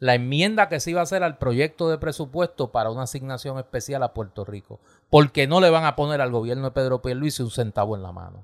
la 0.02 0.16
enmienda 0.16 0.68
que 0.68 0.80
se 0.80 0.90
iba 0.90 1.00
a 1.00 1.04
hacer 1.04 1.22
al 1.22 1.38
proyecto 1.38 1.88
de 1.88 2.00
presupuesto 2.00 2.72
para 2.72 2.90
una 2.90 3.04
asignación 3.04 3.60
especial 3.60 4.02
a 4.02 4.16
Puerto 4.16 4.44
Rico. 4.44 4.80
Porque 5.12 5.46
no 5.46 5.62
le 5.62 5.70
van 5.70 5.86
a 5.86 5.96
poner 5.96 6.22
al 6.22 6.32
gobierno 6.32 6.64
de 6.64 6.72
Pedro 6.72 7.04
Pierluisi 7.04 7.44
un 7.44 7.52
centavo 7.52 7.96
en 7.96 8.02
la 8.02 8.12
mano. 8.12 8.44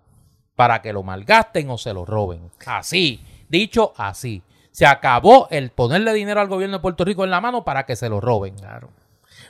Para 0.56 0.84
que 0.84 0.94
lo 0.94 1.02
malgasten 1.02 1.68
o 1.72 1.80
se 1.80 1.96
lo 1.96 2.06
roben. 2.06 2.52
Así. 2.68 3.26
Dicho 3.50 3.92
así. 3.98 4.44
Se 4.78 4.86
acabó 4.86 5.48
el 5.50 5.72
ponerle 5.72 6.14
dinero 6.14 6.40
al 6.40 6.50
gobierno 6.50 6.78
de 6.78 6.82
Puerto 6.84 7.04
Rico 7.04 7.24
en 7.24 7.32
la 7.32 7.42
mano 7.42 7.66
para 7.66 7.88
que 7.88 7.96
se 7.96 8.10
lo 8.10 8.22
roben. 8.22 8.54
Claro. 8.54 8.92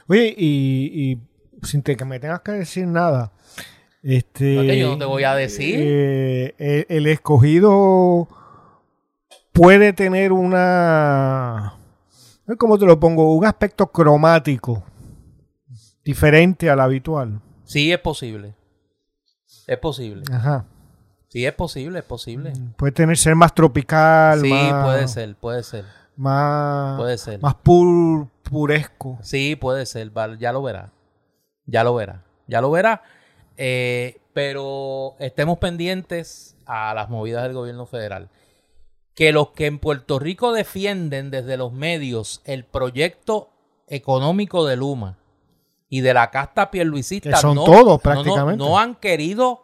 Oye, 0.07 0.33
y, 0.37 1.19
sin 1.63 1.81
que 1.81 1.97
me 2.05 2.17
tengas 2.17 2.39
que 2.39 2.53
decir 2.53 2.87
nada, 2.87 3.33
este, 4.01 4.79
yo 4.79 4.91
no 4.91 4.97
te 4.97 5.03
voy 5.03 5.25
a 5.25 5.35
decir. 5.35 5.75
Eh, 5.79 6.85
el, 6.87 7.07
escogido 7.07 8.29
puede 9.51 9.91
tener 9.91 10.31
una, 10.31 11.73
¿cómo 12.57 12.77
te 12.77 12.85
lo 12.85 12.97
pongo? 12.97 13.35
Un 13.35 13.43
aspecto 13.43 13.91
cromático 13.91 14.81
diferente 16.05 16.69
al 16.69 16.79
habitual. 16.79 17.41
Sí, 17.65 17.91
es 17.91 17.99
posible. 17.99 18.55
Es 19.67 19.77
posible. 19.77 20.23
Ajá. 20.31 20.65
Sí, 21.29 21.45
es 21.45 21.53
posible, 21.53 21.99
es 21.99 22.05
posible. 22.05 22.51
Mm, 22.51 22.73
puede 22.73 22.91
tener 22.91 23.17
ser 23.17 23.35
más 23.35 23.53
tropical. 23.53 24.41
Sí, 24.41 24.49
puede 24.49 25.07
ser, 25.07 25.35
puede 25.35 25.63
ser. 25.63 25.85
Más, 26.15 26.97
puede 26.97 27.17
ser. 27.17 27.41
más 27.41 27.55
pur, 27.55 28.27
puresco. 28.43 29.19
Sí, 29.21 29.55
puede 29.55 29.85
ser, 29.85 30.11
ya 30.39 30.51
lo 30.51 30.61
verá. 30.63 30.91
Ya 31.65 31.83
lo 31.83 31.93
verá. 31.93 32.23
Ya 32.47 32.61
lo 32.61 32.71
verá. 32.71 33.03
Eh, 33.57 34.21
pero 34.33 35.15
estemos 35.19 35.57
pendientes 35.57 36.55
a 36.65 36.93
las 36.93 37.09
movidas 37.09 37.43
del 37.43 37.53
gobierno 37.53 37.85
federal. 37.85 38.29
Que 39.13 39.31
los 39.31 39.49
que 39.49 39.65
en 39.65 39.79
Puerto 39.79 40.19
Rico 40.19 40.53
defienden 40.53 41.31
desde 41.31 41.57
los 41.57 41.73
medios 41.73 42.41
el 42.45 42.63
proyecto 42.63 43.49
económico 43.87 44.65
de 44.65 44.75
Luma 44.75 45.17
y 45.89 46.01
de 46.01 46.13
la 46.13 46.29
casta 46.29 46.69
pierluisista 46.69 47.29
que 47.29 47.35
son 47.37 47.55
todos 47.55 48.01
prácticamente 48.01 48.61
no 48.61 48.77
han 48.77 48.95
querido 48.95 49.63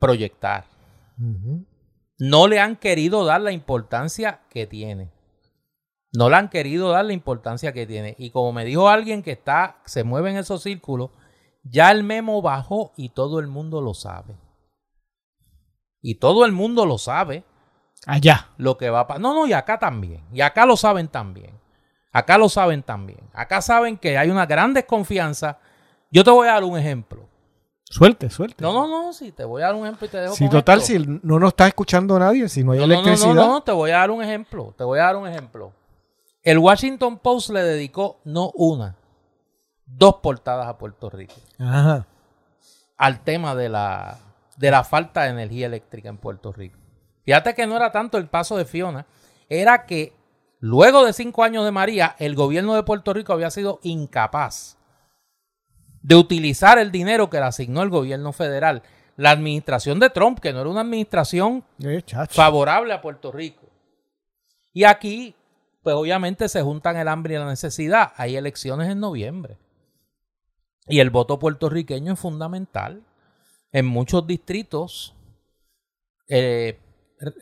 proyectar. 0.00 0.64
No 2.18 2.48
le 2.48 2.58
han 2.58 2.76
querido 2.76 3.24
dar 3.24 3.40
la 3.40 3.52
importancia 3.52 4.40
que 4.50 4.66
tiene. 4.66 5.12
No 6.12 6.28
le 6.28 6.36
han 6.36 6.48
querido 6.48 6.90
dar 6.90 7.04
la 7.04 7.12
importancia 7.12 7.72
que 7.72 7.86
tiene. 7.86 8.16
Y 8.18 8.30
como 8.30 8.52
me 8.52 8.64
dijo 8.64 8.88
alguien 8.88 9.22
que 9.22 9.30
está, 9.30 9.80
se 9.84 10.02
mueve 10.02 10.30
en 10.30 10.38
esos 10.38 10.62
círculos, 10.62 11.10
ya 11.62 11.92
el 11.92 12.02
memo 12.02 12.42
bajó 12.42 12.92
y 12.96 13.10
todo 13.10 13.38
el 13.38 13.46
mundo 13.46 13.80
lo 13.80 13.94
sabe. 13.94 14.36
Y 16.02 16.16
todo 16.16 16.44
el 16.44 16.52
mundo 16.52 16.84
lo 16.84 16.98
sabe. 16.98 17.44
Allá. 18.06 18.48
Lo 18.56 18.76
que 18.76 18.90
va 18.90 19.00
a 19.00 19.06
pasar. 19.06 19.20
No, 19.20 19.34
no, 19.34 19.46
y 19.46 19.52
acá 19.52 19.78
también. 19.78 20.24
Y 20.32 20.40
acá 20.40 20.66
lo 20.66 20.76
saben 20.76 21.06
también. 21.06 21.60
Acá 22.12 22.38
lo 22.38 22.48
saben 22.48 22.82
también. 22.82 23.20
Acá 23.32 23.62
saben 23.62 23.96
que 23.96 24.18
hay 24.18 24.30
una 24.30 24.46
gran 24.46 24.74
desconfianza. 24.74 25.58
Yo 26.10 26.24
te 26.24 26.30
voy 26.30 26.48
a 26.48 26.52
dar 26.52 26.64
un 26.64 26.76
ejemplo. 26.76 27.29
Suelte, 27.90 28.30
suelte. 28.30 28.62
No, 28.62 28.72
no, 28.72 28.86
no, 28.86 29.12
si 29.12 29.32
te 29.32 29.44
voy 29.44 29.62
a 29.62 29.66
dar 29.66 29.74
un 29.74 29.82
ejemplo 29.82 30.06
y 30.06 30.10
te 30.10 30.18
dejo. 30.18 30.36
Si 30.36 30.48
total, 30.48 30.80
si 30.80 30.96
no 31.22 31.40
nos 31.40 31.48
está 31.48 31.66
escuchando 31.66 32.16
nadie, 32.20 32.48
si 32.48 32.62
no 32.62 32.70
hay 32.70 32.80
electricidad. 32.80 33.34
No, 33.34 33.46
no, 33.46 33.48
no, 33.48 33.62
te 33.64 33.72
voy 33.72 33.90
a 33.90 33.98
dar 33.98 34.12
un 34.12 34.22
ejemplo. 34.22 34.72
Te 34.78 34.84
voy 34.84 35.00
a 35.00 35.06
dar 35.06 35.16
un 35.16 35.26
ejemplo. 35.26 35.72
El 36.44 36.58
Washington 36.58 37.18
Post 37.18 37.50
le 37.50 37.64
dedicó 37.64 38.20
no 38.24 38.52
una, 38.54 38.94
dos 39.86 40.16
portadas 40.22 40.68
a 40.68 40.78
Puerto 40.78 41.10
Rico. 41.10 41.34
Ajá. 41.58 42.06
Al 42.96 43.24
tema 43.24 43.56
de 43.56 43.68
la, 43.68 44.18
de 44.56 44.70
la 44.70 44.84
falta 44.84 45.24
de 45.24 45.30
energía 45.30 45.66
eléctrica 45.66 46.08
en 46.08 46.18
Puerto 46.18 46.52
Rico. 46.52 46.78
Fíjate 47.24 47.54
que 47.54 47.66
no 47.66 47.74
era 47.74 47.90
tanto 47.90 48.18
el 48.18 48.28
paso 48.28 48.56
de 48.56 48.66
Fiona, 48.66 49.04
era 49.48 49.84
que 49.84 50.14
luego 50.60 51.04
de 51.04 51.12
cinco 51.12 51.42
años 51.42 51.64
de 51.64 51.72
María, 51.72 52.14
el 52.20 52.36
gobierno 52.36 52.74
de 52.74 52.84
Puerto 52.84 53.12
Rico 53.12 53.32
había 53.32 53.50
sido 53.50 53.80
incapaz 53.82 54.76
de 56.02 56.16
utilizar 56.16 56.78
el 56.78 56.90
dinero 56.90 57.28
que 57.28 57.38
le 57.38 57.44
asignó 57.44 57.82
el 57.82 57.90
gobierno 57.90 58.32
federal. 58.32 58.82
La 59.16 59.32
administración 59.32 60.00
de 60.00 60.10
Trump, 60.10 60.38
que 60.40 60.52
no 60.52 60.60
era 60.60 60.70
una 60.70 60.80
administración 60.80 61.62
eh, 61.82 62.02
favorable 62.28 62.92
a 62.92 63.02
Puerto 63.02 63.30
Rico. 63.30 63.68
Y 64.72 64.84
aquí, 64.84 65.34
pues 65.82 65.94
obviamente 65.94 66.48
se 66.48 66.62
juntan 66.62 66.96
el 66.96 67.08
hambre 67.08 67.34
y 67.34 67.38
la 67.38 67.46
necesidad. 67.46 68.12
Hay 68.16 68.36
elecciones 68.36 68.88
en 68.88 69.00
noviembre. 69.00 69.58
Y 70.86 71.00
el 71.00 71.10
voto 71.10 71.38
puertorriqueño 71.38 72.14
es 72.14 72.18
fundamental. 72.18 73.02
en 73.72 73.86
muchos 73.86 74.26
distritos 74.26 75.14
eh, 76.28 76.80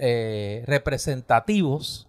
eh, 0.00 0.64
representativos 0.66 2.07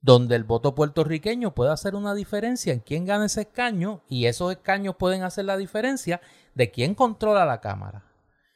donde 0.00 0.36
el 0.36 0.44
voto 0.44 0.74
puertorriqueño 0.74 1.54
puede 1.54 1.72
hacer 1.72 1.94
una 1.94 2.14
diferencia 2.14 2.72
en 2.72 2.80
quién 2.80 3.04
gana 3.04 3.26
ese 3.26 3.42
escaño 3.42 4.02
y 4.08 4.26
esos 4.26 4.52
escaños 4.52 4.96
pueden 4.96 5.22
hacer 5.22 5.44
la 5.44 5.56
diferencia 5.56 6.20
de 6.54 6.70
quién 6.70 6.94
controla 6.94 7.44
la 7.44 7.60
Cámara. 7.60 8.04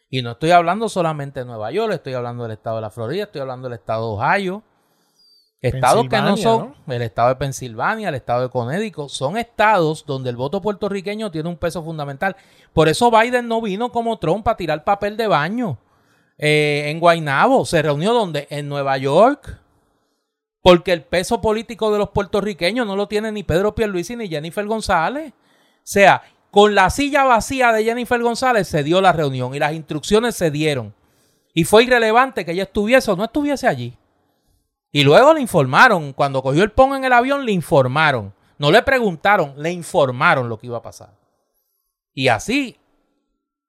Y 0.08 0.22
no 0.22 0.32
estoy 0.32 0.50
hablando 0.50 0.88
solamente 0.88 1.40
de 1.40 1.46
Nueva 1.46 1.72
York, 1.72 1.94
estoy 1.94 2.14
hablando 2.14 2.42
del 2.42 2.52
estado 2.52 2.76
de 2.76 2.82
la 2.82 2.90
Florida, 2.90 3.24
estoy 3.24 3.40
hablando 3.40 3.68
del 3.68 3.78
estado 3.78 4.08
de 4.08 4.22
Ohio, 4.22 4.62
estados 5.62 6.06
que 6.08 6.20
no 6.20 6.36
son 6.36 6.74
el 6.86 7.02
estado 7.02 7.30
de 7.30 7.36
Pensilvania, 7.36 8.10
el 8.10 8.16
estado 8.16 8.42
de 8.42 8.50
Connecticut, 8.50 9.08
son 9.08 9.38
estados 9.38 10.04
donde 10.04 10.28
el 10.28 10.36
voto 10.36 10.60
puertorriqueño 10.60 11.30
tiene 11.30 11.48
un 11.48 11.56
peso 11.56 11.82
fundamental. 11.82 12.36
Por 12.72 12.88
eso 12.88 13.10
Biden 13.10 13.48
no 13.48 13.62
vino 13.62 13.90
como 13.90 14.18
Trump 14.18 14.46
a 14.48 14.56
tirar 14.56 14.84
papel 14.84 15.16
de 15.16 15.28
baño 15.28 15.78
eh, 16.36 16.84
en 16.88 17.00
Guaynabo, 17.00 17.64
se 17.64 17.80
reunió 17.80 18.12
donde 18.12 18.46
en 18.50 18.68
Nueva 18.68 18.98
York 18.98 19.61
porque 20.62 20.92
el 20.92 21.02
peso 21.02 21.40
político 21.40 21.92
de 21.92 21.98
los 21.98 22.10
puertorriqueños 22.10 22.86
no 22.86 22.96
lo 22.96 23.08
tiene 23.08 23.32
ni 23.32 23.42
Pedro 23.42 23.74
Pierluisi 23.74 24.16
ni 24.16 24.28
Jennifer 24.28 24.64
González. 24.64 25.32
O 25.32 25.80
sea, 25.82 26.22
con 26.50 26.74
la 26.74 26.88
silla 26.90 27.24
vacía 27.24 27.72
de 27.72 27.84
Jennifer 27.84 28.22
González 28.22 28.68
se 28.68 28.84
dio 28.84 29.00
la 29.00 29.12
reunión 29.12 29.54
y 29.54 29.58
las 29.58 29.72
instrucciones 29.72 30.36
se 30.36 30.50
dieron. 30.50 30.94
Y 31.52 31.64
fue 31.64 31.84
irrelevante 31.84 32.44
que 32.44 32.52
ella 32.52 32.62
estuviese 32.62 33.10
o 33.10 33.16
no 33.16 33.24
estuviese 33.24 33.66
allí. 33.66 33.98
Y 34.92 35.02
luego 35.02 35.34
le 35.34 35.40
informaron, 35.40 36.12
cuando 36.12 36.42
cogió 36.42 36.62
el 36.62 36.70
pon 36.70 36.94
en 36.94 37.04
el 37.04 37.12
avión, 37.12 37.44
le 37.44 37.52
informaron. 37.52 38.32
No 38.58 38.70
le 38.70 38.82
preguntaron, 38.82 39.54
le 39.56 39.72
informaron 39.72 40.48
lo 40.48 40.58
que 40.58 40.68
iba 40.68 40.78
a 40.78 40.82
pasar. 40.82 41.14
Y 42.14 42.28
así, 42.28 42.76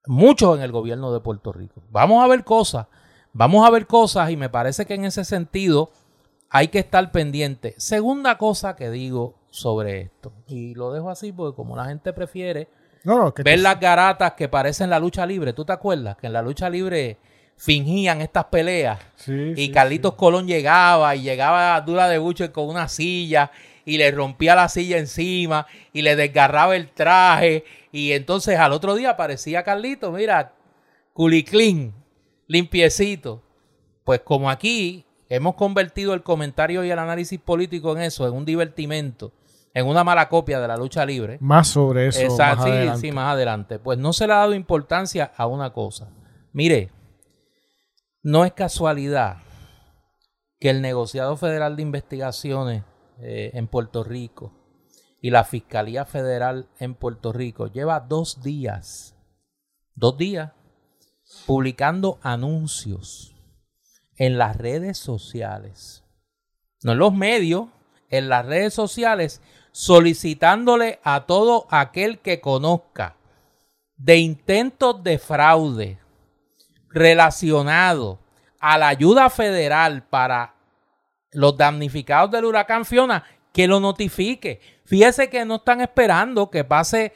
muchos 0.06 0.56
en 0.58 0.64
el 0.64 0.72
gobierno 0.72 1.12
de 1.14 1.22
Puerto 1.22 1.52
Rico. 1.52 1.82
Vamos 1.90 2.24
a 2.24 2.28
ver 2.28 2.44
cosas, 2.44 2.88
vamos 3.32 3.66
a 3.66 3.72
ver 3.72 3.88
cosas 3.88 4.30
y 4.30 4.38
me 4.38 4.50
parece 4.50 4.86
que 4.86 4.94
en 4.94 5.06
ese 5.06 5.24
sentido 5.26 5.92
hay 6.54 6.68
que 6.68 6.80
estar 6.80 7.12
pendiente. 7.12 7.74
Segunda 7.78 8.38
cosa 8.38 8.76
que 8.76 8.92
digo 8.92 9.34
sobre 9.50 10.02
esto, 10.02 10.32
y 10.48 10.76
lo 10.76 10.94
dejo 10.94 11.10
así 11.10 11.32
porque 11.32 11.56
como 11.56 11.76
la 11.76 11.86
gente 11.86 12.14
prefiere 12.14 12.70
ver 13.44 13.60
las 13.60 13.80
garatas 13.80 14.34
que 14.34 14.48
parecen 14.48 14.92
la 14.92 15.00
lucha 15.00 15.26
libre, 15.26 15.54
¿tú 15.54 15.66
te 15.66 15.74
acuerdas? 15.74 16.16
Que 16.16 16.28
en 16.28 16.34
la 16.34 16.44
lucha 16.44 16.70
libre 16.70 17.18
fingían 17.58 18.22
estas 18.22 18.46
peleas 18.46 19.00
y 19.28 19.72
Carlitos 19.72 20.14
Colón 20.14 20.48
llegaba 20.48 21.16
y 21.16 21.24
llegaba 21.24 21.76
a 21.76 21.82
Dura 21.82 22.08
de 22.08 22.20
Bucho 22.20 22.52
con 22.54 22.70
una 22.70 22.88
silla 22.88 23.52
y 23.84 23.98
le 23.98 24.12
rompía 24.12 24.56
la 24.56 24.70
silla 24.70 25.00
encima 25.00 25.66
y 25.92 26.04
le 26.04 26.16
desgarraba 26.16 26.76
el 26.76 26.90
traje 26.92 27.64
y 27.92 28.12
entonces 28.12 28.60
al 28.60 28.74
otro 28.74 28.94
día 28.94 29.12
aparecía 29.12 29.64
Carlitos, 29.64 30.14
mira, 30.14 30.54
culiclín, 31.14 31.96
limpiecito. 32.46 33.42
Pues 34.04 34.20
como 34.20 34.52
aquí 34.52 35.06
Hemos 35.36 35.56
convertido 35.56 36.14
el 36.14 36.22
comentario 36.22 36.84
y 36.84 36.92
el 36.92 37.00
análisis 37.00 37.40
político 37.40 37.92
en 37.94 38.04
eso, 38.04 38.28
en 38.28 38.36
un 38.36 38.46
divertimento, 38.46 39.34
en 39.74 39.88
una 39.88 40.04
mala 40.04 40.30
copia 40.30 40.60
de 40.60 40.68
la 40.68 40.78
lucha 40.78 41.08
libre. 41.08 41.40
Más 41.42 41.70
sobre 41.70 42.10
eso. 42.10 42.20
Exacto, 42.20 42.58
más 42.58 42.66
sí, 42.66 42.72
adelante. 42.72 43.02
sí, 43.02 43.12
más 43.12 43.34
adelante. 43.34 43.80
Pues 43.80 43.98
no 43.98 44.14
se 44.14 44.28
le 44.28 44.34
ha 44.34 44.38
dado 44.38 44.54
importancia 44.54 45.32
a 45.36 45.48
una 45.48 45.74
cosa. 45.74 46.12
Mire, 46.52 46.92
no 48.22 48.46
es 48.46 48.54
casualidad 48.54 49.38
que 50.60 50.70
el 50.70 50.84
negociado 50.84 51.36
federal 51.36 51.78
de 51.78 51.82
investigaciones 51.82 52.84
eh, 53.18 53.50
en 53.56 53.66
Puerto 53.66 54.04
Rico 54.04 54.54
y 55.20 55.32
la 55.32 55.46
Fiscalía 55.46 56.06
Federal 56.06 56.70
en 56.78 56.94
Puerto 56.94 57.34
Rico 57.34 57.66
lleva 57.66 58.02
dos 58.02 58.44
días, 58.44 59.16
dos 59.96 60.16
días, 60.16 60.52
publicando 61.48 62.20
anuncios 62.22 63.33
en 64.18 64.38
las 64.38 64.58
redes 64.58 64.98
sociales. 64.98 66.04
No 66.84 66.94
en 66.94 66.98
los 67.00 67.14
medios, 67.14 67.68
en 68.10 68.30
las 68.30 68.46
redes 68.46 68.74
sociales, 68.74 69.42
solicitándole 69.72 71.00
a 71.04 71.26
todo 71.26 71.68
aquel 71.70 72.20
que 72.20 72.40
conozca 72.40 73.16
de 73.98 74.18
intentos 74.18 75.04
de 75.04 75.18
fraude 75.18 76.00
relacionados 76.90 78.20
a 78.60 78.78
la 78.78 78.90
ayuda 78.90 79.30
federal 79.30 80.04
para 80.04 80.54
los 81.32 81.58
damnificados 81.58 82.32
del 82.32 82.46
huracán 82.46 82.86
Fiona, 82.86 83.24
que 83.52 83.68
lo 83.68 83.80
notifique. 83.80 84.62
Fíjese 84.86 85.30
que 85.30 85.46
no 85.46 85.56
están 85.56 85.82
esperando 85.82 86.50
que 86.50 86.64
pase 86.64 87.14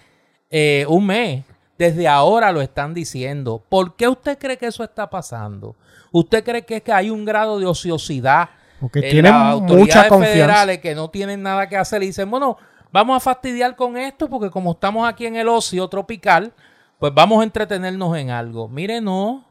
eh, 0.50 0.86
un 0.90 1.06
mes. 1.06 1.46
Desde 1.78 2.08
ahora 2.08 2.52
lo 2.52 2.62
están 2.62 2.94
diciendo. 2.94 3.64
¿Por 3.70 3.96
qué 3.96 4.08
usted 4.08 4.38
cree 4.40 4.58
que 4.58 4.66
eso 4.66 4.84
está 4.84 5.10
pasando? 5.10 5.76
¿Usted 6.18 6.44
cree 6.44 6.66
que, 6.66 6.78
es 6.78 6.82
que 6.82 6.92
hay 6.92 7.12
un 7.12 7.26
grado 7.26 7.60
de 7.60 7.68
ociosidad 7.68 8.50
Porque 8.80 9.00
en 9.00 9.12
tienen 9.12 9.32
las 9.32 9.54
autoridades 9.54 10.12
mucha 10.12 10.26
federales 10.26 10.80
que 10.80 10.96
no 10.96 11.12
tienen 11.12 11.44
nada 11.44 11.70
que 11.70 11.78
hacer 11.78 12.02
y 12.02 12.08
dicen, 12.08 12.32
bueno, 12.32 12.58
vamos 12.92 13.18
a 13.18 13.20
fastidiar 13.20 13.76
con 13.76 13.98
esto 13.98 14.28
porque 14.28 14.50
como 14.50 14.72
estamos 14.72 15.08
aquí 15.08 15.28
en 15.28 15.36
el 15.36 15.48
ocio 15.48 15.88
tropical, 15.88 16.54
pues 16.98 17.14
vamos 17.14 17.42
a 17.42 17.44
entretenernos 17.44 18.18
en 18.18 18.32
algo. 18.32 18.68
Mire, 18.68 19.00
no, 19.00 19.46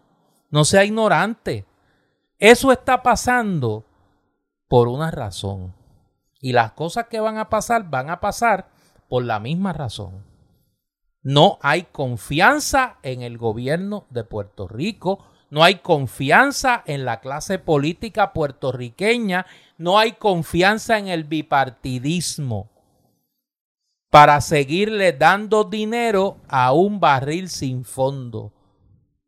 no 0.51 0.65
sea 0.65 0.85
ignorante. 0.85 1.65
Eso 2.39 2.73
está 2.73 3.01
pasando 3.01 3.85
por 4.67 4.89
una 4.89 5.13
razón. 5.13 5.73
Y 6.41 6.53
las 6.53 6.73
cosas 6.73 7.07
que 7.07 7.21
van 7.21 7.39
a 7.39 7.49
pasar 7.49 7.89
van 7.89 8.11
a 8.11 8.19
pasar 8.19 8.71
por 9.09 9.25
la 9.25 9.39
misma 9.39 9.73
razón. 9.73 10.25
No 11.23 11.59
hay 11.63 11.85
confianza 11.85 12.97
en 13.05 13.23
el 13.23 13.39
gobierno 13.39 14.07
de 14.11 14.25
Puerto 14.25 14.67
Rico 14.67 15.25
no 15.51 15.63
hay 15.63 15.77
confianza 15.77 16.83
en 16.87 17.05
la 17.05 17.21
clase 17.21 17.59
política 17.59 18.33
puertorriqueña, 18.33 19.47
no 19.79 19.99
hay 19.99 20.13
confianza 20.13 20.99
en 20.99 21.09
el 21.09 21.25
bipartidismo 21.25 22.71
para 24.11 24.41
seguirle 24.41 25.13
dando 25.13 25.65
dinero 25.65 26.39
a 26.49 26.73
un 26.73 27.01
barril 27.01 27.49
sin 27.49 27.85
fondo. 27.85 28.53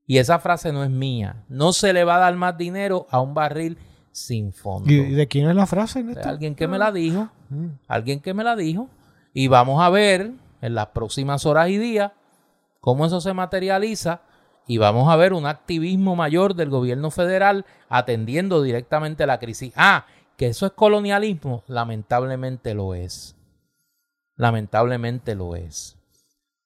Y 0.06 0.18
esa 0.18 0.38
frase 0.38 0.72
no 0.72 0.82
es 0.82 0.90
mía. 0.90 1.44
No 1.48 1.72
se 1.72 1.92
le 1.92 2.04
va 2.04 2.16
a 2.16 2.20
dar 2.20 2.34
más 2.34 2.56
dinero 2.56 3.06
a 3.10 3.20
un 3.20 3.34
barril 3.34 3.76
sin 4.10 4.52
fondo. 4.52 4.90
¿Y 4.90 5.10
de 5.10 5.28
quién 5.28 5.48
es 5.48 5.54
la 5.54 5.66
frase? 5.66 6.04
alguien 6.24 6.54
que 6.54 6.66
me 6.66 6.78
la 6.78 6.90
dijo. 6.90 7.28
Mm. 7.50 7.66
Alguien 7.86 8.20
que 8.20 8.32
me 8.32 8.42
la 8.42 8.56
dijo. 8.56 8.88
Y 9.34 9.48
vamos 9.48 9.82
a 9.82 9.90
ver 9.90 10.32
en 10.62 10.74
las 10.74 10.88
próximas 10.88 11.44
horas 11.44 11.68
y 11.68 11.76
días 11.76 12.12
cómo 12.80 13.04
eso 13.04 13.20
se 13.20 13.34
materializa 13.34 14.22
y 14.68 14.76
vamos 14.76 15.08
a 15.08 15.16
ver 15.16 15.32
un 15.32 15.46
activismo 15.46 16.14
mayor 16.14 16.54
del 16.54 16.68
gobierno 16.68 17.10
federal 17.10 17.64
atendiendo 17.88 18.62
directamente 18.62 19.26
la 19.26 19.38
crisis. 19.38 19.72
Ah, 19.74 20.06
que 20.36 20.48
eso 20.48 20.66
es 20.66 20.72
colonialismo, 20.72 21.64
lamentablemente 21.66 22.74
lo 22.74 22.94
es. 22.94 23.34
Lamentablemente 24.36 25.34
lo 25.34 25.56
es. 25.56 25.96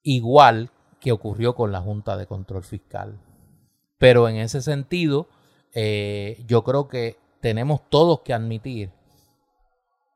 Igual 0.02 0.70
que 1.00 1.12
ocurrió 1.12 1.54
con 1.54 1.70
la 1.70 1.80
Junta 1.80 2.16
de 2.16 2.26
Control 2.26 2.64
Fiscal. 2.64 3.20
Pero 3.98 4.28
en 4.28 4.36
ese 4.36 4.62
sentido, 4.62 5.28
eh, 5.72 6.42
yo 6.48 6.64
creo 6.64 6.88
que 6.88 7.18
tenemos 7.40 7.88
todos 7.88 8.20
que 8.22 8.34
admitir 8.34 8.90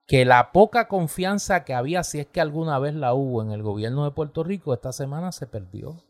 que 0.09 0.24
la 0.24 0.51
poca 0.51 0.89
confianza 0.89 1.64
que 1.64 1.72
había, 1.72 2.03
si 2.03 2.18
es 2.18 2.26
que 2.26 2.41
alguna 2.41 2.80
vez 2.80 2.95
la 2.95 3.14
hubo 3.14 3.43
en 3.43 3.53
el 3.53 3.62
gobierno 3.62 4.05
de 4.05 4.11
Puerto 4.11 4.43
Rico, 4.43 4.74
esta 4.74 4.93
semana 4.93 5.30
se 5.30 5.47
perdió. 5.47 6.03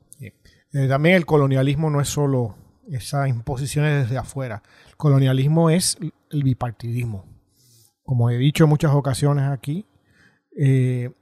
Eh, 0.77 0.89
también 0.89 1.15
el 1.15 1.25
colonialismo 1.25 1.89
no 1.89 2.03
es 2.03 2.09
solo 2.09 2.55
esas 2.87 3.31
imposiciones 3.31 4.03
desde 4.03 4.19
afuera. 4.19 4.63
El 4.89 4.97
colonialismo 4.97 5.71
es 5.71 5.97
el 6.31 6.43
bipartidismo. 6.43 7.25
Como 8.03 8.29
he 8.29 8.37
dicho 8.37 8.65
en 8.65 8.71
muchas 8.71 8.93
ocasiones 8.93 9.49
aquí, 9.49 9.87
eh, 10.55 11.13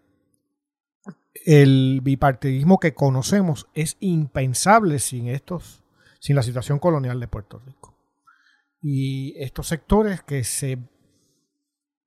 el 1.47 2.01
bipartidismo 2.03 2.81
que 2.81 2.95
conocemos 2.95 3.69
es 3.75 3.97
impensable 4.01 4.99
sin 4.99 5.29
estos, 5.29 5.85
sin 6.19 6.35
la 6.35 6.43
situación 6.43 6.81
colonial 6.81 7.21
de 7.21 7.29
Puerto 7.29 7.63
Rico. 7.65 7.97
Y 8.83 9.41
estos 9.41 9.69
sectores 9.69 10.21
que 10.21 10.43
se 10.43 10.79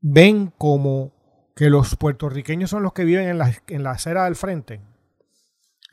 ven 0.01 0.51
como 0.57 1.13
que 1.55 1.69
los 1.69 1.95
puertorriqueños 1.95 2.71
son 2.71 2.83
los 2.83 2.91
que 2.91 3.05
viven 3.05 3.29
en 3.29 3.37
la, 3.37 3.55
en 3.67 3.83
la 3.83 3.91
acera 3.91 4.25
del 4.25 4.35
frente, 4.35 4.81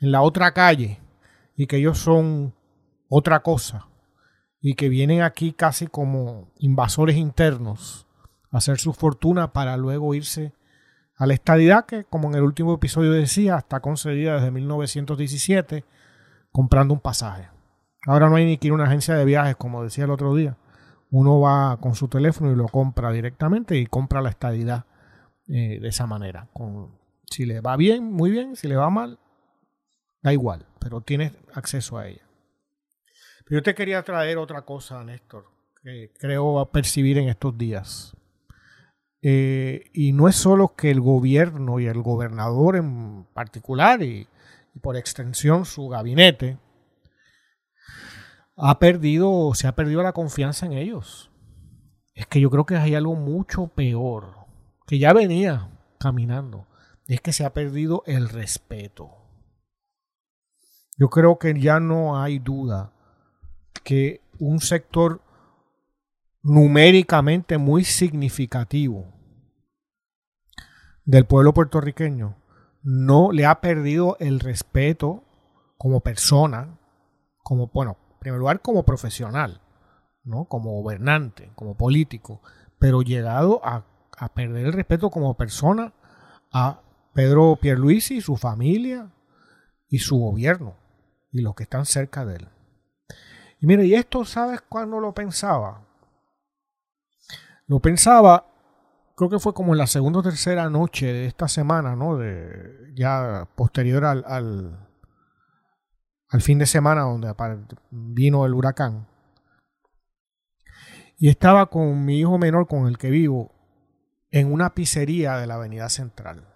en 0.01 0.11
la 0.11 0.21
otra 0.21 0.53
calle, 0.53 0.99
y 1.55 1.67
que 1.67 1.77
ellos 1.77 1.97
son 1.97 2.53
otra 3.09 3.41
cosa 3.41 3.87
y 4.61 4.75
que 4.75 4.89
vienen 4.89 5.21
aquí 5.21 5.53
casi 5.53 5.87
como 5.87 6.51
invasores 6.57 7.17
internos 7.17 8.07
a 8.51 8.57
hacer 8.57 8.79
su 8.79 8.93
fortuna 8.93 9.53
para 9.53 9.77
luego 9.77 10.13
irse 10.13 10.53
a 11.17 11.25
la 11.25 11.33
estadidad 11.33 11.85
que, 11.85 12.03
como 12.03 12.29
en 12.29 12.35
el 12.35 12.43
último 12.43 12.73
episodio 12.73 13.11
decía, 13.11 13.57
está 13.57 13.79
concedida 13.79 14.35
desde 14.35 14.51
1917 14.51 15.85
comprando 16.51 16.93
un 16.93 16.99
pasaje. 16.99 17.49
Ahora 18.07 18.29
no 18.29 18.35
hay 18.35 18.45
ni 18.45 18.57
que 18.57 18.67
ir 18.67 18.71
a 18.71 18.75
una 18.75 18.85
agencia 18.85 19.15
de 19.15 19.25
viajes, 19.25 19.55
como 19.55 19.83
decía 19.83 20.05
el 20.05 20.11
otro 20.11 20.35
día. 20.35 20.57
Uno 21.11 21.39
va 21.39 21.77
con 21.77 21.95
su 21.95 22.07
teléfono 22.07 22.51
y 22.51 22.55
lo 22.55 22.67
compra 22.67 23.11
directamente 23.11 23.77
y 23.77 23.85
compra 23.85 24.21
la 24.21 24.29
estadidad 24.29 24.85
eh, 25.47 25.79
de 25.79 25.87
esa 25.87 26.05
manera. 26.05 26.49
Si 27.29 27.45
le 27.45 27.61
va 27.61 27.77
bien, 27.77 28.11
muy 28.11 28.31
bien. 28.31 28.55
Si 28.55 28.67
le 28.67 28.75
va 28.75 28.89
mal, 28.89 29.19
da 30.25 30.33
igual 30.33 30.65
pero 30.85 31.01
tienes 31.01 31.31
acceso 31.55 31.97
a 31.97 32.07
ella. 32.07 32.21
Pero 33.43 33.59
yo 33.59 33.63
te 33.63 33.73
quería 33.73 34.03
traer 34.03 34.37
otra 34.37 34.61
cosa, 34.61 35.03
Néstor, 35.03 35.45
que 35.81 36.11
creo 36.19 36.63
percibir 36.71 37.17
en 37.17 37.27
estos 37.27 37.57
días. 37.57 38.15
Eh, 39.23 39.89
y 39.95 40.11
no 40.11 40.27
es 40.27 40.35
solo 40.35 40.75
que 40.75 40.91
el 40.91 41.01
gobierno 41.01 41.79
y 41.79 41.87
el 41.87 42.03
gobernador 42.03 42.75
en 42.75 43.25
particular, 43.33 44.03
y, 44.03 44.27
y 44.75 44.79
por 44.79 44.95
extensión 44.95 45.65
su 45.65 45.87
gabinete, 45.87 46.59
ha 48.55 48.77
perdido, 48.77 49.55
se 49.55 49.65
ha 49.65 49.73
perdido 49.73 50.03
la 50.03 50.13
confianza 50.13 50.67
en 50.67 50.73
ellos. 50.73 51.31
Es 52.13 52.27
que 52.27 52.39
yo 52.39 52.51
creo 52.51 52.67
que 52.67 52.75
hay 52.75 52.93
algo 52.93 53.15
mucho 53.15 53.69
peor, 53.69 54.35
que 54.85 54.99
ya 54.99 55.13
venía 55.13 55.67
caminando, 55.99 56.67
es 57.07 57.21
que 57.21 57.33
se 57.33 57.43
ha 57.43 57.55
perdido 57.55 58.03
el 58.05 58.29
respeto. 58.29 59.24
Yo 60.97 61.09
creo 61.09 61.37
que 61.37 61.59
ya 61.59 61.79
no 61.79 62.21
hay 62.21 62.39
duda 62.39 62.93
que 63.83 64.21
un 64.39 64.59
sector 64.59 65.21
numéricamente 66.41 67.57
muy 67.57 67.83
significativo 67.83 69.13
del 71.03 71.25
pueblo 71.25 71.53
puertorriqueño 71.53 72.37
no 72.81 73.31
le 73.31 73.45
ha 73.45 73.59
perdido 73.59 74.15
el 74.19 74.39
respeto 74.39 75.23
como 75.77 75.99
persona, 75.99 76.79
como, 77.43 77.67
bueno, 77.67 77.97
en 78.13 78.19
primer 78.19 78.39
lugar 78.39 78.61
como 78.61 78.83
profesional, 78.83 79.61
¿no? 80.23 80.45
como 80.45 80.81
gobernante, 80.81 81.51
como 81.55 81.75
político, 81.75 82.41
pero 82.79 83.01
llegado 83.01 83.59
a, 83.65 83.85
a 84.17 84.33
perder 84.33 84.67
el 84.67 84.73
respeto 84.73 85.09
como 85.09 85.35
persona 85.35 85.93
a 86.53 86.81
Pedro 87.13 87.57
Pierluisi 87.61 88.21
su 88.21 88.37
familia 88.37 89.11
y 89.89 89.99
su 89.99 90.17
gobierno 90.17 90.84
y 91.35 91.41
los 91.41 91.53
que 91.53 91.63
están 91.63 91.85
cerca 91.85 92.23
de 92.23 92.37
él. 92.37 92.47
Y 93.59 93.67
mire, 93.67 93.85
y 93.85 93.93
esto, 93.93 94.23
¿sabes 94.23 94.61
cuándo 94.61 95.01
lo 95.01 95.13
pensaba? 95.13 95.85
Lo 97.67 97.81
pensaba, 97.81 98.47
creo 99.17 99.29
que 99.29 99.39
fue 99.39 99.53
como 99.53 99.73
en 99.73 99.79
la 99.79 99.87
segunda 99.87 100.19
o 100.19 100.23
tercera 100.23 100.69
noche 100.69 101.07
de 101.07 101.25
esta 101.25 101.49
semana, 101.49 101.93
¿no? 101.93 102.15
De, 102.15 102.93
ya 102.95 103.49
posterior 103.53 104.05
al, 104.05 104.23
al, 104.25 104.87
al 106.29 106.41
fin 106.41 106.57
de 106.57 106.67
semana 106.67 107.01
donde 107.01 107.33
vino 107.91 108.45
el 108.45 108.53
huracán. 108.53 109.05
Y 111.17 111.27
estaba 111.27 111.65
con 111.65 112.05
mi 112.05 112.19
hijo 112.19 112.37
menor 112.37 112.65
con 112.65 112.87
el 112.87 112.97
que 112.97 113.09
vivo 113.09 113.51
en 114.31 114.53
una 114.53 114.73
pizzería 114.73 115.35
de 115.35 115.47
la 115.47 115.55
Avenida 115.55 115.89
Central. 115.89 116.54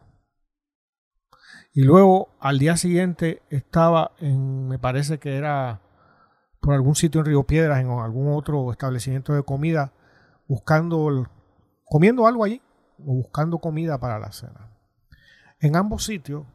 Y 1.71 1.83
luego 1.83 2.29
al 2.39 2.59
día 2.59 2.77
siguiente 2.77 3.43
estaba 3.49 4.11
en, 4.19 4.67
me 4.67 4.79
parece 4.79 5.19
que 5.19 5.37
era 5.37 5.81
por 6.59 6.73
algún 6.73 6.95
sitio 6.95 7.21
en 7.21 7.27
Río 7.27 7.43
Piedras, 7.43 7.79
en 7.79 7.89
algún 7.89 8.33
otro 8.33 8.71
establecimiento 8.71 9.33
de 9.33 9.43
comida, 9.43 9.93
buscando, 10.47 11.27
comiendo 11.85 12.27
algo 12.27 12.43
allí 12.43 12.61
o 12.97 13.13
buscando 13.13 13.59
comida 13.59 13.99
para 13.99 14.19
la 14.19 14.31
cena. 14.31 14.75
En 15.59 15.75
ambos 15.75 16.05
sitios, 16.05 16.45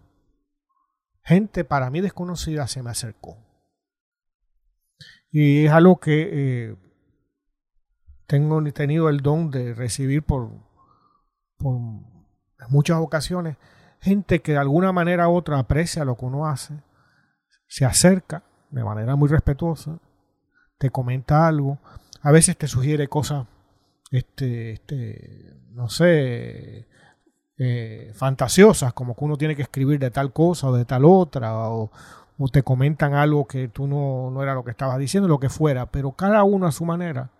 gente 1.22 1.64
para 1.64 1.90
mí 1.90 2.00
desconocida 2.00 2.66
se 2.66 2.82
me 2.82 2.90
acercó. 2.90 3.38
Y 5.30 5.66
es 5.66 5.72
algo 5.72 5.98
que 5.98 6.28
eh, 6.32 6.76
tengo 8.26 8.62
tenido 8.72 9.08
el 9.08 9.20
don 9.20 9.50
de 9.50 9.74
recibir 9.74 10.22
por, 10.22 10.50
por 11.56 11.80
muchas 12.68 12.98
ocasiones. 12.98 13.56
Gente 14.04 14.42
que 14.42 14.52
de 14.52 14.58
alguna 14.58 14.92
manera 14.92 15.30
u 15.30 15.34
otra 15.34 15.58
aprecia 15.58 16.04
lo 16.04 16.14
que 16.14 16.26
uno 16.26 16.46
hace, 16.46 16.74
se 17.66 17.86
acerca 17.86 18.42
de 18.68 18.84
manera 18.84 19.16
muy 19.16 19.30
respetuosa, 19.30 19.98
te 20.76 20.90
comenta 20.90 21.46
algo, 21.46 21.78
a 22.20 22.30
veces 22.30 22.58
te 22.58 22.68
sugiere 22.68 23.08
cosas 23.08 23.46
este, 24.10 24.72
este, 24.72 25.56
no 25.70 25.88
sé, 25.88 26.86
eh, 27.56 28.12
fantasiosas, 28.14 28.92
como 28.92 29.16
que 29.16 29.24
uno 29.24 29.38
tiene 29.38 29.56
que 29.56 29.62
escribir 29.62 29.98
de 29.98 30.10
tal 30.10 30.34
cosa 30.34 30.68
o 30.68 30.76
de 30.76 30.84
tal 30.84 31.06
otra, 31.06 31.70
o, 31.70 31.90
te 32.52 32.62
comentan 32.62 33.14
algo 33.14 33.46
que 33.46 33.68
tú 33.68 33.86
no, 33.86 34.30
no 34.30 34.42
era 34.42 34.52
lo 34.52 34.64
que 34.64 34.72
estabas 34.72 34.98
diciendo, 34.98 35.28
lo 35.28 35.40
que 35.40 35.48
fuera, 35.48 35.86
pero 35.86 36.12
cada 36.12 36.44
uno 36.44 36.66
a 36.66 36.72
su 36.72 36.84
manera 36.84 37.30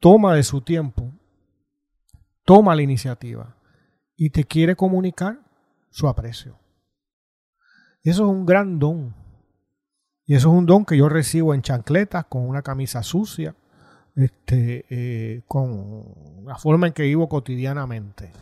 toma 0.00 0.34
de 0.34 0.42
su 0.42 0.60
tiempo, 0.60 1.12
toma 2.44 2.74
la 2.74 2.82
iniciativa 2.82 3.54
y 4.16 4.30
te 4.30 4.42
quiere 4.42 4.74
comunicar 4.74 5.46
su 5.90 6.08
aprecio. 6.08 6.58
Y 8.02 8.10
eso 8.10 8.24
es 8.24 8.30
un 8.30 8.46
gran 8.46 8.78
don. 8.78 9.14
Y 10.26 10.34
eso 10.34 10.48
es 10.48 10.54
un 10.54 10.66
don 10.66 10.84
que 10.84 10.96
yo 10.96 11.08
recibo 11.08 11.54
en 11.54 11.62
chancletas, 11.62 12.26
con 12.26 12.48
una 12.48 12.62
camisa 12.62 13.02
sucia, 13.02 13.54
este, 14.14 14.84
eh, 14.90 15.42
con 15.46 16.44
la 16.44 16.56
forma 16.56 16.86
en 16.86 16.92
que 16.92 17.04
vivo 17.04 17.28
cotidianamente. 17.28 18.32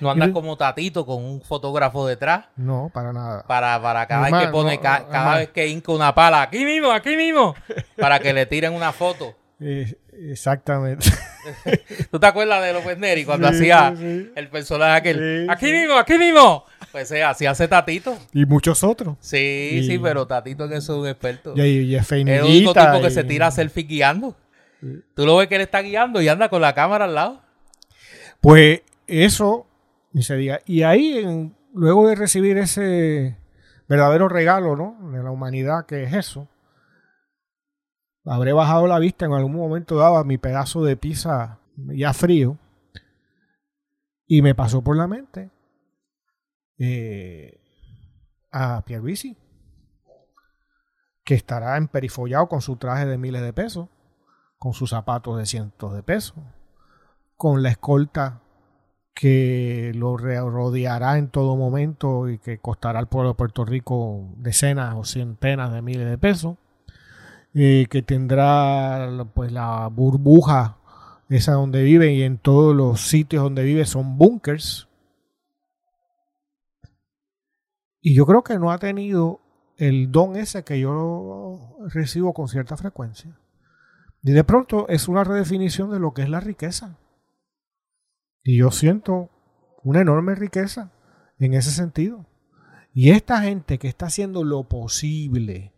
¿No 0.00 0.10
andas 0.10 0.30
como 0.30 0.56
tatito 0.56 1.04
con 1.04 1.22
un 1.22 1.42
fotógrafo 1.42 2.06
detrás? 2.06 2.46
No, 2.56 2.90
para 2.92 3.12
nada. 3.12 3.44
Para, 3.46 3.80
para 3.82 4.06
cada 4.06 4.30
vez 4.30 4.46
que 4.46 4.52
pone, 4.52 4.80
cada 4.80 5.36
vez 5.36 5.50
que 5.50 5.68
hinca 5.68 5.92
una 5.92 6.14
pala, 6.14 6.42
aquí 6.42 6.64
mismo, 6.64 6.90
aquí 6.90 7.16
mismo, 7.16 7.54
para 7.96 8.18
que 8.18 8.32
le 8.32 8.46
tiren 8.46 8.72
una 8.72 8.92
foto. 8.92 9.34
Eh, 9.62 9.94
exactamente. 10.28 11.08
¿Tú 12.10 12.20
te 12.20 12.26
acuerdas 12.26 12.62
de 12.62 12.72
López 12.72 12.98
Neri 12.98 13.24
cuando 13.24 13.48
hacía 13.48 13.94
el 14.34 14.48
personaje 14.48 14.92
aquel? 14.92 15.50
aquí 15.50 15.72
mismo, 15.72 15.94
aquí 15.94 16.18
mismo. 16.18 16.64
Pues 16.92 17.10
eh, 17.12 17.22
así 17.22 17.46
hace 17.46 17.68
Tatito. 17.68 18.16
Y 18.32 18.44
muchos 18.46 18.82
otros. 18.84 19.16
Sí, 19.20 19.82
sí, 19.86 19.98
pero 19.98 20.26
Tatito 20.26 20.68
que 20.68 20.76
es 20.76 20.88
un 20.88 21.06
experto. 21.06 21.54
Y, 21.56 21.62
y, 21.62 21.94
es 21.96 22.10
el 22.12 22.42
único 22.42 22.74
tipo 22.74 23.00
que 23.00 23.10
se 23.10 23.24
tira 23.24 23.50
selfie 23.50 23.84
guiando. 23.84 24.36
Tú 25.14 25.26
lo 25.26 25.36
ves 25.36 25.48
que 25.48 25.56
él 25.56 25.62
está 25.62 25.82
guiando 25.82 26.22
y 26.22 26.28
anda 26.28 26.48
con 26.48 26.62
la 26.62 26.74
cámara 26.74 27.04
al 27.04 27.14
lado. 27.14 27.42
Pues 28.40 28.80
eso, 29.06 29.66
ni 30.12 30.22
se 30.22 30.36
diga. 30.36 30.60
Y 30.66 30.82
ahí, 30.82 31.52
luego 31.74 32.08
de 32.08 32.14
recibir 32.14 32.56
ese 32.58 33.36
verdadero 33.88 34.28
regalo, 34.28 34.76
¿no? 34.76 35.10
De 35.12 35.22
la 35.22 35.30
humanidad 35.30 35.84
que 35.84 36.04
es 36.04 36.14
eso, 36.14 36.48
habré 38.24 38.52
bajado 38.52 38.86
la 38.86 38.98
vista 38.98 39.26
en 39.26 39.32
algún 39.32 39.56
momento 39.56 39.96
daba 39.96 40.24
mi 40.24 40.38
pedazo 40.38 40.84
de 40.84 40.96
pizza 40.96 41.60
ya 41.76 42.12
frío 42.12 42.58
y 44.26 44.42
me 44.42 44.54
pasó 44.54 44.82
por 44.82 44.96
la 44.96 45.06
mente 45.06 45.50
eh, 46.78 47.60
a 48.50 48.82
Pierluisi 48.84 49.36
que 51.24 51.34
estará 51.34 51.76
emperifollado 51.76 52.48
con 52.48 52.60
su 52.60 52.76
traje 52.76 53.06
de 53.06 53.18
miles 53.18 53.42
de 53.42 53.52
pesos 53.52 53.88
con 54.58 54.74
sus 54.74 54.90
zapatos 54.90 55.38
de 55.38 55.46
cientos 55.46 55.94
de 55.94 56.02
pesos 56.02 56.38
con 57.36 57.62
la 57.62 57.70
escolta 57.70 58.42
que 59.14 59.92
lo 59.94 60.16
rodeará 60.16 61.18
en 61.18 61.28
todo 61.28 61.56
momento 61.56 62.28
y 62.28 62.38
que 62.38 62.58
costará 62.58 62.98
al 62.98 63.08
pueblo 63.08 63.30
de 63.30 63.34
Puerto 63.34 63.64
Rico 63.64 64.32
decenas 64.36 64.94
o 64.96 65.04
centenas 65.04 65.72
de 65.72 65.82
miles 65.82 66.08
de 66.08 66.18
pesos 66.18 66.56
que 67.52 68.04
tendrá 68.06 69.26
pues 69.34 69.50
la 69.52 69.88
burbuja 69.88 70.76
esa 71.36 71.52
donde 71.52 71.82
vive 71.82 72.12
y 72.12 72.22
en 72.22 72.38
todos 72.38 72.74
los 72.74 73.02
sitios 73.02 73.42
donde 73.42 73.62
vive 73.62 73.86
son 73.86 74.18
bunkers. 74.18 74.88
Y 78.00 78.14
yo 78.14 78.26
creo 78.26 78.42
que 78.42 78.58
no 78.58 78.72
ha 78.72 78.78
tenido 78.78 79.40
el 79.76 80.10
don 80.10 80.36
ese 80.36 80.64
que 80.64 80.80
yo 80.80 81.76
recibo 81.88 82.34
con 82.34 82.48
cierta 82.48 82.76
frecuencia. 82.76 83.38
Y 84.22 84.32
de 84.32 84.44
pronto 84.44 84.88
es 84.88 85.08
una 85.08 85.24
redefinición 85.24 85.90
de 85.90 86.00
lo 86.00 86.12
que 86.12 86.22
es 86.22 86.28
la 86.28 86.40
riqueza. 86.40 86.98
Y 88.42 88.58
yo 88.58 88.70
siento 88.70 89.30
una 89.82 90.00
enorme 90.00 90.34
riqueza 90.34 90.92
en 91.38 91.54
ese 91.54 91.70
sentido. 91.70 92.26
Y 92.92 93.10
esta 93.10 93.42
gente 93.42 93.78
que 93.78 93.88
está 93.88 94.06
haciendo 94.06 94.42
lo 94.42 94.64
posible 94.64 95.72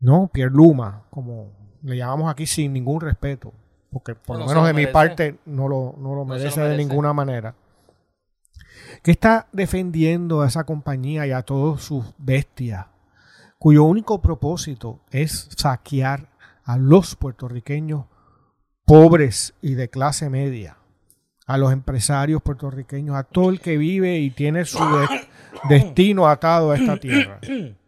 no, 0.00 0.28
Pierre 0.32 0.52
Luma, 0.52 1.04
como 1.10 1.52
le 1.82 1.96
llamamos 1.96 2.30
aquí 2.30 2.46
sin 2.46 2.72
ningún 2.72 3.00
respeto, 3.00 3.52
porque 3.90 4.14
por 4.14 4.38
lo 4.38 4.46
menos 4.46 4.66
de 4.66 4.72
mi 4.72 4.86
parte 4.86 5.38
no 5.46 5.68
lo, 5.68 5.94
no 5.98 6.14
lo 6.14 6.24
merece, 6.24 6.60
de 6.60 6.76
ninguna 6.76 7.12
manera. 7.12 7.54
Que 9.02 9.10
está 9.10 9.46
defendiendo 9.52 10.42
a 10.42 10.48
esa 10.48 10.64
compañía 10.64 11.26
y 11.26 11.32
a 11.32 11.42
todos 11.42 11.82
sus 11.82 12.04
bestias, 12.18 12.86
cuyo 13.58 13.84
único 13.84 14.20
propósito 14.20 15.00
es 15.10 15.48
saquear 15.56 16.28
a 16.64 16.76
los 16.76 17.16
puertorriqueños 17.16 18.04
pobres 18.84 19.54
y 19.62 19.74
de 19.74 19.88
clase 19.88 20.28
media, 20.28 20.76
a 21.46 21.56
los 21.56 21.72
empresarios 21.72 22.42
puertorriqueños, 22.42 23.16
a 23.16 23.24
todo 23.24 23.50
el 23.50 23.60
que 23.60 23.76
vive 23.76 24.18
y 24.18 24.30
tiene 24.30 24.64
su 24.64 24.78
destino 25.68 26.28
atado 26.28 26.70
a 26.70 26.76
esta 26.76 26.96
tierra. 26.98 27.40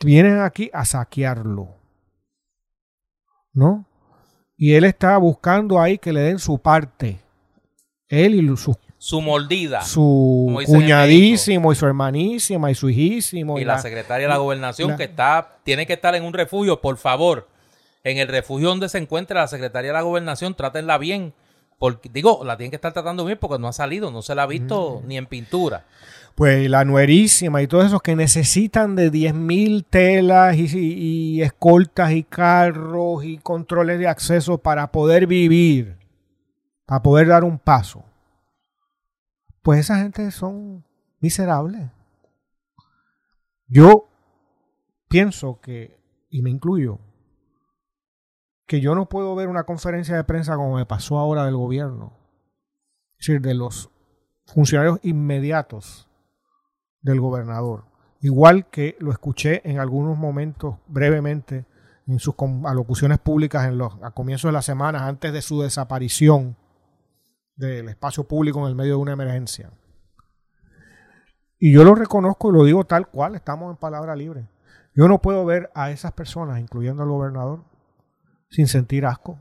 vienen 0.00 0.40
aquí 0.40 0.70
a 0.72 0.84
saquearlo. 0.84 1.76
¿No? 3.52 3.86
Y 4.56 4.74
él 4.74 4.84
está 4.84 5.16
buscando 5.18 5.80
ahí 5.80 5.98
que 5.98 6.12
le 6.12 6.20
den 6.20 6.38
su 6.38 6.58
parte. 6.58 7.20
Él 8.08 8.34
y 8.34 8.56
sus 8.56 8.76
su 9.04 9.20
mordida. 9.20 9.82
Su 9.82 10.62
cuñadísimo 10.64 11.70
y 11.70 11.74
su 11.74 11.84
hermanísima 11.84 12.70
y 12.70 12.74
su 12.74 12.88
hijísimo. 12.88 13.58
Y, 13.58 13.64
la, 13.66 13.78
secretaria 13.78 14.26
de 14.26 14.32
la 14.32 14.38
gobernación 14.38 14.96
que 14.96 15.04
está, 15.04 15.58
tiene 15.62 15.86
que 15.86 15.92
estar 15.92 16.14
en 16.14 16.24
un 16.24 16.32
refugio, 16.32 16.80
por 16.80 16.96
favor. 16.96 17.46
En 18.02 18.16
el 18.16 18.28
refugio 18.28 18.68
donde 18.68 18.88
se 18.88 18.96
encuentra 18.96 19.42
la 19.42 19.46
secretaria 19.46 19.90
de 19.90 19.92
la 19.92 20.00
gobernación, 20.00 20.54
trátenla 20.54 20.96
bien. 20.96 21.34
Porque, 21.78 22.08
digo, 22.10 22.44
la 22.44 22.56
tienen 22.56 22.70
que 22.70 22.76
estar 22.76 22.94
tratando 22.94 23.26
bien 23.26 23.36
porque 23.38 23.58
no 23.58 23.68
ha 23.68 23.74
salido, 23.74 24.10
no 24.10 24.22
se 24.22 24.34
la 24.34 24.44
ha 24.44 24.46
visto 24.46 25.02
ni 25.04 25.18
en 25.18 25.26
pintura. 25.26 25.84
Pues 26.34 26.68
la 26.68 26.84
nuerísima 26.84 27.62
y 27.62 27.68
todos 27.68 27.86
esos 27.86 28.02
que 28.02 28.16
necesitan 28.16 28.96
de 28.96 29.12
10.000 29.12 29.84
telas 29.88 30.56
y, 30.56 30.66
y 30.76 31.42
escoltas 31.42 32.12
y 32.12 32.24
carros 32.24 33.24
y 33.24 33.38
controles 33.38 34.00
de 34.00 34.08
acceso 34.08 34.58
para 34.58 34.90
poder 34.90 35.28
vivir, 35.28 35.96
para 36.86 37.02
poder 37.02 37.28
dar 37.28 37.44
un 37.44 37.58
paso 37.58 38.04
pues 39.64 39.80
esa 39.80 39.96
gente 39.96 40.30
son 40.30 40.84
miserables. 41.20 41.90
Yo 43.66 44.10
pienso 45.08 45.58
que, 45.58 45.98
y 46.28 46.42
me 46.42 46.50
incluyo, 46.50 47.00
que 48.66 48.82
yo 48.82 48.94
no 48.94 49.08
puedo 49.08 49.34
ver 49.34 49.48
una 49.48 49.64
conferencia 49.64 50.16
de 50.16 50.24
prensa 50.24 50.56
como 50.56 50.76
me 50.76 50.84
pasó 50.84 51.18
ahora 51.18 51.46
del 51.46 51.56
gobierno, 51.56 52.12
es 53.12 53.26
decir, 53.26 53.40
de 53.40 53.54
los 53.54 53.90
funcionarios 54.44 54.98
inmediatos 55.02 56.10
del 57.04 57.20
gobernador, 57.20 57.84
igual 58.20 58.68
que 58.70 58.96
lo 58.98 59.12
escuché 59.12 59.60
en 59.70 59.78
algunos 59.78 60.18
momentos 60.18 60.76
brevemente 60.88 61.66
en 62.06 62.18
sus 62.18 62.34
alocuciones 62.64 63.18
públicas 63.18 63.66
en 63.68 63.78
los, 63.78 63.94
a 64.02 64.10
comienzos 64.10 64.48
de 64.48 64.52
la 64.52 64.62
semana 64.62 65.06
antes 65.06 65.32
de 65.32 65.42
su 65.42 65.60
desaparición 65.60 66.56
del 67.56 67.88
espacio 67.88 68.24
público 68.24 68.60
en 68.60 68.68
el 68.68 68.74
medio 68.74 68.94
de 68.94 69.02
una 69.02 69.12
emergencia. 69.12 69.70
Y 71.58 71.72
yo 71.72 71.84
lo 71.84 71.94
reconozco 71.94 72.48
y 72.48 72.52
lo 72.52 72.64
digo 72.64 72.84
tal 72.84 73.06
cual, 73.08 73.34
estamos 73.34 73.70
en 73.70 73.76
palabra 73.76 74.16
libre. 74.16 74.48
Yo 74.94 75.06
no 75.06 75.20
puedo 75.20 75.44
ver 75.44 75.70
a 75.74 75.90
esas 75.90 76.12
personas, 76.12 76.58
incluyendo 76.58 77.02
al 77.02 77.10
gobernador, 77.10 77.64
sin 78.48 78.66
sentir 78.66 79.04
asco. 79.06 79.38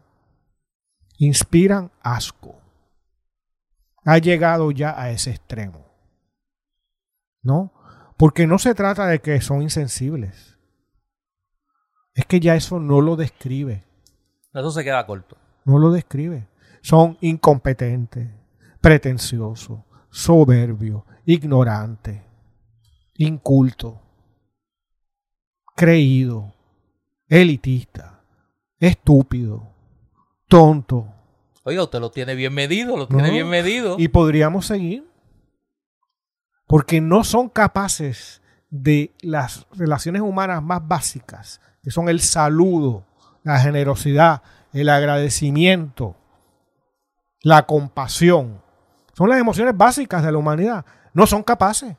Inspiran 1.18 1.92
asco. 2.02 2.56
Ha 4.06 4.18
llegado 4.18 4.72
ya 4.72 5.00
a 5.00 5.12
ese 5.12 5.32
extremo. 5.32 5.93
¿No? 7.44 7.72
Porque 8.18 8.48
no 8.48 8.58
se 8.58 8.74
trata 8.74 9.06
de 9.06 9.20
que 9.20 9.40
son 9.42 9.62
insensibles. 9.62 10.58
Es 12.16 12.26
que 12.26 12.40
ya 12.40 12.56
eso 12.56 12.80
no 12.80 13.02
lo 13.02 13.16
describe. 13.16 13.86
Eso 14.54 14.72
se 14.72 14.84
queda 14.84 15.06
corto. 15.06 15.38
No 15.66 15.78
lo 15.78 15.92
describe 15.92 16.48
son 16.84 17.18
incompetentes, 17.22 18.28
pretenciosos, 18.82 19.80
soberbios, 20.12 21.04
ignorantes, 21.26 22.22
incultos, 23.16 23.96
creídos, 25.76 26.44
elitistas, 27.30 28.12
estúpidos, 28.78 29.62
tontos. 30.50 31.06
Oiga, 31.64 31.84
usted 31.84 32.02
lo 32.02 32.12
tiene 32.12 32.36
bien 32.36 32.54
medido, 32.54 32.98
lo 32.98 33.08
tiene 33.08 33.32
bien 33.32 33.48
medido. 33.48 33.96
Y 33.98 34.10
podríamos 34.10 34.66
seguir. 34.66 35.10
Porque 36.68 37.02
no 37.02 37.24
son 37.24 37.50
capaces 37.50 38.42
de 38.70 39.14
las 39.22 39.68
relaciones 39.74 40.22
humanas 40.22 40.64
más 40.64 40.88
básicas, 40.88 41.62
que 41.84 41.92
son 41.92 42.10
el 42.10 42.20
saludo, 42.20 43.06
la 43.44 43.60
generosidad, 43.60 44.42
el 44.72 44.90
agradecimiento, 44.90 46.16
la 47.42 47.66
compasión. 47.66 48.62
Son 49.14 49.30
las 49.30 49.40
emociones 49.40 49.78
básicas 49.78 50.24
de 50.24 50.32
la 50.32 50.38
humanidad. 50.38 50.86
No 51.14 51.28
son 51.28 51.44
capaces. 51.44 51.96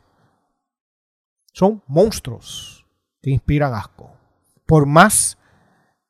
Son 1.53 1.83
monstruos 1.87 2.85
que 3.23 3.31
inspiran 3.31 3.75
asco. 3.75 4.11
Por 4.67 4.87
más 4.87 5.39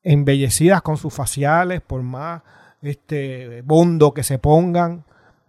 embellecidas 0.03 0.81
con 0.83 0.97
sus 0.97 1.13
faciales, 1.13 1.83
por 1.83 2.03
más 2.03 2.43
este 2.81 3.63
bondo 3.63 4.15
que 4.15 4.23
se 4.23 4.39
pongan, 4.39 5.05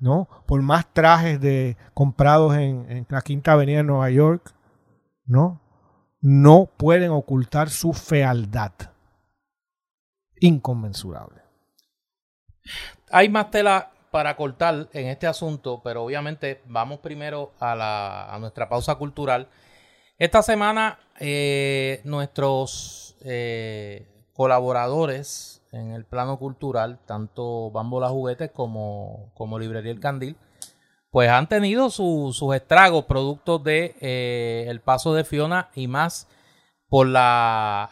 ¿no? 0.05 0.29
Por 0.45 0.61
más 0.61 0.93
trajes 0.93 1.41
de 1.41 1.77
comprados 1.95 2.55
en, 2.55 3.07
la 3.09 3.21
Quinta 3.21 3.53
Avenida 3.53 3.77
de 3.77 3.83
Nueva 3.85 4.11
York, 4.11 4.53
¿no? 5.25 5.59
No 6.21 6.69
pueden 6.77 7.09
ocultar 7.09 7.71
su 7.71 7.91
fealdad. 7.91 8.71
Inconmensurable. 10.39 11.41
Hay 13.09 13.29
más 13.29 13.49
tela 13.49 13.93
para 14.11 14.35
cortar 14.35 14.89
en 14.93 15.07
este 15.07 15.25
asunto, 15.25 15.81
pero 15.83 16.03
obviamente 16.03 16.61
vamos 16.67 16.99
primero 16.99 17.53
a, 17.59 17.75
la, 17.75 18.31
a 18.31 18.37
nuestra 18.37 18.69
pausa 18.69 18.95
cultural. 18.95 19.49
Esta 20.19 20.43
semana 20.43 20.99
eh, 21.19 22.01
nuestros 22.03 23.17
eh, 23.21 24.14
colaboradores 24.35 25.63
en 25.71 25.91
el 25.91 26.05
plano 26.05 26.37
cultural, 26.37 26.99
tanto 27.05 27.71
Bambola 27.71 28.09
Juguetes 28.09 28.51
como, 28.51 29.31
como 29.33 29.57
Librería 29.57 29.91
El 29.91 29.99
Candil, 29.99 30.35
pues 31.09 31.29
han 31.29 31.47
tenido 31.47 31.89
sus 31.89 32.41
estragos 32.53 33.05
productos 33.05 33.63
de 33.63 33.95
eh, 34.01 34.79
paso 34.83 35.13
de 35.13 35.23
Fiona 35.23 35.69
y 35.73 35.87
más 35.87 36.27
por 36.89 37.07
la 37.07 37.89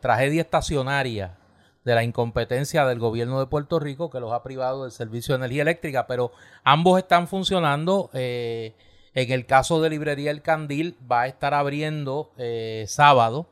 tragedia 0.00 0.42
estacionaria 0.42 1.38
de 1.86 1.94
la 1.94 2.02
incompetencia 2.02 2.84
del 2.84 2.98
gobierno 2.98 3.38
de 3.38 3.46
Puerto 3.46 3.78
Rico 3.78 4.10
que 4.10 4.18
los 4.18 4.32
ha 4.32 4.42
privado 4.42 4.82
del 4.82 4.90
servicio 4.90 5.34
de 5.34 5.44
energía 5.44 5.62
eléctrica, 5.62 6.08
pero 6.08 6.32
ambos 6.64 6.98
están 6.98 7.28
funcionando. 7.28 8.10
Eh, 8.12 8.74
en 9.14 9.30
el 9.30 9.46
caso 9.46 9.80
de 9.80 9.90
Librería 9.90 10.32
El 10.32 10.42
Candil 10.42 10.98
va 11.10 11.22
a 11.22 11.26
estar 11.28 11.54
abriendo 11.54 12.32
eh, 12.36 12.84
sábado 12.88 13.46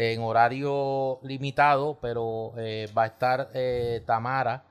en 0.00 0.20
horario 0.22 1.18
limitado, 1.22 1.98
pero 2.00 2.52
eh, 2.56 2.88
va 2.96 3.04
a 3.04 3.06
estar 3.06 3.48
Tamara 4.06 4.64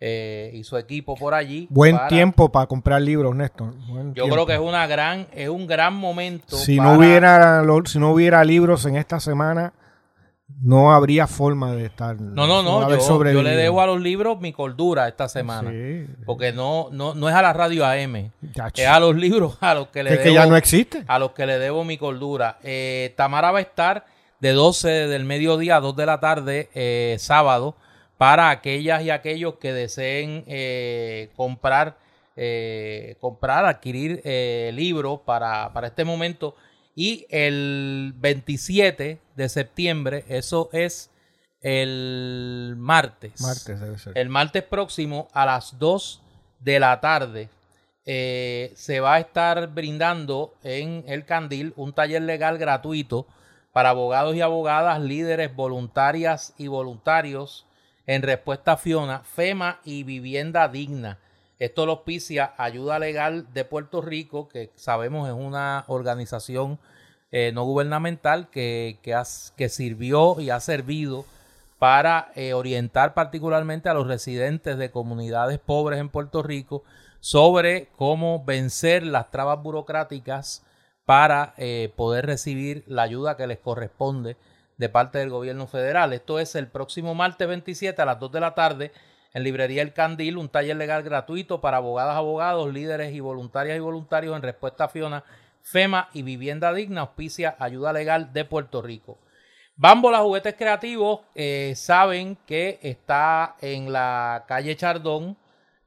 y 0.00 0.62
su 0.64 0.76
equipo 0.76 1.14
por 1.14 1.32
allí. 1.32 1.66
Buen 1.70 1.98
tiempo 2.08 2.52
para 2.52 2.66
comprar 2.66 3.00
libros, 3.00 3.34
Néstor. 3.34 3.74
Yo 4.14 4.28
creo 4.28 4.44
que 4.44 4.54
es 4.54 4.60
una 4.60 4.86
gran, 4.86 5.26
es 5.32 5.48
un 5.48 5.66
gran 5.66 5.94
momento. 5.94 6.56
Si 6.56 6.76
no 6.76 6.98
hubiera, 6.98 7.62
si 7.86 7.98
no 7.98 8.12
hubiera 8.12 8.44
libros 8.44 8.84
en 8.84 8.96
esta 8.96 9.18
semana 9.20 9.72
no 10.60 10.92
habría 10.92 11.26
forma 11.26 11.72
de 11.74 11.86
estar. 11.86 12.20
No, 12.20 12.46
no, 12.46 12.62
no. 12.62 12.88
yo, 12.88 13.42
le 13.42 13.56
debo 13.56 13.80
a 13.80 13.86
los 13.86 14.00
libros 14.00 14.40
mi 14.40 14.52
cordura 14.52 15.08
esta 15.08 15.28
semana. 15.28 15.72
Porque 16.24 16.52
no, 16.52 16.88
no, 16.90 17.14
no 17.14 17.28
es 17.28 17.34
a 17.34 17.42
la 17.42 17.52
radio 17.52 17.84
AM. 17.84 18.30
Es 18.74 18.86
a 18.86 19.00
los 19.00 19.16
libros 19.16 19.56
a 19.60 19.74
los 19.74 19.88
que 19.88 20.02
le 20.02 20.10
debo. 20.10 20.22
que 20.22 20.32
ya 20.32 20.46
no 20.46 20.56
existe. 20.56 21.04
A 21.06 21.18
los 21.18 21.32
que 21.32 21.46
le 21.46 21.58
debo 21.58 21.84
mi 21.84 21.98
cordura. 21.98 22.58
Eh, 22.62 23.12
Tamara 23.16 23.52
va 23.52 23.58
a 23.58 23.62
estar 23.62 24.06
de 24.44 24.52
12 24.52 24.88
del 25.08 25.24
mediodía 25.24 25.76
a 25.76 25.80
2 25.80 25.96
de 25.96 26.06
la 26.06 26.20
tarde, 26.20 26.68
eh, 26.74 27.16
sábado, 27.18 27.76
para 28.18 28.50
aquellas 28.50 29.02
y 29.02 29.10
aquellos 29.10 29.54
que 29.54 29.72
deseen 29.72 30.44
eh, 30.46 31.30
comprar, 31.34 31.96
comprar, 33.20 33.64
adquirir 33.64 34.22
libros 34.74 35.20
para, 35.24 35.72
para 35.72 35.86
este 35.86 36.04
momento 36.04 36.56
y 36.96 37.26
el 37.30 38.12
27 38.16 39.20
de 39.34 39.48
septiembre, 39.48 40.24
eso 40.28 40.68
es 40.72 41.10
el 41.60 42.74
martes. 42.76 43.40
Martes 43.40 43.80
debe 43.80 43.98
ser. 43.98 44.18
El 44.18 44.28
martes 44.28 44.62
próximo 44.62 45.28
a 45.32 45.46
las 45.46 45.78
2 45.78 46.20
de 46.60 46.80
la 46.80 47.00
tarde 47.00 47.48
eh, 48.06 48.72
se 48.76 49.00
va 49.00 49.14
a 49.14 49.20
estar 49.20 49.68
brindando 49.68 50.54
en 50.62 51.04
el 51.06 51.24
Candil 51.24 51.72
un 51.76 51.94
taller 51.94 52.20
legal 52.20 52.58
gratuito 52.58 53.26
para 53.74 53.90
abogados 53.90 54.36
y 54.36 54.40
abogadas, 54.40 55.00
líderes, 55.00 55.52
voluntarias 55.52 56.54
y 56.56 56.68
voluntarios 56.68 57.66
en 58.06 58.22
respuesta 58.22 58.74
a 58.74 58.76
Fiona, 58.76 59.24
FEMA 59.24 59.80
y 59.84 60.04
vivienda 60.04 60.68
digna. 60.68 61.18
Esto 61.58 61.84
lo 61.84 61.92
auspicia 61.92 62.54
Ayuda 62.56 63.00
Legal 63.00 63.52
de 63.52 63.64
Puerto 63.64 64.00
Rico, 64.00 64.48
que 64.48 64.70
sabemos 64.76 65.28
es 65.28 65.34
una 65.34 65.84
organización 65.88 66.78
eh, 67.32 67.50
no 67.52 67.64
gubernamental 67.64 68.48
que, 68.48 69.00
que, 69.02 69.68
sirvió 69.68 70.40
y 70.40 70.50
ha 70.50 70.60
servido 70.60 71.24
para 71.80 72.30
eh, 72.36 72.54
orientar 72.54 73.12
particularmente 73.12 73.88
a 73.88 73.94
los 73.94 74.06
residentes 74.06 74.78
de 74.78 74.92
comunidades 74.92 75.58
pobres 75.58 75.98
en 75.98 76.10
Puerto 76.10 76.44
Rico 76.44 76.84
sobre 77.18 77.88
cómo 77.96 78.44
vencer 78.44 79.04
las 79.04 79.32
trabas 79.32 79.60
burocráticas 79.60 80.63
para 81.04 81.54
eh, 81.56 81.92
poder 81.96 82.26
recibir 82.26 82.84
la 82.86 83.02
ayuda 83.02 83.36
que 83.36 83.46
les 83.46 83.58
corresponde 83.58 84.36
de 84.76 84.88
parte 84.88 85.18
del 85.18 85.30
gobierno 85.30 85.66
federal. 85.66 86.12
Esto 86.12 86.38
es 86.38 86.54
el 86.54 86.68
próximo 86.68 87.14
martes 87.14 87.46
27 87.46 88.00
a 88.00 88.04
las 88.04 88.18
2 88.18 88.32
de 88.32 88.40
la 88.40 88.54
tarde 88.54 88.92
en 89.34 89.42
Librería 89.42 89.82
El 89.82 89.92
Candil, 89.92 90.36
un 90.36 90.48
taller 90.48 90.76
legal 90.76 91.02
gratuito 91.02 91.60
para 91.60 91.78
abogadas, 91.78 92.16
abogados, 92.16 92.72
líderes 92.72 93.12
y 93.12 93.20
voluntarias 93.20 93.76
y 93.76 93.80
voluntarios 93.80 94.36
en 94.36 94.42
respuesta 94.42 94.84
a 94.84 94.88
Fiona, 94.88 95.24
FEMA 95.60 96.08
y 96.12 96.22
Vivienda 96.22 96.72
Digna, 96.72 97.02
auspicia 97.02 97.56
Ayuda 97.58 97.92
Legal 97.92 98.32
de 98.32 98.44
Puerto 98.44 98.80
Rico. 98.80 99.18
Bambola 99.76 100.20
Juguetes 100.20 100.54
Creativos 100.54 101.22
eh, 101.34 101.72
saben 101.76 102.38
que 102.46 102.78
está 102.82 103.56
en 103.60 103.92
la 103.92 104.44
calle 104.46 104.76
Chardón, 104.76 105.36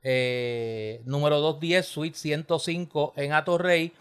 eh, 0.03 1.01
número 1.05 1.39
210, 1.39 1.86
Suite 1.86 2.18
105 2.18 3.13
en 3.15 3.32
Atorrey. 3.32 3.93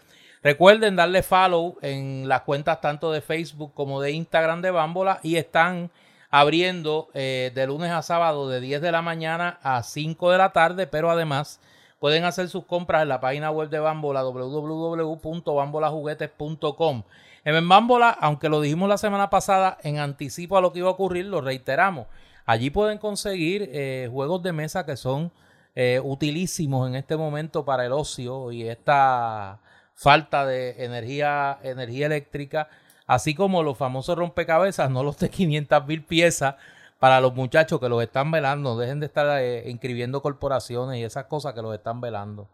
Recuerden 0.47 0.95
darle 0.95 1.23
follow 1.23 1.75
en 1.81 2.29
las 2.29 2.43
cuentas 2.43 2.79
tanto 2.79 3.11
de 3.11 3.19
Facebook 3.19 3.73
como 3.73 3.99
de 3.99 4.11
Instagram 4.11 4.61
de 4.61 4.71
Bámbola 4.71 5.19
y 5.21 5.35
están 5.35 5.91
abriendo 6.29 7.09
eh, 7.13 7.51
de 7.53 7.67
lunes 7.67 7.91
a 7.91 8.01
sábado 8.01 8.47
de 8.47 8.61
10 8.61 8.81
de 8.81 8.93
la 8.93 9.01
mañana 9.01 9.59
a 9.61 9.83
5 9.83 10.31
de 10.31 10.37
la 10.37 10.53
tarde, 10.53 10.87
pero 10.87 11.11
además 11.11 11.59
pueden 11.99 12.23
hacer 12.23 12.47
sus 12.47 12.63
compras 12.63 13.01
en 13.01 13.09
la 13.09 13.19
página 13.19 13.51
web 13.51 13.67
de 13.67 13.79
Bambola 13.79 14.23
www.bambolajuguetes.com. 14.23 17.03
En 17.43 17.67
Bambola, 17.67 18.11
aunque 18.11 18.47
lo 18.47 18.61
dijimos 18.61 18.87
la 18.87 18.97
semana 18.97 19.29
pasada 19.29 19.77
en 19.83 19.99
anticipo 19.99 20.57
a 20.57 20.61
lo 20.61 20.71
que 20.71 20.79
iba 20.79 20.87
a 20.87 20.91
ocurrir, 20.91 21.25
lo 21.25 21.41
reiteramos. 21.41 22.07
Allí 22.45 22.69
pueden 22.69 22.99
conseguir 22.99 23.69
eh, 23.73 24.07
juegos 24.09 24.41
de 24.43 24.53
mesa 24.53 24.85
que 24.85 24.95
son 24.95 25.33
eh, 25.75 25.99
utilísimos 26.01 26.87
en 26.87 26.95
este 26.95 27.17
momento 27.17 27.65
para 27.65 27.85
el 27.85 27.91
ocio 27.91 28.53
y 28.53 28.63
esta 28.63 29.59
falta 29.97 30.45
de 30.45 30.85
energía, 30.85 31.57
energía 31.63 32.05
eléctrica, 32.05 32.69
así 33.07 33.33
como 33.33 33.63
los 33.63 33.77
famosos 33.77 34.17
rompecabezas, 34.17 34.89
no 34.89 35.03
los 35.03 35.17
de 35.17 35.29
500 35.31 35.85
mil 35.87 36.03
piezas, 36.03 36.55
para 36.99 37.19
los 37.19 37.35
muchachos 37.35 37.79
que 37.79 37.89
los 37.89 38.01
están 38.01 38.31
velando, 38.31 38.77
dejen 38.77 38.99
de 38.99 39.07
estar 39.07 39.39
eh, 39.41 39.69
inscribiendo 39.69 40.21
corporaciones 40.21 40.99
y 40.99 41.03
esas 41.03 41.25
cosas 41.25 41.53
que 41.53 41.61
los 41.61 41.75
están 41.75 41.99
velando. 42.01 42.47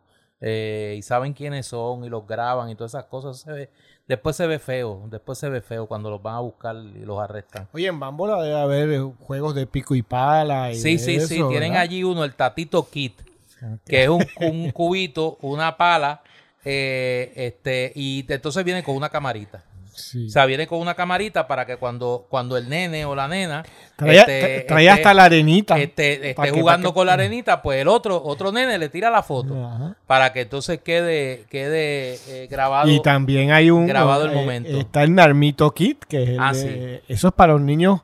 Eh, 0.45 0.95
y 0.97 1.01
saben 1.01 1.31
quiénes 1.31 1.67
son 1.67 2.03
y 2.03 2.09
los 2.09 2.27
graban 2.27 2.69
y 2.69 2.75
todas 2.75 2.91
esas 2.91 3.05
cosas. 3.05 3.39
Se 3.39 3.51
ve, 3.51 3.69
después 4.07 4.35
se 4.35 4.45
ve 4.45 4.59
feo, 4.59 5.03
después 5.09 5.37
se 5.39 5.47
ve 5.47 5.61
feo 5.61 5.85
cuando 5.85 6.09
los 6.09 6.21
van 6.21 6.35
a 6.35 6.39
buscar 6.39 6.75
y 6.75 7.05
los 7.05 7.19
arrestan. 7.21 7.69
Oye, 7.71 7.87
en 7.87 7.97
Bambola 7.97 8.41
debe 8.41 8.59
haber 8.59 8.89
eh, 8.89 9.11
juegos 9.21 9.55
de 9.55 9.65
pico 9.65 9.95
y 9.95 10.01
pala. 10.01 10.71
Y 10.71 10.75
sí, 10.75 10.99
sí, 10.99 11.21
sí. 11.21 11.41
Tienen 11.47 11.77
allí 11.77 12.03
uno, 12.03 12.25
el 12.25 12.33
Tatito 12.35 12.89
Kit, 12.89 13.21
que 13.85 14.03
es 14.03 14.09
un, 14.09 14.25
un 14.41 14.71
cubito, 14.73 15.37
una 15.41 15.77
pala, 15.77 16.21
este, 16.65 17.91
y 17.95 18.25
entonces 18.27 18.63
viene 18.63 18.83
con 18.83 18.95
una 18.95 19.09
camarita. 19.09 19.63
O 19.95 20.29
sea, 20.29 20.47
viene 20.47 20.65
con 20.65 20.79
una 20.79 20.95
camarita 20.95 21.45
para 21.47 21.67
que 21.67 21.77
cuando, 21.77 22.25
cuando 22.27 22.57
el 22.57 22.67
nene 22.67 23.05
o 23.05 23.13
la 23.13 23.27
nena 23.27 23.63
trae, 23.95 24.17
este, 24.17 24.57
este, 24.61 24.89
hasta 24.89 25.13
la 25.13 25.25
arenita 25.25 25.77
esté, 25.77 26.31
esté 26.31 26.49
jugando 26.49 26.95
con 26.95 27.05
la 27.05 27.13
arenita, 27.13 27.61
pues 27.61 27.79
el 27.79 27.87
otro 27.87 28.19
otro 28.23 28.51
nene 28.51 28.79
le 28.79 28.89
tira 28.89 29.11
la 29.11 29.21
foto 29.21 29.95
para 30.07 30.33
que 30.33 30.41
entonces 30.41 30.79
quede 30.81 31.45
quede 31.47 32.17
eh, 32.27 32.47
grabado. 32.49 32.89
Y 32.89 33.03
también 33.03 33.51
hay 33.51 33.69
un 33.69 33.85
grabado 33.85 34.25
el 34.25 34.31
eh, 34.31 34.35
momento. 34.35 34.79
Está 34.79 35.03
el 35.03 35.13
Narmito 35.13 35.71
Kit, 35.75 36.03
que 36.05 36.23
es 36.23 36.29
el 36.29 36.39
Ah, 36.39 36.53
de- 36.53 37.03
eso 37.07 37.27
es 37.27 37.33
para 37.35 37.53
los 37.53 37.61
niños 37.61 38.01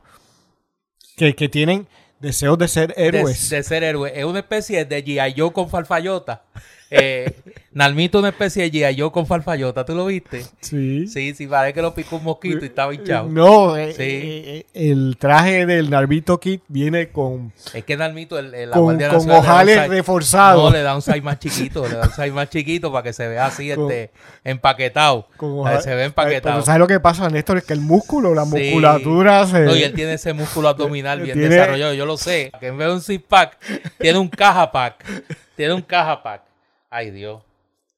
que, 1.17 1.33
que 1.35 1.49
tienen 1.49 1.87
deseos 2.19 2.57
de 2.59 2.67
ser 2.67 2.93
héroes. 2.97 3.49
de 3.49 3.63
ser 3.63 3.83
héroe. 3.83 4.11
Es 4.15 4.25
una 4.25 4.39
especie 4.39 4.85
de 4.85 5.03
G.I. 5.03 5.33
Joe 5.35 5.51
con 5.51 5.69
farfallota. 5.69 6.43
Eh, 6.91 7.31
Nalmito 7.71 8.17
una 8.17 8.29
especie 8.29 8.63
de 8.63 8.71
G.I. 8.71 8.99
Joe 8.99 9.11
con 9.11 9.27
farfallota. 9.27 9.85
¿Tú 9.85 9.93
lo 9.93 10.07
viste? 10.07 10.43
sí. 10.59 11.07
Sí, 11.07 11.33
sí, 11.35 11.45
parece 11.45 11.73
que 11.75 11.81
lo 11.83 11.93
picó 11.93 12.15
un 12.17 12.23
mosquito 12.23 12.59
y 12.63 12.67
estaba 12.67 12.93
hinchado. 12.93 13.29
No, 13.29 13.77
eh, 13.77 13.93
Sí. 13.93 14.01
eh, 14.03 14.65
eh, 14.73 14.89
el 14.91 15.17
traje 15.19 15.67
del 15.67 15.89
Narmito 15.91 16.39
Kit 16.39 16.63
viene 16.67 17.09
con, 17.09 17.53
Es 17.73 17.83
que 17.85 17.95
Nalmito, 17.95 18.39
el, 18.39 18.53
el- 18.55 18.69
la 18.71 18.75
con, 18.75 18.97
Nacional 18.97 19.37
ojales 19.37 19.87
reforzados. 19.87 20.63
No, 20.71 20.75
le 20.75 20.81
da 20.81 20.95
un 20.95 21.01
size 21.03 21.21
más 21.21 21.37
chiquito, 21.39 21.87
le 21.87 21.95
da 21.95 22.03
un 22.07 22.09
size 22.11 22.31
más 22.31 22.49
chiquito 22.49 22.91
para 22.91 23.03
que 23.03 23.13
se 23.13 23.27
vea 23.27 23.45
así, 23.45 23.71
Con- 23.75 23.91
este, 23.91 24.11
empaquetado. 24.43 25.27
con 25.37 25.51
ojales- 25.59 25.83
se 25.83 25.93
ve 25.93 26.05
empaquetado. 26.05 26.55
Pero 26.55 26.65
¿sabes 26.65 26.79
lo 26.79 26.87
que 26.87 26.99
pasa, 26.99 27.29
Néstor? 27.29 27.57
Es 27.59 27.65
que 27.65 27.73
el 27.73 27.81
músculo, 27.81 28.33
la 28.33 28.45
Sí. 28.45 28.49
musculatura 28.51 29.45
se... 29.45 29.59
No, 29.61 29.75
y 29.75 29.83
él 29.83 29.93
tiene 29.93 30.13
ese 30.13 30.33
músculo 30.33 30.69
abdominal 30.69 31.21
bien 31.21 31.37
Tiene- 31.37 31.53
desarrollado, 31.55 31.93
yo 31.93 32.05
lo 32.07 32.17
sé. 32.17 32.51
Que 32.59 32.67
en 32.67 32.77
vez 32.79 32.87
de 32.87 32.93
un 32.95 33.01
six 33.01 33.23
pack, 33.27 33.57
tiene 33.99 34.17
un 34.17 34.27
caja 34.27 34.71
pack. 34.71 35.05
Tiene 35.55 35.73
un 35.73 35.81
caja 35.83 36.21
pack. 36.23 36.41
Ay, 36.89 37.11
Dios. 37.11 37.43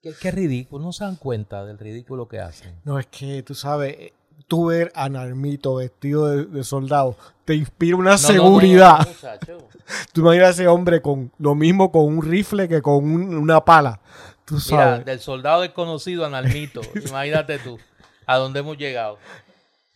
Qué, 0.01 0.13
qué 0.19 0.31
ridículo. 0.31 0.83
No 0.85 0.91
se 0.93 1.03
dan 1.03 1.15
cuenta 1.15 1.63
del 1.65 1.77
ridículo 1.77 2.27
que 2.27 2.39
hacen. 2.39 2.75
No, 2.83 2.97
es 2.99 3.05
que 3.07 3.43
tú 3.43 3.53
sabes, 3.55 4.11
tú 4.47 4.65
ver 4.65 4.91
a 4.95 5.07
Narmito 5.09 5.75
vestido 5.75 6.27
de, 6.27 6.45
de 6.45 6.63
soldado 6.63 7.15
te 7.45 7.53
inspira 7.55 7.95
una 7.97 8.11
No, 8.11 8.17
no, 8.17 8.21
no, 8.21 8.27
seguridad. 8.33 9.07
no. 9.47 9.57
Tú 10.13 10.21
imaginas 10.21 10.47
a 10.47 10.51
ese 10.51 10.67
hombre 10.67 11.01
con 11.01 11.31
lo 11.37 11.53
mismo 11.55 11.91
con 11.91 12.03
un 12.05 12.21
rifle 12.23 12.67
que 12.67 12.81
con 12.81 12.95
un- 13.03 13.35
una 13.37 13.63
pala. 13.63 13.99
Tú 14.45 14.55
Mira, 14.55 14.65
sabes. 14.65 15.05
del 15.05 15.19
soldado 15.19 15.61
desconocido 15.61 16.25
a 16.25 16.29
Nalmito. 16.29 16.81
imagínate 17.07 17.59
tú. 17.59 17.77
A 18.25 18.37
dónde 18.37 18.59
hemos 18.61 18.77
llegado. 18.77 19.17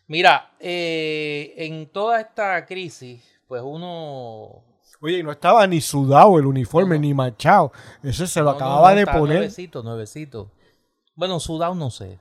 Mira, 0.07 0.51
eh, 0.59 1.53
en 1.57 1.87
toda 1.87 2.19
esta 2.21 2.65
crisis, 2.65 3.23
pues 3.47 3.61
uno 3.65 4.61
Oye, 5.05 5.19
y 5.19 5.23
no 5.23 5.31
estaba 5.31 5.67
ni 5.67 5.81
sudado 5.81 6.39
el 6.39 6.47
uniforme, 6.47 6.95
No, 6.95 7.01
ni 7.01 7.13
manchado. 7.13 7.71
Ese 8.01 8.25
se 8.25 8.39
lo 8.39 8.45
No, 8.45 8.51
acababa 8.51 8.91
no, 8.91 8.97
de 8.97 9.05
poner. 9.05 9.37
Nuevecito, 9.37 9.83
nuevecito. 9.83 10.51
Bueno, 11.15 11.39
sudado 11.39 11.75
no 11.75 11.91
sé. 11.91 12.19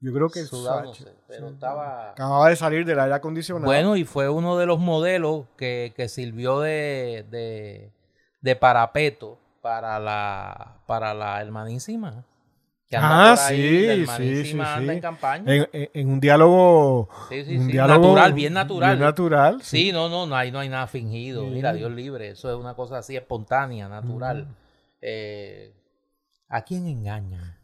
Yo 0.00 0.12
creo 0.12 0.28
que 0.28 0.42
Sudado 0.42 0.82
no 0.82 0.94
sé. 0.94 1.06
Pero 1.28 1.48
estaba. 1.48 2.10
acababa 2.10 2.48
de 2.48 2.56
salir 2.56 2.84
del 2.84 2.98
aire 2.98 3.14
acondicionado. 3.14 3.64
Bueno, 3.66 3.96
y 3.96 4.04
fue 4.04 4.28
uno 4.28 4.58
de 4.58 4.66
los 4.66 4.78
modelos 4.80 5.44
que, 5.56 5.94
que 5.96 6.08
sirvió 6.08 6.60
de, 6.60 7.24
de, 7.30 7.92
de 8.40 8.56
parapeto 8.56 9.38
para 9.62 9.98
la, 10.00 10.82
para 10.86 11.14
la 11.14 11.40
hermanísima. 11.40 12.24
Que 12.88 12.96
anda 12.96 13.32
Ah, 13.32 13.34
por 13.34 13.44
ahí, 13.46 14.06
sí, 14.06 14.36
sí, 14.44 14.52
sí, 14.52 14.60
anda 14.60 14.92
en 14.92 15.00
campaña. 15.00 15.52
en, 15.54 15.68
en- 15.72 15.90
en 15.92 16.08
un 16.08 16.20
diálogo, 16.20 17.08
un 17.30 17.66
diálogo 17.66 17.98
Natural, 18.14 18.32
bien 18.32 18.52
natural. 18.52 18.90
bien 18.96 19.00
natural. 19.04 19.62
Sí, 19.62 19.90
no, 19.90 20.08
no, 20.08 20.26
no 20.26 20.36
hay, 20.36 20.52
no 20.52 20.60
hay 20.60 20.68
nada 20.68 20.86
fingido. 20.86 21.44
Mira, 21.46 21.72
Dios 21.72 21.90
libre. 21.90 22.30
Eso 22.30 22.48
es 22.48 22.56
una 22.56 22.74
cosa 22.74 22.98
así 22.98 23.16
espontánea, 23.16 23.88
natural. 23.88 24.46
Eh, 25.00 25.74
¿A 26.48 26.62
quién 26.62 26.86
engañan? 26.86 27.56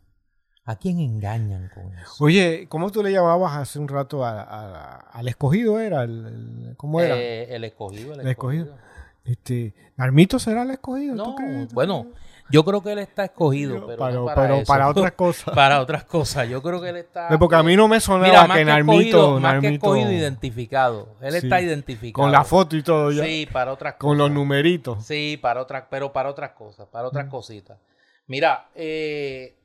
¿A 0.64 0.76
quién 0.76 0.98
engañan 0.98 1.70
con 1.72 1.92
eso? 1.96 2.24
Oye, 2.24 2.66
¿cómo 2.68 2.90
tú 2.90 3.02
le 3.02 3.12
llamabas 3.12 3.56
hace 3.56 3.78
un 3.78 3.86
rato 3.88 4.24
a- 4.24 4.42
a- 4.42 4.96
al 5.12 5.28
escogido? 5.28 5.78
¿Era? 5.78 6.02
El, 6.02 6.26
el- 6.70 6.74
¿Cómo 6.76 7.00
era? 7.00 7.16
Eh, 7.16 7.54
el 7.54 7.62
escogido, 7.64 8.14
el, 8.14 8.20
El 8.20 8.26
escogido. 8.28 8.64
escogido. 8.64 8.82
Este, 9.24 9.72
¿Narmito 9.96 10.40
será 10.40 10.62
el 10.62 10.70
escogido? 10.72 11.14
¿Tú 11.14 11.30
No, 11.30 11.66
bueno, 11.74 12.02
crees? 12.10 12.16
Yo 12.52 12.64
creo 12.64 12.82
que 12.82 12.92
él 12.92 12.98
está 13.00 13.24
escogido, 13.24 13.76
Yo- 13.76 13.86
pero, 13.86 14.10
no 14.12 14.24
para, 14.26 14.42
pero 14.42 14.54
eso. 14.56 14.66
para 14.72 14.88
otras 14.88 15.12
cosas. 15.16 15.54
para 15.54 15.80
otras 15.80 16.04
cosas. 16.04 16.48
Yo 16.48 16.62
creo 16.62 16.80
que 16.80 16.90
él 16.90 16.96
está. 16.98 17.36
Porque 17.38 17.56
a 17.56 17.62
mí 17.64 17.74
no 17.74 17.88
me 17.88 17.98
sonaba 18.00 18.26
Mira, 18.28 18.46
más 18.46 18.56
que 18.56 18.60
que, 18.60 18.64
Narmito, 18.66 19.00
escogido, 19.02 19.40
más 19.40 19.60
que 19.60 19.68
escogido, 19.74 20.12
identificado. 20.12 21.08
Él 21.20 21.32
Sí. 21.32 21.38
está 21.38 21.60
identificado. 21.60 22.22
con 22.22 22.30
la 22.30 22.44
foto 22.44 22.76
y 22.76 22.82
todo 22.82 23.10
ya. 23.10 23.24
Sí, 23.24 23.48
para 23.52 23.72
otras 23.72 23.94
con 23.94 24.16
los 24.18 24.26
cosas. 24.26 24.34
numeritos. 24.34 25.04
Sí, 25.04 25.38
para 25.40 25.60
otras, 25.62 25.84
pero 25.90 26.12
para 26.12 26.28
otras 26.30 26.50
cosas, 26.52 26.86
para 26.88 27.08
otras 27.08 27.26
cositas. 27.28 27.78
Mira, 28.28 28.68
eh, 28.74 29.56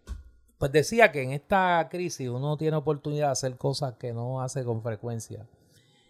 pues 0.58 0.72
decía 0.72 1.12
que 1.12 1.22
en 1.22 1.32
esta 1.34 1.88
crisis 1.92 2.30
uno 2.30 2.58
tiene 2.58 2.78
oportunidad 2.78 3.28
de 3.28 3.32
hacer 3.34 3.58
cosas 3.58 3.94
que 4.00 4.14
no 4.14 4.42
hace 4.42 4.64
con 4.64 4.82
frecuencia. 4.82 5.46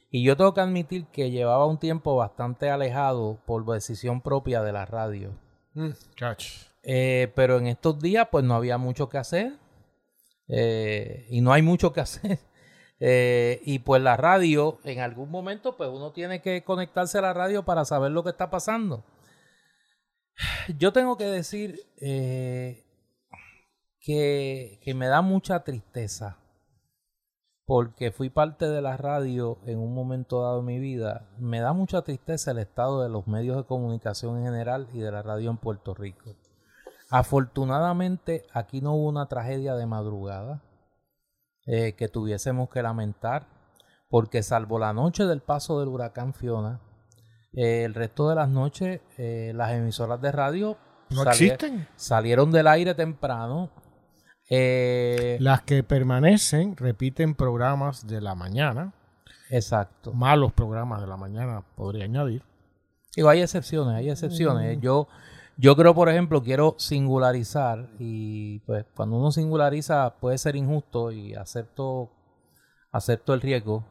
Y 0.09 0.23
yo 0.23 0.37
tengo 0.37 0.53
que 0.53 0.61
admitir 0.61 1.05
que 1.07 1.31
llevaba 1.31 1.65
un 1.65 1.77
tiempo 1.79 2.15
bastante 2.15 2.69
alejado 2.69 3.39
por 3.45 3.65
decisión 3.65 4.21
propia 4.21 4.61
de 4.61 4.71
la 4.71 4.85
radio. 4.85 5.31
Mm. 5.73 5.89
Eh, 6.89 7.33
pero 7.35 7.57
en 7.57 7.67
estos 7.67 7.99
días 7.99 8.29
pues 8.31 8.45
no 8.45 8.55
había 8.55 8.77
mucho 8.77 9.09
que 9.09 9.17
hacer. 9.17 9.53
Eh, 10.47 11.27
y 11.29 11.41
no 11.41 11.51
hay 11.51 11.61
mucho 11.61 11.91
que 11.93 12.01
hacer. 12.01 12.39
Eh, 12.99 13.61
y 13.65 13.79
pues 13.79 14.01
la 14.01 14.17
radio, 14.17 14.79
en 14.83 15.01
algún 15.01 15.29
momento 15.29 15.77
pues 15.77 15.89
uno 15.89 16.11
tiene 16.13 16.41
que 16.41 16.63
conectarse 16.63 17.19
a 17.19 17.21
la 17.21 17.33
radio 17.33 17.63
para 17.63 17.85
saber 17.85 18.11
lo 18.11 18.23
que 18.23 18.31
está 18.31 18.49
pasando. 18.49 19.03
Yo 20.77 20.93
tengo 20.93 21.17
que 21.17 21.25
decir 21.25 21.81
eh, 21.99 22.85
que, 23.99 24.79
que 24.81 24.93
me 24.93 25.07
da 25.07 25.21
mucha 25.21 25.63
tristeza 25.63 26.39
porque 27.65 28.11
fui 28.11 28.29
parte 28.29 28.69
de 28.69 28.81
la 28.81 28.95
radio 28.95 29.59
en 29.65 29.79
un 29.79 29.93
momento 29.93 30.41
dado 30.41 30.61
de 30.61 30.67
mi 30.67 30.79
vida. 30.79 31.29
Me 31.37 31.59
da 31.59 31.73
mucha 31.73 32.01
tristeza 32.01 32.51
el 32.51 32.59
estado 32.59 33.03
de 33.03 33.09
los 33.09 33.27
medios 33.27 33.57
de 33.57 33.65
comunicación 33.65 34.37
en 34.37 34.45
general 34.45 34.87
y 34.93 34.99
de 34.99 35.11
la 35.11 35.21
radio 35.21 35.49
en 35.49 35.57
Puerto 35.57 35.93
Rico. 35.93 36.35
Afortunadamente 37.09 38.45
aquí 38.53 38.81
no 38.81 38.93
hubo 38.93 39.07
una 39.09 39.27
tragedia 39.27 39.75
de 39.75 39.85
madrugada 39.85 40.61
eh, 41.65 41.93
que 41.93 42.07
tuviésemos 42.07 42.69
que 42.69 42.81
lamentar, 42.81 43.47
porque 44.09 44.43
salvo 44.43 44.79
la 44.79 44.93
noche 44.93 45.25
del 45.25 45.41
paso 45.41 45.79
del 45.79 45.89
huracán 45.89 46.33
Fiona, 46.33 46.79
eh, 47.53 47.83
el 47.85 47.93
resto 47.93 48.29
de 48.29 48.35
las 48.35 48.49
noches 48.49 49.01
eh, 49.17 49.51
las 49.55 49.71
emisoras 49.71 50.21
de 50.21 50.31
radio 50.31 50.77
No 51.09 51.23
sali- 51.23 51.29
existen. 51.49 51.87
salieron 51.95 52.51
del 52.51 52.67
aire 52.67 52.93
temprano. 52.93 53.69
Eh, 54.49 55.37
Las 55.41 55.61
que 55.63 55.83
permanecen 55.83 56.77
repiten 56.77 57.35
programas 57.35 58.07
de 58.07 58.21
la 58.21 58.33
mañana. 58.35 58.93
exacto. 59.49 60.13
Malos 60.13 60.53
programas 60.53 61.01
de 61.01 61.07
la 61.07 61.17
mañana, 61.17 61.63
podría 61.75 62.05
añadir. 62.05 62.43
Digo, 63.15 63.27
hay 63.29 63.41
excepciones, 63.41 63.95
hay 63.95 64.09
excepciones. 64.09 64.79
Yo, 64.79 65.07
yo 65.57 65.75
creo, 65.75 65.95
por 65.95 66.09
ejemplo, 66.09 66.43
quiero 66.43 66.75
singularizar 66.77 67.89
y 67.99 68.59
pues 68.59 68.85
cuando 68.95 69.17
uno 69.17 69.31
singulariza 69.31 70.19
puede 70.19 70.37
ser 70.37 70.55
injusto 70.55 71.11
y 71.11 71.33
acepto, 71.33 72.11
acepto 72.91 73.33
el 73.33 73.41
riesgo. 73.41 73.85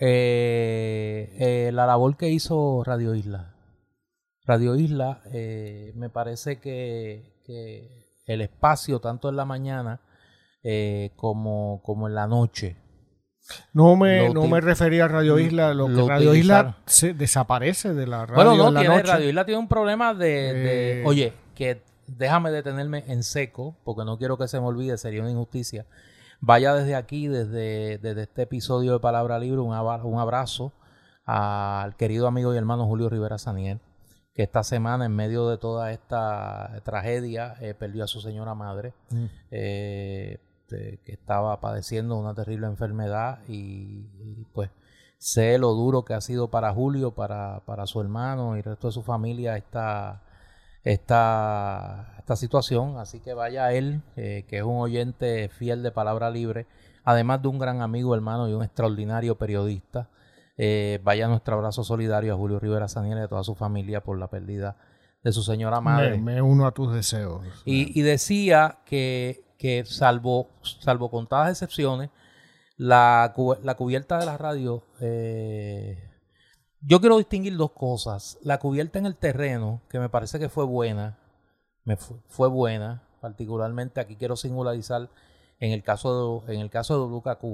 Eh, 0.00 1.36
eh, 1.38 1.70
la 1.72 1.86
labor 1.86 2.16
que 2.16 2.28
hizo 2.30 2.82
Radio 2.84 3.14
Isla. 3.14 3.54
Radio 4.44 4.74
Isla, 4.76 5.22
eh, 5.32 5.92
me 5.94 6.08
parece 6.10 6.58
que, 6.58 7.42
que, 7.44 8.06
el 8.26 8.40
espacio, 8.40 9.00
tanto 9.00 9.28
en 9.28 9.36
la 9.36 9.44
mañana 9.44 10.00
eh, 10.62 11.12
como, 11.16 11.80
como 11.84 12.08
en 12.08 12.14
la 12.14 12.26
noche, 12.26 12.76
no 13.72 13.96
me, 13.96 14.28
no 14.30 14.46
me 14.46 14.60
refería 14.60 15.06
a 15.06 15.08
Radio 15.08 15.38
Isla, 15.38 15.74
lo, 15.74 15.86
que 15.88 16.08
Radio 16.08 16.34
Isla 16.34 16.76
se 16.86 17.14
desaparece 17.14 17.94
de 17.94 18.06
la 18.06 18.26
radio. 18.26 18.34
Bueno, 18.36 18.70
no, 18.70 18.80
tiene, 18.80 19.02
Radio 19.02 19.28
Isla 19.28 19.44
tiene 19.44 19.60
un 19.60 19.68
problema 19.68 20.14
de, 20.14 21.02
oye, 21.06 21.32
que 21.54 21.82
déjame 22.06 22.50
detenerme 22.50 23.04
en 23.08 23.22
seco, 23.22 23.76
porque 23.84 24.04
no 24.04 24.18
quiero 24.18 24.38
que 24.38 24.48
se 24.48 24.60
me 24.60 24.66
olvide, 24.66 24.96
sería 24.98 25.20
una 25.20 25.30
injusticia. 25.30 25.86
Vaya 26.40 26.74
desde 26.74 26.94
aquí, 26.94 27.26
desde, 27.26 27.98
desde 27.98 28.22
este 28.22 28.42
episodio 28.42 28.92
de 28.92 29.00
Palabra 29.00 29.38
Libre, 29.38 29.60
un, 29.60 29.72
un 29.74 30.18
abrazo 30.20 30.72
al 31.24 31.96
querido 31.96 32.26
amigo 32.26 32.54
y 32.54 32.56
hermano 32.56 32.86
Julio 32.86 33.10
Rivera 33.10 33.38
Saniel, 33.38 33.80
que 34.34 34.42
esta 34.42 34.62
semana, 34.62 35.04
en 35.04 35.14
medio 35.14 35.48
de 35.48 35.58
toda 35.58 35.92
esta 35.92 36.80
tragedia, 36.84 37.56
eh, 37.60 37.74
perdió 37.74 38.04
a 38.04 38.06
su 38.06 38.20
señora 38.20 38.54
madre, 38.54 38.94
mm. 39.10 39.24
eh, 39.50 40.38
que 40.68 41.12
estaba 41.12 41.60
padeciendo 41.60 42.16
una 42.16 42.34
terrible 42.34 42.66
enfermedad 42.66 43.40
y, 43.48 44.44
pues 44.52 44.70
sé 45.18 45.58
lo 45.58 45.72
duro 45.72 46.04
que 46.04 46.14
ha 46.14 46.20
sido 46.20 46.48
para 46.48 46.72
Julio, 46.72 47.12
para, 47.12 47.60
para 47.66 47.86
su 47.86 48.00
hermano 48.00 48.54
y 48.54 48.60
el 48.60 48.64
resto 48.64 48.88
de 48.88 48.92
su 48.92 49.02
familia 49.02 49.56
esta, 49.56 50.22
esta, 50.84 52.14
esta 52.18 52.36
situación. 52.36 52.98
Así 52.98 53.20
que 53.20 53.34
vaya 53.34 53.64
a 53.66 53.72
él, 53.72 54.02
eh, 54.16 54.44
que 54.48 54.58
es 54.58 54.62
un 54.62 54.76
oyente 54.76 55.48
fiel 55.48 55.82
de 55.82 55.90
Palabra 55.90 56.30
Libre, 56.30 56.66
además 57.04 57.42
de 57.42 57.48
un 57.48 57.58
gran 57.58 57.82
amigo, 57.82 58.14
hermano 58.14 58.48
y 58.48 58.52
un 58.52 58.62
extraordinario 58.62 59.36
periodista. 59.36 60.08
Eh, 60.56 61.00
vaya 61.04 61.28
nuestro 61.28 61.54
abrazo 61.54 61.84
solidario 61.84 62.34
a 62.34 62.36
Julio 62.36 62.58
Rivera 62.58 62.88
Saniel 62.88 63.18
y 63.18 63.22
a 63.22 63.28
toda 63.28 63.44
su 63.44 63.54
familia 63.54 64.02
por 64.02 64.18
la 64.18 64.28
pérdida 64.28 64.76
de 65.22 65.32
su 65.32 65.42
señora 65.42 65.80
madre. 65.80 66.18
Me, 66.18 66.42
uno 66.42 66.66
a 66.66 66.72
tus 66.72 66.92
deseos. 66.92 67.44
Y, 67.64 68.02
decía 68.02 68.78
que, 68.84 69.44
que, 69.58 69.84
salvo, 69.84 70.48
salvo 70.62 71.10
contadas 71.10 71.50
excepciones, 71.50 72.10
la, 72.76 73.34
la 73.62 73.74
cubierta 73.74 74.18
de 74.18 74.26
la 74.26 74.38
radio, 74.38 74.84
eh, 75.00 76.08
yo 76.80 77.00
quiero 77.00 77.18
distinguir 77.18 77.56
dos 77.56 77.72
cosas. 77.72 78.38
La 78.42 78.58
cubierta 78.58 78.98
en 78.98 79.06
el 79.06 79.16
terreno, 79.16 79.82
que 79.90 79.98
me 79.98 80.08
parece 80.08 80.38
que 80.38 80.48
fue 80.48 80.64
buena, 80.64 81.18
me 81.84 81.96
fue, 81.96 82.48
buena, 82.48 83.02
particularmente 83.20 84.00
aquí 84.00 84.16
quiero 84.16 84.36
singularizar 84.36 85.10
en 85.58 85.72
el 85.72 85.82
caso 85.82 86.44
de, 86.46 86.54
en 86.54 86.60
el 86.60 86.70
caso 86.70 86.94
de 86.94 87.16
WKQ, 87.16 87.44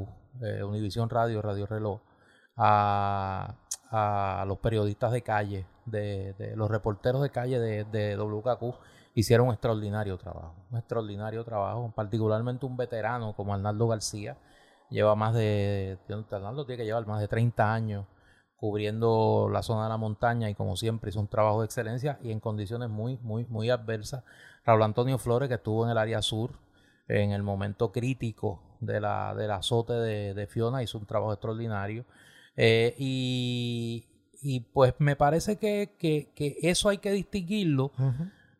eh, 0.43 0.63
Univisión 0.63 1.09
Radio, 1.09 1.41
Radio 1.41 1.67
Reloj, 1.67 2.01
a, 2.57 3.55
los 4.47 4.59
periodistas 4.59 5.13
de 5.13 5.23
calle, 5.23 5.67
de, 5.87 6.53
los 6.57 6.69
reporteros 6.71 7.23
de 7.23 7.31
calle 7.31 7.61
de, 7.61 7.85
de 7.85 8.17
WKQ, 8.17 8.75
hicieron 9.15 9.49
un 9.49 9.55
extraordinario 9.55 10.19
trabajo, 10.19 10.55
un 10.71 10.79
extraordinario 10.79 11.45
trabajo, 11.45 11.93
particularmente 11.95 12.67
un 12.67 12.77
veterano 12.77 13.35
como 13.35 13.55
Arnaldo 13.55 13.89
García, 13.89 14.37
lleva 14.91 15.15
más 15.15 15.35
de, 15.35 15.99
Arnaldo 16.31 16.67
tiene 16.67 16.79
que 16.83 16.85
llevar 16.85 17.07
más 17.07 17.21
de 17.21 17.29
30 17.29 17.73
años 17.73 18.07
cubriendo 18.57 19.49
la 19.53 19.63
zona 19.63 19.85
de 19.85 19.89
la 19.91 19.97
montaña 19.97 20.49
y 20.49 20.55
como 20.55 20.77
siempre 20.77 21.11
hizo 21.11 21.21
un 21.21 21.29
trabajo 21.29 21.61
de 21.61 21.67
excelencia 21.67 22.19
y 22.23 22.31
en 22.31 22.41
condiciones 22.41 22.89
muy, 22.89 23.19
muy, 23.19 23.45
muy 23.47 23.71
adversas. 23.71 24.25
Raúl 24.65 24.83
Antonio 24.83 25.19
Flores, 25.19 25.49
que 25.49 25.57
estuvo 25.57 25.85
en 25.85 25.91
el 25.91 25.99
área 25.99 26.23
sur 26.23 26.59
en 27.07 27.33
el 27.33 27.43
momento 27.43 27.93
crítico 27.93 28.79
de 28.81 29.01
la, 29.01 29.35
del 29.35 29.51
azote 29.51 29.93
de, 29.93 30.47
Fiona, 30.47 30.83
hizo 30.83 30.99
un 30.99 31.07
trabajo 31.07 31.33
extraordinario. 31.33 32.07
Eh, 32.57 32.95
y, 32.99 34.07
pues 34.73 34.95
me 34.99 35.17
parece 35.17 35.57
que, 35.57 35.95
eso 36.63 36.89
hay 36.89 36.99
que 36.99 37.13
distinguirlo 37.13 37.93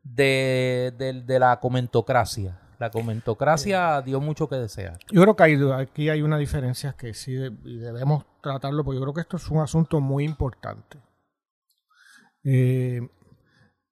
de, 0.05 1.23
de, 1.27 1.39
la 1.39 1.59
comentocracia. 1.59 2.61
La 2.79 2.91
comentocracia 2.91 4.03
dio 4.03 4.21
mucho 4.21 4.49
que 4.49 4.57
desear. 4.57 4.99
Yo 5.11 5.23
creo 5.23 5.37
que 5.37 5.73
aquí 5.75 6.11
hay 6.11 6.23
una 6.23 6.39
diferencia 6.39 6.93
que 6.93 7.15
sí 7.15 7.35
debemos 7.35 8.25
tratarlo, 8.43 8.85
porque 8.85 8.99
yo 8.99 9.03
creo 9.03 9.15
que 9.15 9.23
esto 9.23 9.39
es 9.39 9.49
un 9.51 9.61
asunto 9.61 10.01
muy 10.01 10.25
importante. 10.25 10.99
Eh, 12.45 13.01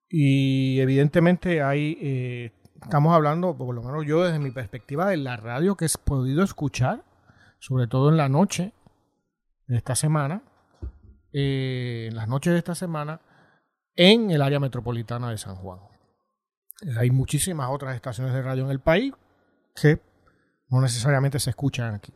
y 0.09 0.79
evidentemente 0.79 1.63
hay, 1.63 1.97
eh, 1.99 2.51
estamos 2.81 3.15
hablando, 3.15 3.57
por 3.57 3.73
lo 3.73 3.81
menos 3.81 4.05
yo 4.05 4.23
desde 4.23 4.37
mi 4.37 4.51
perspectiva, 4.51 5.07
de 5.07 5.17
la 5.17 5.37
radio 5.37 5.75
que 5.75 5.85
he 5.85 5.89
podido 6.03 6.43
escuchar, 6.43 7.03
sobre 7.57 7.87
todo 7.87 8.09
en 8.09 8.17
la 8.17 8.29
noche 8.29 8.73
de 9.65 9.77
esta 9.77 9.95
semana, 9.95 10.43
eh, 11.31 12.09
en 12.09 12.15
las 12.15 12.27
noches 12.27 12.53
de 12.53 12.59
esta 12.59 12.75
semana, 12.75 13.21
en 13.95 14.29
el 14.29 14.43
área 14.43 14.59
metropolitana 14.59 15.31
de 15.31 15.37
San 15.39 15.55
Juan. 15.55 15.79
Hay 16.97 17.11
muchísimas 17.11 17.69
otras 17.69 17.95
estaciones 17.95 18.33
de 18.33 18.41
radio 18.41 18.65
en 18.65 18.71
el 18.71 18.79
país 18.79 19.13
que 19.75 20.01
no 20.69 20.81
necesariamente 20.81 21.39
se 21.39 21.51
escuchan 21.51 21.93
aquí. 21.93 22.11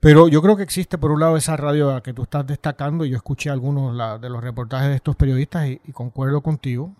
Pero 0.00 0.28
yo 0.28 0.40
creo 0.42 0.56
que 0.56 0.62
existe 0.62 0.96
por 0.96 1.10
un 1.10 1.20
lado 1.20 1.36
esa 1.36 1.56
radio 1.56 2.00
que 2.02 2.14
tú 2.14 2.22
estás 2.22 2.46
destacando, 2.46 3.04
y 3.04 3.10
yo 3.10 3.16
escuché 3.16 3.50
algunos 3.50 4.20
de 4.20 4.30
los 4.30 4.42
reportajes 4.42 4.88
de 4.88 4.94
estos 4.94 5.16
periodistas 5.16 5.66
y, 5.66 5.92
concuerdo 5.92 6.40
contigo, 6.40 6.94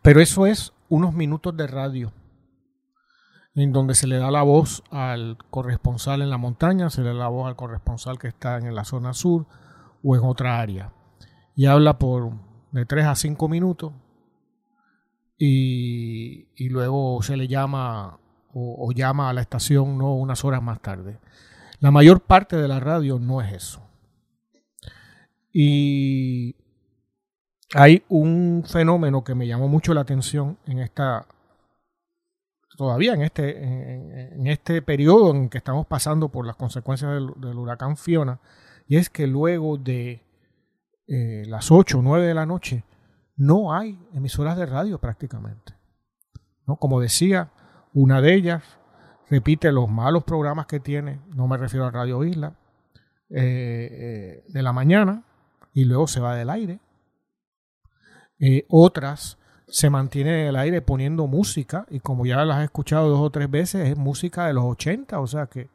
pero 0.00 0.20
eso 0.20 0.46
es 0.46 0.72
unos 0.88 1.12
minutos 1.12 1.54
de 1.56 1.66
radio 1.66 2.12
en 3.54 3.72
donde 3.72 3.94
se 3.94 4.06
le 4.06 4.16
da 4.16 4.30
la 4.30 4.42
voz 4.42 4.82
al 4.90 5.36
corresponsal 5.50 6.22
en 6.22 6.30
la 6.30 6.38
montaña, 6.38 6.88
se 6.88 7.02
le 7.02 7.08
da 7.08 7.14
la 7.14 7.28
voz 7.28 7.46
al 7.46 7.56
corresponsal 7.56 8.18
que 8.18 8.28
está 8.28 8.56
en 8.56 8.74
la 8.74 8.84
zona 8.84 9.12
sur 9.12 9.46
o 10.02 10.16
en 10.16 10.24
otra 10.24 10.58
área. 10.58 10.94
Y 11.54 11.66
habla 11.66 11.98
por 11.98 12.32
de 12.70 12.86
3 12.86 13.04
a 13.04 13.14
5 13.14 13.48
minutos 13.48 13.92
y, 15.44 16.68
luego 16.68 17.20
se 17.22 17.36
le 17.36 17.48
llama 17.48 18.20
o, 18.54 18.92
llama 18.92 19.28
a 19.28 19.32
la 19.32 19.40
estación 19.40 19.98
no 19.98 20.14
unas 20.14 20.44
horas 20.44 20.62
más 20.62 20.80
tarde. 20.80 21.18
La 21.80 21.90
mayor 21.90 22.20
parte 22.20 22.56
de 22.56 22.68
la 22.68 22.78
radio 22.78 23.18
no 23.18 23.42
es 23.42 23.52
eso. 23.52 23.82
Y 25.52 26.54
hay 27.74 28.04
un 28.08 28.62
fenómeno 28.64 29.24
que 29.24 29.34
me 29.34 29.48
llamó 29.48 29.66
mucho 29.66 29.94
la 29.94 30.02
atención 30.02 30.58
en 30.66 30.78
esta 30.78 31.26
todavía 32.76 33.12
en 33.12 33.22
este 33.22 33.64
en, 34.34 34.46
este 34.46 34.80
periodo 34.80 35.34
en 35.34 35.48
que 35.48 35.58
estamos 35.58 35.86
pasando 35.86 36.28
por 36.28 36.46
las 36.46 36.56
consecuencias 36.56 37.10
del, 37.10 37.58
huracán 37.58 37.96
Fiona 37.96 38.40
y 38.88 38.96
es 38.96 39.10
que 39.10 39.26
luego 39.26 39.76
de 39.76 40.22
eh, 41.06 41.42
las 41.46 41.70
8 41.70 41.98
o 41.98 42.02
9 42.02 42.26
de 42.26 42.34
la 42.34 42.46
noche 42.46 42.84
no 43.42 43.74
hay 43.74 43.98
emisoras 44.14 44.56
de 44.56 44.66
radio 44.66 45.00
prácticamente. 45.00 45.74
¿no? 46.64 46.76
Como 46.76 47.00
decía, 47.00 47.50
una 47.92 48.20
de 48.20 48.34
ellas 48.34 48.62
repite 49.28 49.72
los 49.72 49.90
malos 49.90 50.22
programas 50.22 50.66
que 50.66 50.78
tiene, 50.78 51.20
no 51.34 51.48
me 51.48 51.56
refiero 51.56 51.86
a 51.86 51.90
Radio 51.90 52.22
Isla, 52.22 52.54
eh, 53.30 53.88
eh, 53.90 54.44
de 54.46 54.62
la 54.62 54.72
mañana 54.72 55.24
y 55.74 55.84
luego 55.86 56.06
se 56.06 56.20
va 56.20 56.36
del 56.36 56.50
aire. 56.50 56.78
Eh, 58.38 58.64
otras 58.68 59.38
se 59.66 59.90
mantienen 59.90 60.34
en 60.34 60.46
el 60.46 60.56
aire 60.56 60.80
poniendo 60.80 61.26
música 61.26 61.86
y 61.90 61.98
como 61.98 62.24
ya 62.24 62.44
las 62.44 62.60
he 62.60 62.64
escuchado 62.64 63.08
dos 63.08 63.20
o 63.20 63.30
tres 63.30 63.50
veces, 63.50 63.88
es 63.88 63.96
música 63.96 64.46
de 64.46 64.52
los 64.52 64.64
80, 64.64 65.18
o 65.18 65.26
sea 65.26 65.46
que 65.46 65.68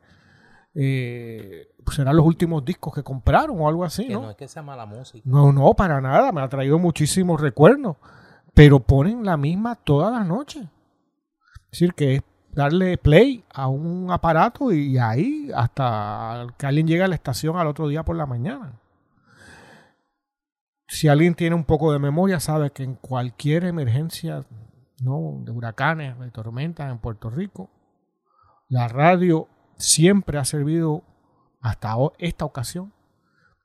serán 1.92 2.16
los 2.16 2.26
últimos 2.26 2.64
discos 2.64 2.94
que 2.94 3.04
compraron 3.04 3.60
o 3.60 3.68
algo 3.68 3.84
así. 3.84 4.08
¿no? 4.10 4.24
no 4.24 4.30
es 4.32 4.36
que 4.36 4.48
sea 4.48 4.62
mala 4.62 4.86
música. 4.86 5.22
No, 5.26 5.52
no, 5.52 5.74
para 5.74 6.02
nada, 6.02 6.32
me 6.32 6.42
ha 6.42 6.48
traído 6.50 6.80
muchísimos 6.80 7.40
recuerdos, 7.40 7.98
pero 8.54 8.80
ponen 8.80 9.26
la 9.26 9.38
misma 9.38 9.76
todas 9.76 10.12
las 10.12 10.26
noches. 10.26 10.64
Es 10.64 11.72
decir, 11.72 11.94
que 11.94 12.16
es 12.16 12.22
darle 12.52 12.98
play 12.98 13.44
a 13.54 13.68
un 13.68 14.12
aparato 14.12 14.72
y 14.72 14.98
ahí 14.98 15.52
hasta 15.56 16.48
que 16.58 16.66
alguien 16.66 16.88
llegue 16.88 17.04
a 17.04 17.08
la 17.08 17.16
estación 17.16 17.58
al 17.58 17.68
otro 17.68 17.88
día 17.88 18.04
por 18.04 18.16
la 18.16 18.26
mañana. 18.26 18.74
Si 20.88 21.08
alguien 21.08 21.36
tiene 21.36 21.56
un 21.56 21.66
poco 21.66 21.92
de 21.92 22.00
memoria, 22.00 22.40
sabe 22.40 22.72
que 22.72 22.84
en 22.84 22.96
cualquier 22.96 23.66
emergencia 23.66 24.46
¿no? 25.04 25.38
de 25.44 25.52
huracanes, 25.52 26.18
de 26.18 26.32
tormentas 26.32 26.90
en 26.90 26.98
Puerto 26.98 27.30
Rico, 27.30 27.70
la 28.70 28.88
radio 28.88 29.48
siempre 29.78 30.40
ha 30.40 30.46
servido 30.46 31.04
hasta 31.60 31.96
esta 32.18 32.46
ocasión 32.46 32.94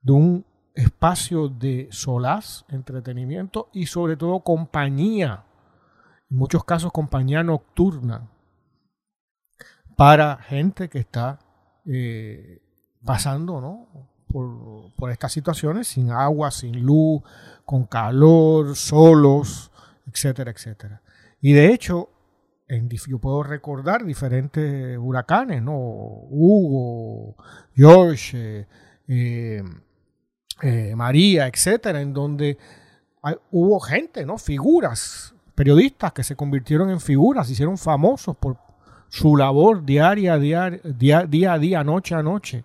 de 0.01 0.13
un 0.13 0.47
espacio 0.75 1.49
de 1.49 1.89
solaz, 1.91 2.65
entretenimiento 2.69 3.69
y 3.73 3.87
sobre 3.87 4.17
todo 4.17 4.41
compañía, 4.41 5.45
en 6.31 6.37
muchos 6.37 6.65
casos 6.65 6.93
compañía 6.93 7.43
nocturna, 7.43 8.31
para 9.97 10.37
gente 10.39 10.89
que 10.89 10.99
está 10.99 11.39
eh, 11.87 12.63
pasando 13.05 13.61
¿no? 13.61 13.89
por, 14.97 15.11
estas 15.11 15.33
situaciones 15.33 15.89
sin 15.89 16.11
agua, 16.11 16.51
sin 16.51 16.81
luz, 16.81 17.23
con 17.65 17.85
calor, 17.85 18.75
solos, 18.75 19.71
etcétera, 20.07 20.51
etcétera. 20.51 21.03
Y 21.41 21.53
de 21.53 21.73
hecho, 21.73 22.09
en, 22.69 22.89
yo 22.89 23.19
puedo 23.19 23.43
recordar 23.43 24.05
diferentes 24.05 24.97
huracanes, 24.99 25.63
¿no? 25.63 25.77
Hugo, 25.77 27.37
George, 27.75 28.67
eh, 29.09 29.63
eh, 30.63 30.95
María, 30.97 31.47
etcétera, 31.47 32.01
en 32.01 32.13
donde 32.13 32.59
hubo 33.51 33.81
gente, 33.81 34.25
¿no? 34.27 34.39
Figuras, 34.39 35.35
periodistas 35.55 36.13
que 36.13 36.25
se 36.25 36.37
convirtieron 36.37 36.91
en 36.91 37.01
figuras, 37.01 37.47
se 37.47 37.53
hicieron 37.53 37.79
famosos 37.79 38.37
por 38.37 38.57
su 39.09 39.37
labor 39.37 39.85
diaria, 39.85 40.39
diaria, 40.39 40.81
día, 40.85 41.27
día 41.27 41.53
a 41.53 41.59
día, 41.59 41.85
noche 41.85 42.15
a 42.15 42.23
noche, 42.23 42.65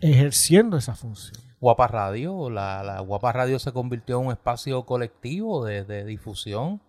ejerciendo 0.00 0.76
esa 0.76 0.94
función. 0.94 1.44
Guapa 1.60 1.86
Radio, 1.86 2.50
la, 2.50 2.82
la 2.82 3.00
Guapa 3.00 3.32
Radio 3.32 3.58
se 3.58 3.72
convirtió 3.72 4.20
en 4.20 4.26
un 4.26 4.32
espacio 4.32 4.84
colectivo 4.84 5.64
de, 5.64 6.04
difusión, 6.04 6.82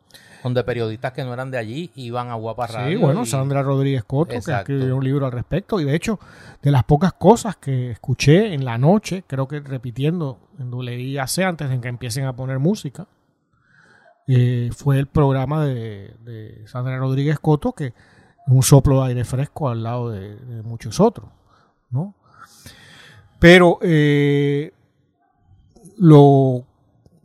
donde 0.43 0.63
periodistas 0.63 1.11
que 1.13 1.23
no 1.23 1.33
eran 1.33 1.51
de 1.51 1.57
allí 1.57 1.91
iban 1.95 2.29
a 2.29 2.35
Guapa 2.35 2.67
Radio. 2.67 2.97
Sí, 2.97 3.03
bueno, 3.03 3.25
Sandra 3.25 3.63
Rodríguez 3.63 4.03
Coto, 4.03 4.39
que 4.39 4.51
escribió 4.51 4.95
un 4.95 5.03
libro 5.03 5.25
al 5.25 5.31
respecto, 5.31 5.79
y 5.79 5.85
de 5.85 5.95
hecho, 5.95 6.19
de 6.61 6.71
las 6.71 6.83
pocas 6.83 7.13
cosas 7.13 7.55
que 7.55 7.91
escuché 7.91 8.53
en 8.53 8.65
la 8.65 8.77
noche, 8.77 9.23
creo 9.27 9.47
que 9.47 9.59
repitiendo 9.59 10.39
en 10.59 10.73
WIAC 10.73 11.39
antes 11.39 11.69
de 11.69 11.79
que 11.79 11.87
empiecen 11.87 12.25
a 12.25 12.35
poner 12.35 12.59
música, 12.59 13.07
eh, 14.27 14.69
fue 14.75 14.99
el 14.99 15.07
programa 15.07 15.65
de, 15.65 16.15
de 16.23 16.63
Sandra 16.67 16.97
Rodríguez 16.97 17.39
Coto, 17.39 17.73
que 17.73 17.93
un 18.47 18.63
soplo 18.63 19.01
de 19.01 19.09
aire 19.09 19.25
fresco 19.25 19.69
al 19.69 19.83
lado 19.83 20.11
de, 20.11 20.37
muchos 20.63 20.99
otros, 20.99 21.29
¿no? 21.89 22.13
Pero 23.39 23.79
eh, 23.81 24.71
lo 25.97 26.65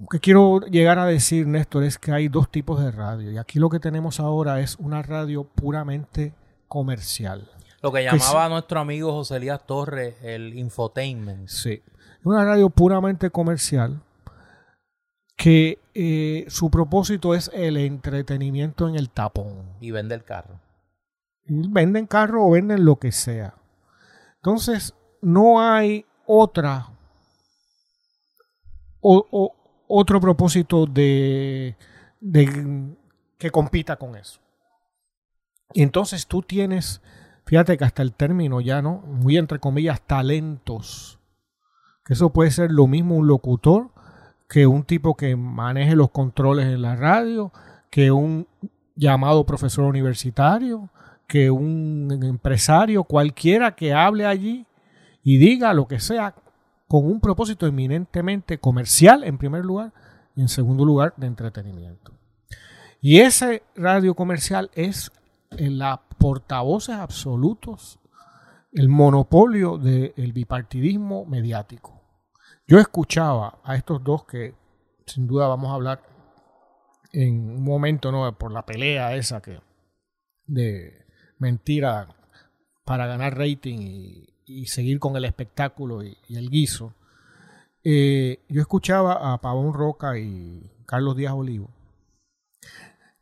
que 0.09 0.20
quiero 0.20 0.61
llegar 0.61 0.98
a 0.98 1.07
decir, 1.07 1.46
Néstor, 1.46 1.84
es 1.84 1.98
que 1.98 2.12
hay 2.12 2.28
dos 2.28 2.51
tipos 2.51 2.82
de 2.82 2.90
radio. 2.90 3.30
Y 3.30 3.38
aquí 3.38 3.59
lo 3.59 3.68
que 3.68 3.80
tenemos 3.80 4.20
ahora 4.20 4.61
es 4.61 4.76
una 4.76 5.03
radio 5.03 5.44
puramente 5.44 6.34
comercial. 6.68 7.51
Lo 7.82 7.92
que 7.92 8.05
llamaba 8.05 8.48
nuestro 8.48 8.80
amigo 8.80 9.12
José 9.12 9.36
Elías 9.36 9.66
Torres 9.66 10.14
el 10.22 10.57
infotainment. 10.57 11.48
Sí. 11.48 11.82
Una 12.24 12.44
radio 12.44 12.70
puramente 12.70 13.30
comercial 13.30 14.03
que 15.36 15.78
eh, 15.94 16.44
su 16.48 16.70
propósito 16.70 17.34
es 17.34 17.51
el 17.55 17.76
entretenimiento 17.78 18.88
en 18.88 18.94
el 18.94 19.11
tapón. 19.11 19.76
Y 19.80 19.90
vende 19.90 20.14
el 20.14 20.24
carro 20.24 20.61
venden 21.51 22.07
carro 22.07 22.46
o 22.46 22.51
venden 22.51 22.84
lo 22.84 22.96
que 22.96 23.12
sea. 23.12 23.55
Entonces, 24.36 24.94
no 25.20 25.61
hay 25.61 26.07
otra 26.26 26.88
o, 29.01 29.55
otro 29.91 30.20
propósito 30.20 30.86
de, 30.86 31.76
de, 32.20 32.97
que 33.38 33.51
compita 33.51 33.97
con 33.97 34.16
eso. 34.16 34.41
Y 35.72 35.82
entonces 35.82 36.26
tú 36.26 36.43
tienes, 36.43 37.03
fíjate 37.45 37.76
que 37.76 37.84
hasta 37.84 38.03
el 38.03 38.14
término 38.14 38.61
ya, 38.61 38.82
¿no? 38.82 39.03
Muy 39.07 39.36
entre 39.36 39.59
comillas, 39.59 40.01
talentos. 40.01 41.18
Que 42.05 42.14
eso 42.14 42.32
puede 42.32 42.51
ser 42.51 42.70
lo 42.70 42.86
mismo 42.86 43.16
un 43.16 43.26
locutor 43.26 43.91
que 44.51 44.66
un 44.66 44.82
tipo 44.82 45.16
que 45.16 45.36
maneje 45.36 45.95
los 45.95 46.11
controles 46.11 46.66
en 46.66 46.82
la 46.82 46.97
radio, 46.97 47.53
que 47.88 48.11
un 48.11 48.49
llamado 48.97 49.47
profesor 49.47 49.84
universitario, 49.84 50.91
que 51.28 51.53
un 51.53 52.18
empresario 52.24 53.05
cualquiera 53.05 53.76
que 53.76 53.95
hable 53.95 54.26
allí 54.26 54.66
y 55.22 55.38
diga 55.38 55.72
lo 55.72 55.86
que 55.86 56.01
sea 56.01 56.34
con 56.91 57.07
un 57.07 57.20
propósito 57.20 57.68
eminentemente 57.68 58.59
comercial 58.59 59.22
en 59.22 59.38
primer 59.38 59.64
lugar 59.64 59.93
y 60.34 60.41
en 60.41 60.49
segundo 60.49 60.84
lugar 60.84 61.14
de 61.16 61.28
entretenimiento. 61.28 62.18
Y 63.01 63.20
ese 63.20 63.62
radio 63.76 64.16
comercial 64.16 64.72
es 64.74 65.12
la 65.51 66.03
portavoces 66.18 66.97
absolutos, 66.97 68.01
el 68.72 68.88
monopolio 68.88 69.78
del 69.78 70.32
bipartidismo 70.32 71.24
mediático. 71.26 72.03
Yo 72.66 72.80
escuchaba 72.80 73.61
a 73.62 73.76
estos 73.76 74.03
dos 74.03 74.24
que 74.24 74.57
sin 75.07 75.28
duda 75.28 75.47
vamos 75.47 75.70
a 75.70 75.74
hablar 75.74 76.03
en 77.12 77.51
un 77.51 77.62
momento, 77.62 78.11
¿no? 78.11 78.36
Por 78.36 78.51
la 78.51 78.66
pelea 78.66 79.14
esa 79.14 79.41
que 79.41 79.61
de 80.45 81.07
mentira 81.38 82.09
para 82.84 83.07
ganar 83.07 83.38
rating 83.38 83.78
y, 83.78 84.30
seguir 84.66 84.98
con 84.98 85.16
el 85.16 85.24
espectáculo 85.24 86.03
y, 86.03 86.16
el 86.28 86.51
guiso. 86.51 86.94
Eh, 87.82 88.40
yo 88.48 88.61
escuchaba 88.61 89.32
a 89.32 89.40
Pavón 89.40 89.72
Roca 89.72 90.18
y 90.18 90.70
Carlos 90.86 91.16
Díaz 91.16 91.32
Olivo 91.32 91.70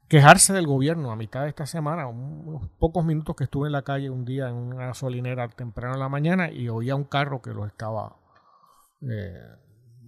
quejarse 0.09 0.55
del 0.55 0.67
gobierno 0.67 1.13
a 1.13 1.17
mitad 1.17 1.43
de 1.43 1.51
esta 1.51 1.67
semana, 1.67 2.07
unos 2.07 2.69
pocos 2.79 3.05
minutos 3.05 3.37
que 3.37 3.45
estuve 3.45 3.69
en 3.69 3.73
la 3.73 3.83
calle 3.83 4.09
un 4.09 4.25
día 4.25 4.49
en 4.49 4.55
una 4.55 4.87
gasolinera 4.87 5.49
temprano 5.49 5.95
en 5.95 6.01
la 6.01 6.09
mañana 6.09 6.51
y 6.51 6.69
oía 6.69 6.97
un 6.97 7.05
carro 7.05 7.43
que 7.43 7.53
los 7.53 7.67
estaba, 7.67 8.17
eh, 9.03 9.39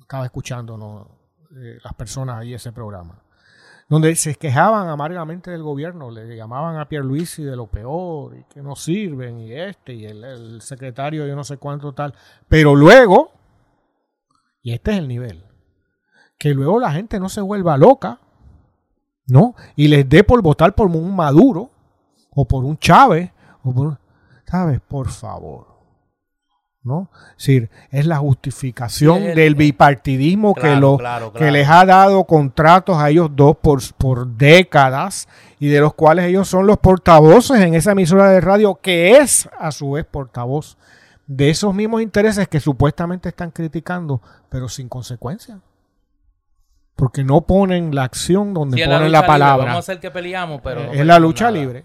estaba 0.01 0.25
escuchando 0.25 1.19
eh, 1.55 1.79
las 1.85 1.95
personas 1.95 2.39
ahí 2.39 2.55
ese 2.55 2.73
programa 2.73 3.23
donde 3.91 4.15
se 4.15 4.37
quejaban 4.37 4.89
amargamente 4.89 5.51
del 5.51 5.65
gobierno, 5.65 6.13
le 6.13 6.37
llamaban 6.37 6.79
a 6.79 6.89
Pierluisi 6.89 7.43
de 7.43 7.57
lo 7.57 7.67
peor 7.67 8.37
y 8.37 8.45
que 8.45 8.63
no 8.63 8.77
sirven 8.77 9.41
y 9.41 9.53
este 9.53 9.95
y 9.95 10.05
el, 10.05 10.63
secretario 10.63 11.27
yo 11.27 11.35
no 11.35 11.43
sé 11.43 11.57
cuánto 11.57 11.93
tal, 11.93 12.15
pero 12.49 12.77
luego, 12.77 13.33
y 14.63 14.73
este 14.73 14.93
es 14.93 14.99
el 14.99 15.09
nivel, 15.09 15.45
que 16.39 16.55
luego 16.55 16.79
la 16.79 16.93
gente 16.93 17.19
no 17.19 17.29
se 17.29 17.41
vuelva 17.41 17.77
loca, 17.77 18.21
¿no? 19.27 19.57
Y 19.75 19.89
les 19.89 20.09
dé 20.09 20.23
por 20.23 20.41
votar 20.41 20.73
por 20.77 20.87
un 20.87 21.17
Maduro 21.17 21.71
o 22.31 22.47
por 22.47 22.65
un 22.65 22.79
Chávez 22.79 23.33
o 23.65 23.75
por, 23.75 23.99
¿sabes? 24.47 24.81
Por 24.83 25.09
favor. 25.09 25.70
¿No? 26.83 27.11
Es 27.33 27.47
decir, 27.47 27.71
es 27.91 28.07
la 28.07 28.17
justificación 28.17 29.35
del 29.35 29.55
bipartidismo 29.55 30.55
que, 30.55 30.77
lo, 30.77 30.99
que 31.37 31.51
les 31.51 31.69
ha 31.69 31.85
dado 31.85 32.25
contratos 32.25 32.97
a 32.97 33.11
ellos 33.11 33.31
dos 33.35 33.57
por, 33.57 33.81
por 33.95 34.27
décadas 34.27 35.29
y 35.59 35.69
de 35.69 35.81
los 35.81 35.95
cuales 35.95 36.27
ellos 36.27 36.49
son 36.49 36.67
los 36.67 36.79
portavoces 36.79 37.61
en 37.61 37.75
esa 37.75 37.93
emisora 37.93 38.31
de 38.31 38.41
radio 38.41 38.77
que 38.77 39.19
es 39.19 39.49
a 39.59 39.73
su 39.73 39.93
vez 39.93 40.07
portavoz 40.07 40.79
de 41.27 41.51
esos 41.51 41.75
mismos 41.75 42.03
intereses 42.03 42.49
que 42.49 42.59
supuestamente 42.59 43.29
están 43.29 43.51
criticando, 43.51 44.21
pero 44.49 44.69
sin 44.69 44.89
consecuencia. 44.89 45.61
Porque 46.97 47.23
no 47.23 47.43
ponen 47.43 47.95
la 47.95 48.05
acción 48.05 48.53
donde 48.53 48.85
ponen 48.85 49.13
la, 49.13 49.25
palabra. 49.25 49.67
vamos 49.67 49.77
a 49.77 49.79
hacer 49.79 50.01
que 50.01 50.11
peleamos, 50.11 50.61
pero... 50.63 50.93
es 50.93 51.07
la 51.07 51.19
lucha 51.19 51.51
libre. 51.51 51.85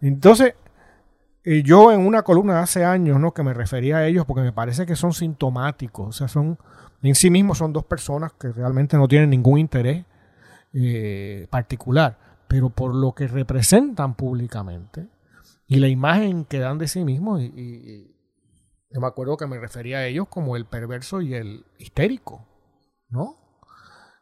Entonces, 0.00 0.54
yo 1.44 1.92
en 1.92 2.00
una 2.00 2.22
columna 2.22 2.60
hace 2.60 2.84
años, 2.84 3.20
¿no? 3.20 3.34
Que 3.34 3.42
me 3.42 3.52
refería 3.52 3.98
a 3.98 4.06
ellos 4.06 4.24
porque 4.24 4.42
me 4.42 4.52
parece 4.52 4.86
que 4.86 4.96
son 4.96 5.12
sintomáticos. 5.12 6.08
O 6.08 6.12
sea, 6.12 6.28
son, 6.28 6.58
en 7.02 7.14
sí 7.14 7.30
mismos 7.30 7.58
son 7.58 7.72
dos 7.72 7.84
personas 7.84 8.32
que 8.32 8.50
realmente 8.50 8.96
no 8.96 9.06
tienen 9.08 9.30
ningún 9.30 9.58
interés 9.58 10.06
eh, 10.72 11.46
particular, 11.50 12.18
pero 12.48 12.70
por 12.70 12.94
lo 12.94 13.14
que 13.14 13.28
representan 13.28 14.14
públicamente 14.14 15.08
y 15.66 15.76
la 15.76 15.88
imagen 15.88 16.44
que 16.44 16.58
dan 16.58 16.78
de 16.78 16.88
sí 16.88 17.04
mismos. 17.04 17.42
Y, 17.42 18.10
me 18.90 19.06
acuerdo 19.08 19.36
que 19.36 19.46
me 19.46 19.58
refería 19.58 19.98
a 19.98 20.06
ellos 20.06 20.28
como 20.28 20.56
el 20.56 20.66
perverso 20.66 21.20
y 21.20 21.34
el 21.34 21.66
histérico, 21.78 22.46
¿no? 23.08 23.36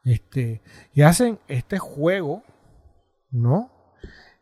Este, 0.03 0.63
y 0.95 1.03
hacen 1.03 1.39
este 1.47 1.79
juego, 1.79 2.43
¿no? 3.31 3.71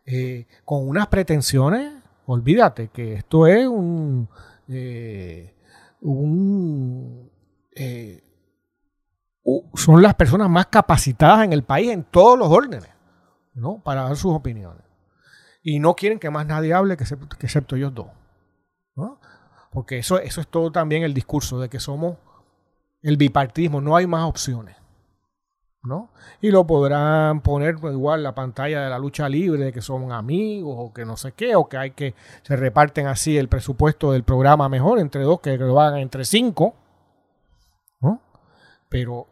Eh, 0.06 0.46
con 0.64 0.88
unas 0.88 1.08
pretensiones 1.08 1.99
Olvídate 2.32 2.90
que 2.90 3.14
esto 3.14 3.48
es 3.48 3.66
un, 3.66 4.28
eh, 4.68 5.52
eh, 7.74 8.22
son 9.74 10.00
las 10.00 10.14
personas 10.14 10.48
más 10.48 10.66
capacitadas 10.66 11.44
en 11.44 11.52
el 11.52 11.64
país 11.64 11.90
en 11.90 12.04
todos 12.04 12.38
los 12.38 12.48
órdenes, 12.48 12.88
¿no? 13.54 13.82
Para 13.82 14.04
dar 14.04 14.14
sus 14.16 14.32
opiniones. 14.32 14.84
Y 15.64 15.80
no 15.80 15.96
quieren 15.96 16.20
que 16.20 16.30
más 16.30 16.46
nadie 16.46 16.72
hable 16.72 16.96
que, 16.96 17.02
excepto 17.02 17.74
ellos 17.74 17.92
dos. 17.92 18.06
Porque 19.72 19.98
eso, 19.98 20.20
eso 20.20 20.40
es 20.40 20.46
todo 20.46 20.70
también 20.70 21.02
el 21.02 21.14
discurso 21.14 21.58
de 21.58 21.68
que 21.68 21.80
somos 21.80 22.16
el 23.02 23.16
bipartismo, 23.16 23.80
no 23.80 23.96
hay 23.96 24.06
más 24.06 24.22
opciones. 24.22 24.76
¿No? 25.82 26.10
Y 26.40 26.50
lo 26.50 26.66
podrán 26.66 27.40
poner 27.40 27.76
igual 27.82 28.22
la 28.22 28.34
pantalla 28.34 28.82
de 28.82 28.90
la 28.90 28.98
lucha 28.98 29.28
libre, 29.28 29.64
de 29.66 29.72
que 29.72 29.80
son 29.80 30.12
amigos 30.12 30.74
o 30.78 30.92
que 30.92 31.04
no 31.04 31.16
sé 31.16 31.32
qué, 31.32 31.56
o 31.56 31.68
que 31.68 31.76
hay 31.76 31.90
que 31.92 32.14
se 32.42 32.56
reparten 32.56 33.06
así 33.06 33.38
el 33.38 33.48
presupuesto 33.48 34.12
del 34.12 34.24
programa 34.24 34.68
mejor 34.68 34.98
entre 34.98 35.22
dos, 35.22 35.40
que 35.40 35.56
lo 35.56 35.80
hagan 35.80 36.00
entre 36.00 36.24
cinco, 36.24 36.74
¿no? 38.00 38.20
Pero 38.88 39.26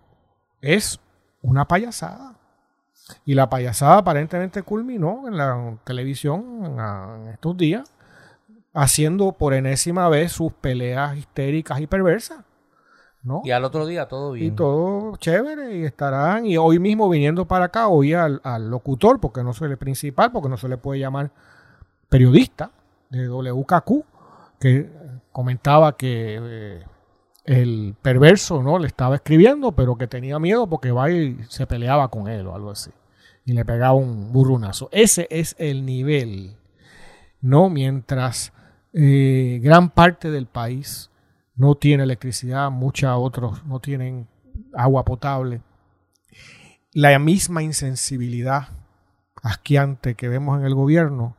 es 0.60 1.00
una 1.42 1.66
payasada. 1.66 2.34
Y 3.24 3.34
la 3.34 3.48
payasada 3.48 3.98
aparentemente 3.98 4.62
culminó 4.62 5.28
en 5.28 5.36
la 5.36 5.78
televisión 5.84 6.78
en 6.78 7.28
estos 7.28 7.56
días, 7.56 7.90
haciendo 8.74 9.32
por 9.32 9.54
enésima 9.54 10.08
vez 10.08 10.32
sus 10.32 10.52
peleas 10.52 11.16
histéricas 11.16 11.80
y 11.80 11.86
perversas. 11.86 12.44
Y 13.44 13.50
al 13.50 13.64
otro 13.64 13.86
día 13.86 14.06
todo 14.06 14.32
bien. 14.32 14.46
Y 14.46 14.50
todo 14.52 15.16
chévere 15.16 15.76
y 15.76 15.84
estarán, 15.84 16.46
y 16.46 16.56
hoy 16.56 16.78
mismo 16.78 17.08
viniendo 17.08 17.46
para 17.46 17.66
acá, 17.66 17.88
oí 17.88 18.14
al, 18.14 18.40
locutor, 18.70 19.20
porque 19.20 19.42
no 19.42 19.52
soy 19.52 19.70
el 19.70 19.78
principal, 19.78 20.32
porque 20.32 20.48
no 20.48 20.56
se 20.56 20.68
le 20.68 20.76
puede 20.76 21.00
llamar 21.00 21.30
periodista 22.08 22.70
de 23.10 23.28
WKQ, 23.28 24.04
que 24.60 24.90
comentaba 25.32 25.96
que 25.96 26.38
eh, 26.40 26.84
el 27.44 27.94
perverso 28.00 28.62
no 28.62 28.78
le 28.78 28.86
estaba 28.86 29.16
escribiendo, 29.16 29.72
pero 29.72 29.96
que 29.96 30.06
tenía 30.06 30.38
miedo 30.38 30.66
porque 30.68 30.90
va 30.90 31.10
y 31.10 31.38
se 31.48 31.66
peleaba 31.66 32.08
con 32.08 32.28
él 32.28 32.46
o 32.46 32.54
algo 32.54 32.70
así. 32.70 32.90
Y 33.44 33.52
le 33.52 33.64
pegaba 33.64 33.94
un 33.94 34.32
burrunazo. 34.32 34.88
Ese 34.92 35.26
es 35.30 35.56
el 35.58 35.86
nivel, 35.86 36.56
¿no? 37.40 37.70
Mientras 37.70 38.52
eh, 38.92 39.60
gran 39.62 39.90
parte 39.90 40.30
del 40.30 40.46
país 40.46 41.07
no 41.58 41.74
tiene 41.74 42.04
electricidad, 42.04 42.70
muchos 42.70 43.10
otros 43.14 43.64
no 43.66 43.80
tienen 43.80 44.26
agua 44.74 45.04
potable. 45.04 45.60
La 46.92 47.18
misma 47.18 47.62
insensibilidad 47.62 48.68
asquiante 49.42 50.14
que 50.14 50.28
vemos 50.28 50.58
en 50.58 50.64
el 50.64 50.74
gobierno 50.74 51.36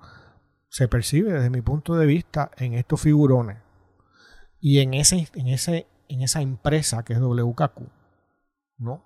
se 0.70 0.88
percibe 0.88 1.34
desde 1.34 1.50
mi 1.50 1.62
punto 1.62 1.96
de 1.96 2.06
vista 2.06 2.52
en 2.58 2.76
estos 2.76 3.02
figurones 3.02 3.58
y 4.62 4.80
en 4.80 4.94
ese, 4.94 5.28
en 5.34 5.48
ese 5.48 5.88
en 6.10 6.24
esa 6.24 6.42
empresa 6.42 7.04
que 7.04 7.14
es 7.14 7.20
WKQ, 7.20 7.82
¿no? 8.80 9.06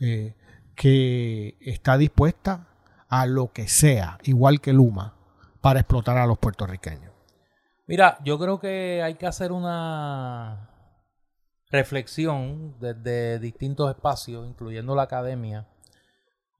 Eh, 0.00 0.36
que 0.74 1.58
está 1.60 1.98
dispuesta 1.98 2.68
a 3.08 3.26
lo 3.26 3.52
que 3.52 3.68
sea, 3.68 4.18
igual 4.22 4.60
que 4.60 4.72
Luma, 4.72 5.14
para 5.60 5.80
explotar 5.80 6.16
a 6.16 6.26
los 6.26 6.38
puertorriqueños. 6.38 7.07
Mira, 7.88 8.18
yo 8.22 8.38
creo 8.38 8.60
que 8.60 9.02
hay 9.02 9.14
que 9.14 9.26
hacer 9.26 9.50
una 9.50 10.68
reflexión 11.70 12.78
desde 12.78 13.38
distintos 13.38 13.88
espacios, 13.88 14.46
incluyendo 14.46 14.94
la 14.94 15.04
academia, 15.04 15.66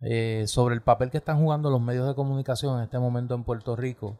eh, 0.00 0.44
sobre 0.46 0.74
el 0.74 0.80
papel 0.80 1.10
que 1.10 1.18
están 1.18 1.38
jugando 1.38 1.68
los 1.68 1.82
medios 1.82 2.08
de 2.08 2.14
comunicación 2.14 2.78
en 2.78 2.84
este 2.84 2.98
momento 2.98 3.34
en 3.34 3.44
Puerto 3.44 3.76
Rico. 3.76 4.18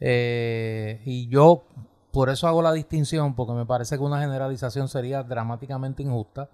Eh, 0.00 1.00
y 1.06 1.30
yo 1.30 1.64
por 2.12 2.28
eso 2.28 2.46
hago 2.46 2.60
la 2.60 2.74
distinción, 2.74 3.34
porque 3.34 3.54
me 3.54 3.64
parece 3.64 3.96
que 3.96 4.02
una 4.02 4.20
generalización 4.20 4.88
sería 4.88 5.22
dramáticamente 5.22 6.02
injusta. 6.02 6.50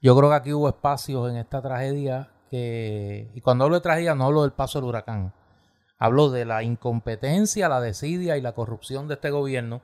Yo 0.00 0.16
creo 0.16 0.30
que 0.30 0.36
aquí 0.36 0.52
hubo 0.54 0.70
espacios 0.70 1.30
en 1.30 1.36
esta 1.36 1.60
tragedia 1.60 2.30
que, 2.50 3.30
y 3.34 3.42
cuando 3.42 3.64
hablo 3.64 3.76
de 3.76 3.82
tragedia 3.82 4.14
no 4.14 4.24
hablo 4.24 4.40
del 4.40 4.52
paso 4.52 4.78
del 4.80 4.88
huracán, 4.88 5.34
hablo 5.98 6.30
de 6.30 6.44
la 6.44 6.62
incompetencia, 6.62 7.68
la 7.68 7.80
desidia 7.80 8.36
y 8.36 8.40
la 8.40 8.52
corrupción 8.52 9.08
de 9.08 9.14
este 9.14 9.30
gobierno, 9.30 9.82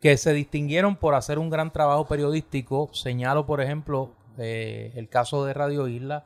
que 0.00 0.16
se 0.16 0.32
distinguieron 0.32 0.96
por 0.96 1.14
hacer 1.14 1.38
un 1.38 1.50
gran 1.50 1.72
trabajo 1.72 2.06
periodístico. 2.06 2.90
Señalo, 2.92 3.46
por 3.46 3.60
ejemplo, 3.60 4.12
eh, 4.38 4.92
el 4.96 5.08
caso 5.08 5.44
de 5.44 5.54
Radio 5.54 5.86
Isla, 5.86 6.24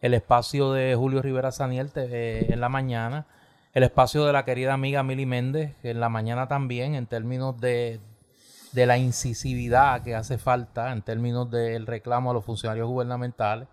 el 0.00 0.12
espacio 0.12 0.72
de 0.72 0.94
Julio 0.94 1.22
Rivera 1.22 1.50
Saniel 1.50 1.90
eh, 1.96 2.46
en 2.50 2.60
la 2.60 2.68
mañana, 2.68 3.26
el 3.72 3.82
espacio 3.82 4.24
de 4.26 4.32
la 4.32 4.44
querida 4.44 4.74
amiga 4.74 5.02
Mili 5.02 5.24
Méndez, 5.24 5.74
en 5.82 5.98
la 5.98 6.08
mañana 6.08 6.46
también, 6.46 6.94
en 6.94 7.06
términos 7.06 7.58
de, 7.60 8.00
la 8.74 8.98
incisividad 8.98 10.02
que 10.02 10.14
hace 10.14 10.36
falta, 10.36 10.92
en 10.92 11.02
términos 11.02 11.50
del 11.50 11.86
reclamo 11.86 12.30
a 12.30 12.34
los 12.34 12.44
funcionarios 12.44 12.88
gubernamentales. 12.88 13.66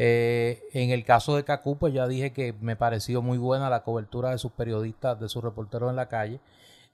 Eh, 0.00 0.62
en 0.74 0.90
el 0.90 1.04
caso 1.04 1.34
de 1.34 1.44
Cacú, 1.44 1.76
pues 1.76 1.92
ya 1.92 2.06
dije 2.06 2.32
que 2.32 2.54
me 2.60 2.76
pareció 2.76 3.20
muy 3.20 3.36
buena 3.36 3.68
la 3.68 3.82
cobertura 3.82 4.30
de 4.30 4.38
sus 4.38 4.52
periodistas, 4.52 5.18
de 5.18 5.28
sus 5.28 5.42
reporteros 5.42 5.90
en 5.90 5.96
la 5.96 6.08
calle. 6.08 6.40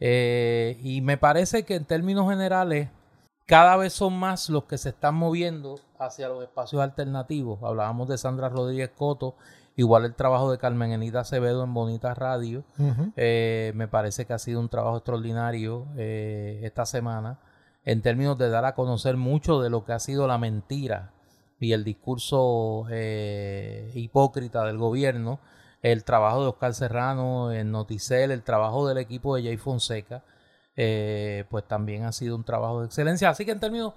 Eh, 0.00 0.78
y 0.82 1.02
me 1.02 1.18
parece 1.18 1.64
que 1.64 1.74
en 1.74 1.84
términos 1.84 2.28
generales, 2.30 2.88
cada 3.46 3.76
vez 3.76 3.92
son 3.92 4.18
más 4.18 4.48
los 4.48 4.64
que 4.64 4.78
se 4.78 4.88
están 4.88 5.16
moviendo 5.16 5.80
hacia 5.98 6.28
los 6.28 6.42
espacios 6.42 6.80
alternativos. 6.80 7.62
Hablábamos 7.62 8.08
de 8.08 8.16
Sandra 8.16 8.48
Rodríguez 8.48 8.90
Coto 8.96 9.34
Igual 9.76 10.04
el 10.04 10.14
trabajo 10.14 10.52
de 10.52 10.58
Carmen 10.58 10.92
Enita 10.92 11.20
Acevedo 11.20 11.64
en 11.64 11.74
Bonita 11.74 12.14
Radio. 12.14 12.62
Eh, 13.16 13.72
me 13.74 13.88
parece 13.88 14.24
que 14.24 14.32
ha 14.32 14.38
sido 14.38 14.60
un 14.60 14.68
trabajo 14.68 14.98
extraordinario 14.98 15.86
eh, 15.96 16.60
esta 16.62 16.86
semana 16.86 17.40
en 17.84 18.00
términos 18.00 18.38
de 18.38 18.50
dar 18.50 18.64
a 18.64 18.74
conocer 18.74 19.16
mucho 19.16 19.60
de 19.60 19.70
lo 19.70 19.84
que 19.84 19.92
ha 19.92 19.98
sido 19.98 20.28
la 20.28 20.38
mentira 20.38 21.10
y 21.64 21.72
el 21.72 21.84
discurso 21.84 22.86
eh, 22.90 23.90
hipócrita 23.94 24.64
del 24.64 24.78
gobierno. 24.78 25.40
El 25.82 26.04
trabajo 26.04 26.42
de 26.42 26.48
Oscar 26.48 26.74
Serrano 26.74 27.52
en 27.52 27.70
Noticel, 27.70 28.30
el 28.30 28.42
trabajo 28.42 28.88
del 28.88 28.98
equipo 28.98 29.36
de 29.36 29.42
Jay 29.42 29.56
Fonseca, 29.56 30.24
pues 30.74 31.68
también 31.68 32.04
ha 32.04 32.12
sido 32.12 32.36
un 32.36 32.44
trabajo 32.44 32.80
de 32.80 32.86
excelencia. 32.86 33.28
Así 33.28 33.44
que 33.44 33.52
en 33.52 33.60
términos 33.60 33.92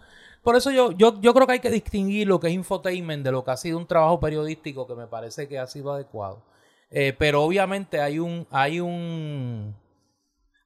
por 0.48 0.56
eso 0.56 0.72
yo, 0.72 0.92
yo, 0.92 1.20
yo 1.20 1.34
creo 1.34 1.46
que 1.46 1.54
hay 1.54 1.60
que 1.60 1.70
distinguir 1.70 2.26
lo 2.26 2.40
que 2.40 2.48
es 2.48 2.54
infotainment 2.54 3.22
de 3.22 3.34
lo 3.34 3.44
que 3.44 3.52
ha 3.52 3.58
sido 3.58 3.78
un 3.78 3.86
trabajo 3.86 4.20
periodístico 4.22 4.88
que 4.88 4.96
me 4.96 5.06
parece 5.06 5.48
que 5.50 5.60
ha 5.60 5.68
sido 5.68 5.92
adecuado. 5.92 6.42
Eh, 6.90 7.14
pero 7.20 7.44
obviamente 7.44 8.00
hay 8.00 8.20
un, 8.20 8.48
hay 8.50 8.80
un 8.80 9.76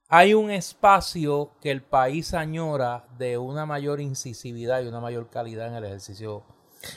hay 0.08 0.34
un 0.34 0.52
espacio 0.52 1.50
que 1.60 1.72
el 1.72 1.82
país 1.82 2.32
añora 2.32 3.06
de 3.18 3.38
una 3.38 3.66
mayor 3.66 4.00
incisividad 4.00 4.82
y 4.82 4.86
una 4.86 5.00
mayor 5.00 5.30
calidad 5.30 5.66
en 5.66 5.74
el 5.74 5.84
ejercicio. 5.84 6.44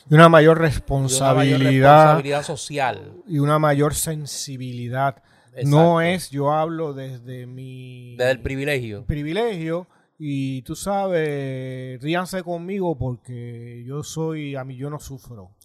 Y 0.10 0.14
una 0.14 0.30
mayor 0.30 0.60
responsabilidad. 0.60 1.56
Una 1.56 1.64
mayor 1.64 1.84
responsabilidad 1.84 2.44
social. 2.44 3.14
Y 3.28 3.40
una 3.40 3.60
mayor 3.60 3.94
sensibilidad. 3.94 5.24
No 5.64 6.02
es, 6.02 6.30
yo 6.32 6.52
hablo 6.52 6.94
desde 6.94 7.46
mi... 7.46 8.16
Desde 8.18 8.32
el 8.32 8.42
privilegio. 8.42 9.06
Privilegio 9.06 9.88
y 10.18 10.62
tú 10.62 10.76
sabes, 10.76 12.02
ríanse 12.02 12.42
conmigo 12.44 12.98
porque 12.98 13.84
yo 13.86 14.04
soy, 14.04 14.56
a 14.56 14.64
mí 14.64 14.78
yo 14.78 14.90
no 14.90 15.00
sufro. 15.00 15.56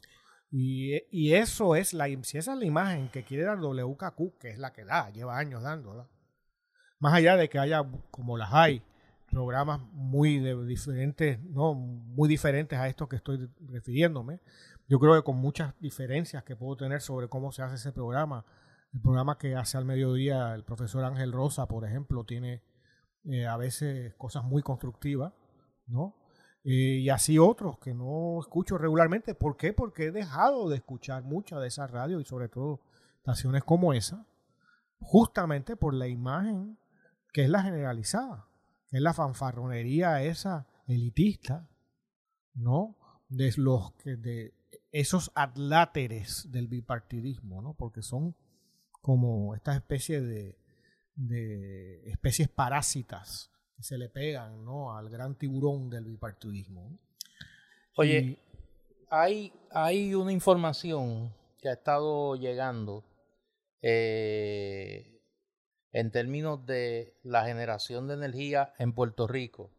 Y, 0.53 1.33
eso 1.33 1.77
es 1.77 1.93
la, 1.93 2.07
si 2.23 2.39
esa 2.39 2.55
es 2.55 2.59
la 2.59 2.65
imagen 2.65 3.09
que 3.09 3.23
quiere 3.23 3.45
dar 3.45 3.59
WKQ, 3.61 4.39
que 4.41 4.51
es 4.51 4.59
la 4.59 4.73
que 4.73 4.85
da, 4.85 5.11
lleva 5.11 5.39
años 5.39 5.63
dándola. 5.63 6.09
Más 6.99 7.15
allá 7.15 7.37
de 7.37 7.49
que 7.49 7.61
haya, 7.61 7.85
como 8.11 8.37
las 8.37 8.53
hay, 8.53 8.83
programas 9.31 9.81
muy 9.93 10.39
diferentes, 10.67 11.41
no, 11.45 11.75
muy 11.75 12.29
diferentes 12.29 12.79
a 12.79 12.89
estos 12.89 13.09
que 13.09 13.17
estoy 13.17 13.49
refiriéndome. 13.61 14.41
Yo 14.89 14.99
creo 14.99 15.15
que 15.15 15.23
con 15.23 15.37
muchas 15.37 15.75
diferencias 15.81 16.43
que 16.45 16.57
puedo 16.57 16.77
tener 16.77 17.01
sobre 17.01 17.29
cómo 17.29 17.53
se 17.53 17.63
hace 17.63 17.77
ese 17.77 17.93
programa. 17.93 18.45
El 18.93 19.01
programa 19.01 19.39
que 19.39 19.55
hace 19.55 19.79
al 19.79 19.85
mediodía 19.85 20.55
el 20.55 20.65
profesor 20.65 21.05
Ángel 21.05 21.33
Rosa, 21.33 21.67
por 21.67 21.85
ejemplo, 21.85 22.25
tiene 22.25 22.63
eh, 23.25 23.47
a 23.47 23.57
veces 23.57 24.15
cosas 24.17 24.45
muy 24.45 24.63
constructivas, 24.63 25.33
¿no? 25.87 26.17
Eh, 26.65 26.99
y 27.01 27.09
así 27.09 27.39
otros 27.39 27.79
que 27.79 27.95
no 27.95 28.41
escucho 28.41 28.79
regularmente. 28.79 29.35
¿Por 29.35 29.57
qué? 29.57 29.73
Porque 29.73 30.07
he 30.07 30.13
dejado 30.13 30.69
de 30.69 30.77
escuchar 30.77 31.23
muchas 31.23 31.61
de 31.61 31.69
esas 31.69 31.91
radios 31.91 32.21
y 32.21 32.25
sobre 32.25 32.49
todo 32.49 32.81
estaciones 33.19 33.65
como 33.65 33.93
esa, 33.93 34.27
justamente 34.99 35.77
por 35.77 35.95
la 35.95 36.09
imagen 36.09 36.79
que 37.33 37.45
es 37.45 37.51
la 37.51 37.63
generalizada, 37.63 38.49
que 38.91 38.99
es 38.99 39.03
la 39.03 39.15
fanfarronería 39.15 40.23
esa 40.23 40.67
elitista, 40.87 41.69
¿no? 42.55 42.97
De 43.29 43.53
los 43.57 43.93
que 43.95 44.17
de 44.17 44.55
esos 44.93 45.31
adláteres 45.35 46.51
del 46.51 46.67
bipartidismo, 46.69 47.63
¿no? 47.63 47.75
Porque 47.75 48.03
son 48.03 48.37
como 49.01 49.55
esta 49.55 49.75
especie 49.75 50.21
de 50.21 50.61
de 51.15 52.11
especies 52.11 52.49
parásitas 52.49 53.51
que 53.77 53.83
se 53.83 53.99
le 53.99 54.09
pegan 54.09 54.65
¿no? 54.65 54.97
al 54.97 55.11
gran 55.11 55.37
tiburón 55.37 55.91
del 55.91 56.05
bipartidismo. 56.05 56.99
Oye, 57.97 58.39
hay, 59.11 59.53
hay 59.71 60.15
una 60.15 60.33
información 60.33 61.35
que 61.59 61.69
ha 61.69 61.75
estado 61.75 62.37
llegando 62.37 63.05
eh, 63.83 65.10
en 65.93 66.11
términos 66.11 66.65
de 66.67 67.15
la 67.23 67.45
generación 67.45 68.09
de 68.09 68.15
energía 68.15 68.73
en 68.79 68.93
Puerto 68.93 69.27
Rico 69.27 69.71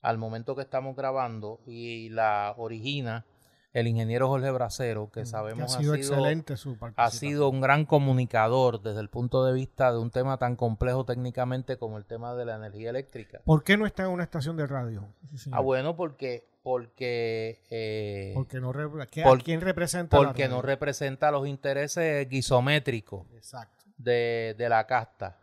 al 0.00 0.18
momento 0.18 0.56
que 0.56 0.62
estamos 0.62 0.96
grabando 0.96 1.60
y 1.66 2.08
la 2.08 2.54
origina 2.56 3.24
el 3.72 3.86
ingeniero 3.86 4.28
Jorge 4.28 4.50
Bracero, 4.50 5.10
que 5.10 5.22
mm, 5.22 5.26
sabemos 5.26 5.74
ha 5.74 5.78
sido, 5.80 5.94
excelente 5.94 6.56
su 6.56 6.76
ha 6.96 7.10
sido 7.10 7.48
un 7.48 7.60
gran 7.60 7.86
comunicador 7.86 8.82
desde 8.82 9.00
el 9.00 9.08
punto 9.08 9.44
de 9.46 9.54
vista 9.54 9.90
de 9.92 9.98
un 9.98 10.10
tema 10.10 10.36
tan 10.36 10.56
complejo 10.56 11.06
técnicamente 11.06 11.78
como 11.78 11.96
el 11.96 12.04
tema 12.04 12.34
de 12.34 12.44
la 12.44 12.56
energía 12.56 12.90
eléctrica. 12.90 13.40
¿Por 13.44 13.64
qué 13.64 13.78
no 13.78 13.86
está 13.86 14.04
en 14.04 14.10
una 14.10 14.24
estación 14.24 14.56
de 14.56 14.66
radio? 14.66 15.08
ah, 15.52 15.60
bueno, 15.60 15.96
porque 15.96 16.50
porque 16.62 17.62
eh, 17.70 18.32
porque 18.34 18.60
no 18.60 18.72
quién 19.42 19.60
representa 19.60 20.16
porque 20.16 20.48
no 20.48 20.62
representa 20.62 21.30
los 21.30 21.48
intereses 21.48 22.28
guisométricos 22.28 23.26
De, 23.96 24.54
de 24.58 24.68
la 24.68 24.86
casta. 24.86 25.41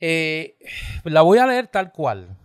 Eh, 0.00 0.56
la 1.04 1.22
voy 1.22 1.38
a 1.38 1.46
leer 1.46 1.66
tal 1.66 1.92
cual. 1.92 2.36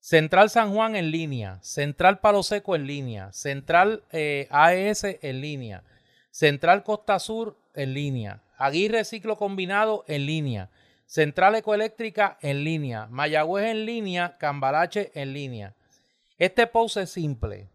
Central 0.00 0.50
San 0.50 0.72
Juan 0.74 0.96
en 0.96 1.10
línea, 1.10 1.58
Central 1.62 2.20
Palo 2.20 2.42
Seco 2.42 2.74
en 2.74 2.86
línea, 2.86 3.32
Central 3.32 4.02
eh, 4.12 4.48
AES 4.50 5.04
en 5.22 5.40
línea, 5.40 5.82
Central 6.30 6.82
Costa 6.82 7.18
Sur 7.18 7.56
en 7.74 7.94
línea, 7.94 8.42
Aguirre 8.58 9.04
Ciclo 9.04 9.36
Combinado 9.36 10.04
en 10.06 10.26
línea, 10.26 10.68
Central 11.06 11.54
Ecoeléctrica 11.54 12.38
en 12.42 12.64
línea, 12.64 13.06
Mayagüez 13.10 13.70
en 13.70 13.86
línea, 13.86 14.36
Cambalache 14.38 15.10
en 15.14 15.32
línea. 15.32 15.74
Este 16.38 16.66
post 16.66 16.96
es 16.98 17.10
simple. 17.10 17.68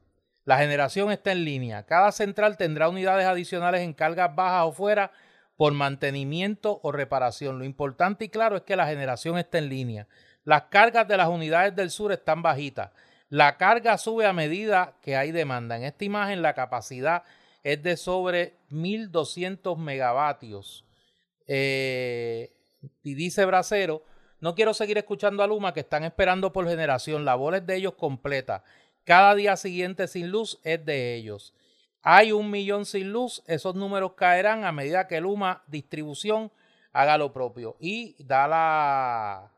La 0.45 0.57
generación 0.57 1.11
está 1.11 1.31
en 1.31 1.45
línea. 1.45 1.83
Cada 1.83 2.11
central 2.11 2.57
tendrá 2.57 2.89
unidades 2.89 3.25
adicionales 3.25 3.81
en 3.81 3.93
cargas 3.93 4.35
bajas 4.35 4.65
o 4.65 4.71
fuera 4.71 5.11
por 5.59 5.73
mantenimiento 5.73 6.79
o 6.83 6.93
reparación. 6.93 7.59
Lo 7.59 7.65
importante 7.65 8.23
y 8.23 8.29
claro 8.29 8.55
es 8.55 8.61
que 8.61 8.77
la 8.77 8.87
generación 8.87 9.37
está 9.37 9.57
en 9.57 9.67
línea. 9.67 10.07
Las 10.45 10.63
cargas 10.69 11.05
de 11.05 11.17
las 11.17 11.27
unidades 11.27 11.75
del 11.75 11.89
sur 11.91 12.13
están 12.13 12.41
bajitas. 12.41 12.91
La 13.27 13.57
carga 13.57 13.97
sube 13.97 14.25
a 14.25 14.31
medida 14.31 14.93
que 15.01 15.17
hay 15.17 15.33
demanda. 15.33 15.75
En 15.75 15.83
esta 15.83 16.05
imagen 16.05 16.41
la 16.41 16.53
capacidad 16.53 17.23
es 17.61 17.83
de 17.83 17.97
sobre 17.97 18.53
1200 18.69 19.77
megavatios. 19.77 20.85
Eh, 21.45 22.53
y 23.03 23.15
dice 23.15 23.43
Bracero, 23.43 24.05
no 24.39 24.55
quiero 24.55 24.73
seguir 24.73 24.97
escuchando 24.97 25.43
a 25.43 25.47
Luma 25.47 25.73
que 25.73 25.81
están 25.81 26.05
esperando 26.05 26.53
por 26.53 26.69
generación. 26.69 27.25
La 27.25 27.35
bola 27.35 27.57
es 27.57 27.65
de 27.65 27.75
ellos 27.75 27.95
completa. 27.95 28.63
Cada 29.03 29.35
día 29.35 29.57
siguiente 29.57 30.07
sin 30.07 30.31
luz 30.31 30.57
es 30.63 30.85
de 30.85 31.15
ellos. 31.15 31.53
Hay 32.01 32.31
un 32.31 32.49
millón 32.49 32.85
sin 32.85 33.11
luz, 33.11 33.43
esos 33.45 33.75
números 33.75 34.13
caerán 34.13 34.63
a 34.63 34.71
medida 34.71 35.07
que 35.07 35.19
Luma 35.19 35.63
Distribución 35.67 36.51
haga 36.93 37.17
lo 37.17 37.33
propio. 37.33 37.75
Y 37.79 38.15
da 38.23 38.47
la, 38.47 39.51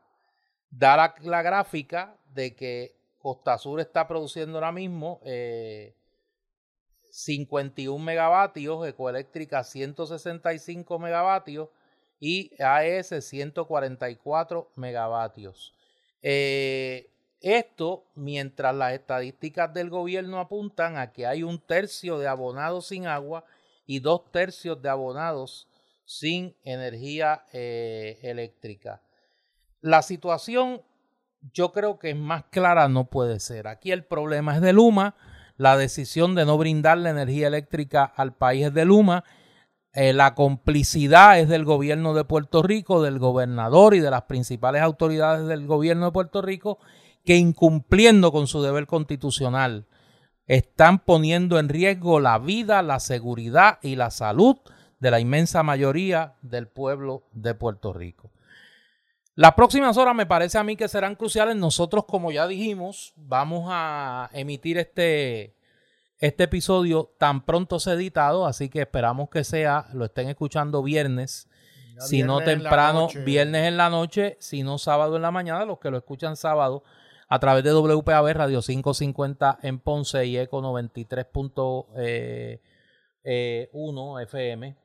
da 0.70 1.14
la, 1.20 1.42
gráfica 1.42 2.16
de 2.26 2.54
que 2.54 2.96
Costa 3.18 3.58
Sur 3.58 3.80
está 3.80 4.08
produciendo 4.08 4.58
ahora 4.58 4.72
mismo 4.72 5.20
51 7.10 7.96
eh, 7.96 8.04
megavatios, 8.04 8.86
Ecoeléctrica 8.88 9.62
165 9.62 10.98
megavatios 10.98 11.68
y 12.18 12.50
AES 12.60 13.24
144 13.24 14.72
megavatios. 14.76 15.74
Eh, 16.22 17.11
esto 17.42 18.04
mientras 18.14 18.74
las 18.74 18.92
estadísticas 18.92 19.72
del 19.74 19.90
gobierno 19.90 20.38
apuntan 20.38 20.96
a 20.96 21.12
que 21.12 21.26
hay 21.26 21.42
un 21.42 21.58
tercio 21.58 22.18
de 22.18 22.28
abonados 22.28 22.86
sin 22.86 23.06
agua 23.06 23.44
y 23.86 24.00
dos 24.00 24.30
tercios 24.30 24.80
de 24.80 24.88
abonados 24.88 25.68
sin 26.04 26.56
energía 26.64 27.44
eh, 27.52 28.18
eléctrica. 28.22 29.02
La 29.80 30.02
situación 30.02 30.82
yo 31.52 31.72
creo 31.72 31.98
que 31.98 32.10
es 32.10 32.16
más 32.16 32.44
clara 32.44 32.88
no 32.88 33.06
puede 33.06 33.40
ser. 33.40 33.66
Aquí 33.66 33.90
el 33.90 34.04
problema 34.04 34.54
es 34.54 34.60
de 34.60 34.72
Luma, 34.72 35.16
la 35.56 35.76
decisión 35.76 36.34
de 36.34 36.44
no 36.44 36.56
brindarle 36.56 37.10
energía 37.10 37.48
eléctrica 37.48 38.04
al 38.04 38.34
país 38.34 38.66
es 38.66 38.74
de 38.74 38.84
Luma 38.84 39.24
eh, 39.94 40.14
la 40.14 40.34
complicidad 40.34 41.38
es 41.38 41.50
del 41.50 41.66
gobierno 41.66 42.14
de 42.14 42.24
Puerto 42.24 42.62
Rico, 42.62 43.02
del 43.02 43.18
gobernador 43.18 43.94
y 43.94 44.00
de 44.00 44.10
las 44.10 44.22
principales 44.22 44.80
autoridades 44.80 45.46
del 45.46 45.66
gobierno 45.66 46.06
de 46.06 46.12
Puerto 46.12 46.40
Rico 46.40 46.78
que 47.24 47.36
incumpliendo 47.36 48.32
con 48.32 48.46
su 48.46 48.62
deber 48.62 48.86
constitucional 48.86 49.86
están 50.46 50.98
poniendo 50.98 51.58
en 51.58 51.68
riesgo 51.68 52.20
la 52.20 52.38
vida, 52.38 52.82
la 52.82 53.00
seguridad 53.00 53.78
y 53.82 53.96
la 53.96 54.10
salud 54.10 54.56
de 54.98 55.10
la 55.10 55.20
inmensa 55.20 55.62
mayoría 55.62 56.34
del 56.42 56.68
pueblo 56.68 57.24
de 57.32 57.54
Puerto 57.54 57.92
Rico. 57.92 58.30
Las 59.34 59.54
próximas 59.54 59.96
horas 59.96 60.14
me 60.14 60.26
parece 60.26 60.58
a 60.58 60.64
mí 60.64 60.76
que 60.76 60.88
serán 60.88 61.14
cruciales. 61.14 61.56
Nosotros, 61.56 62.04
como 62.06 62.30
ya 62.30 62.46
dijimos, 62.46 63.14
vamos 63.16 63.66
a 63.70 64.28
emitir 64.34 64.76
este, 64.76 65.56
este 66.18 66.44
episodio 66.44 67.14
tan 67.18 67.44
pronto 67.44 67.80
se 67.80 67.92
editado, 67.92 68.46
así 68.46 68.68
que 68.68 68.82
esperamos 68.82 69.30
que 69.30 69.42
sea, 69.42 69.86
lo 69.94 70.04
estén 70.04 70.28
escuchando 70.28 70.82
viernes, 70.82 71.48
si 71.98 72.22
no 72.22 72.40
temprano, 72.40 73.08
viernes 73.24 73.68
en 73.68 73.76
la 73.76 73.88
noche, 73.88 74.36
si 74.40 74.62
no 74.62 74.76
sábado 74.76 75.16
en 75.16 75.22
la 75.22 75.30
mañana, 75.30 75.64
los 75.64 75.78
que 75.78 75.90
lo 75.90 75.96
escuchan 75.96 76.36
sábado 76.36 76.82
a 77.32 77.38
través 77.38 77.64
de 77.64 77.72
WPAB 77.72 78.34
Radio 78.34 78.60
550 78.60 79.60
en 79.62 79.78
Ponce 79.78 80.26
y 80.26 80.36
Eco 80.36 80.60
93.1 80.60 81.86
eh, 81.96 82.60
eh, 83.24 83.70
FM. 84.22 84.76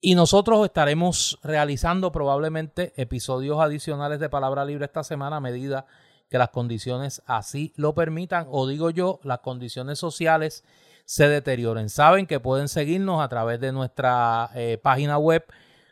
Y 0.00 0.14
nosotros 0.14 0.64
estaremos 0.64 1.40
realizando 1.42 2.12
probablemente 2.12 2.92
episodios 2.96 3.58
adicionales 3.58 4.20
de 4.20 4.28
Palabra 4.28 4.64
Libre 4.64 4.84
esta 4.84 5.02
semana 5.02 5.38
a 5.38 5.40
medida 5.40 5.86
que 6.30 6.38
las 6.38 6.50
condiciones 6.50 7.20
así 7.26 7.72
lo 7.74 7.96
permitan 7.96 8.46
o 8.48 8.68
digo 8.68 8.90
yo, 8.90 9.18
las 9.24 9.40
condiciones 9.40 9.98
sociales 9.98 10.62
se 11.04 11.28
deterioren. 11.28 11.88
Saben 11.88 12.28
que 12.28 12.38
pueden 12.38 12.68
seguirnos 12.68 13.20
a 13.20 13.28
través 13.28 13.58
de 13.58 13.72
nuestra 13.72 14.50
eh, 14.54 14.78
página 14.80 15.18
web 15.18 15.44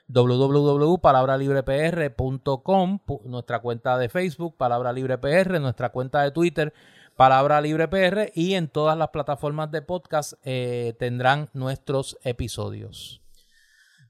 www.palabralibrepr.com, 0.09 3.01
nuestra 3.25 3.61
cuenta 3.61 3.99
de 3.99 4.09
Facebook, 4.09 4.57
Palabra 4.57 4.93
Libre 4.93 5.19
PR, 5.19 5.61
nuestra 5.61 5.91
cuenta 5.91 6.23
de 6.23 6.31
Twitter, 6.31 6.73
Palabra 7.17 7.61
Libre 7.61 7.89
PR 7.89 8.31
y 8.35 8.55
en 8.55 8.69
todas 8.69 8.97
las 8.97 9.09
plataformas 9.09 9.71
de 9.71 9.83
podcast 9.83 10.33
eh, 10.45 10.95
tendrán 10.99 11.51
nuestros 11.55 12.19
episodios. 12.25 13.21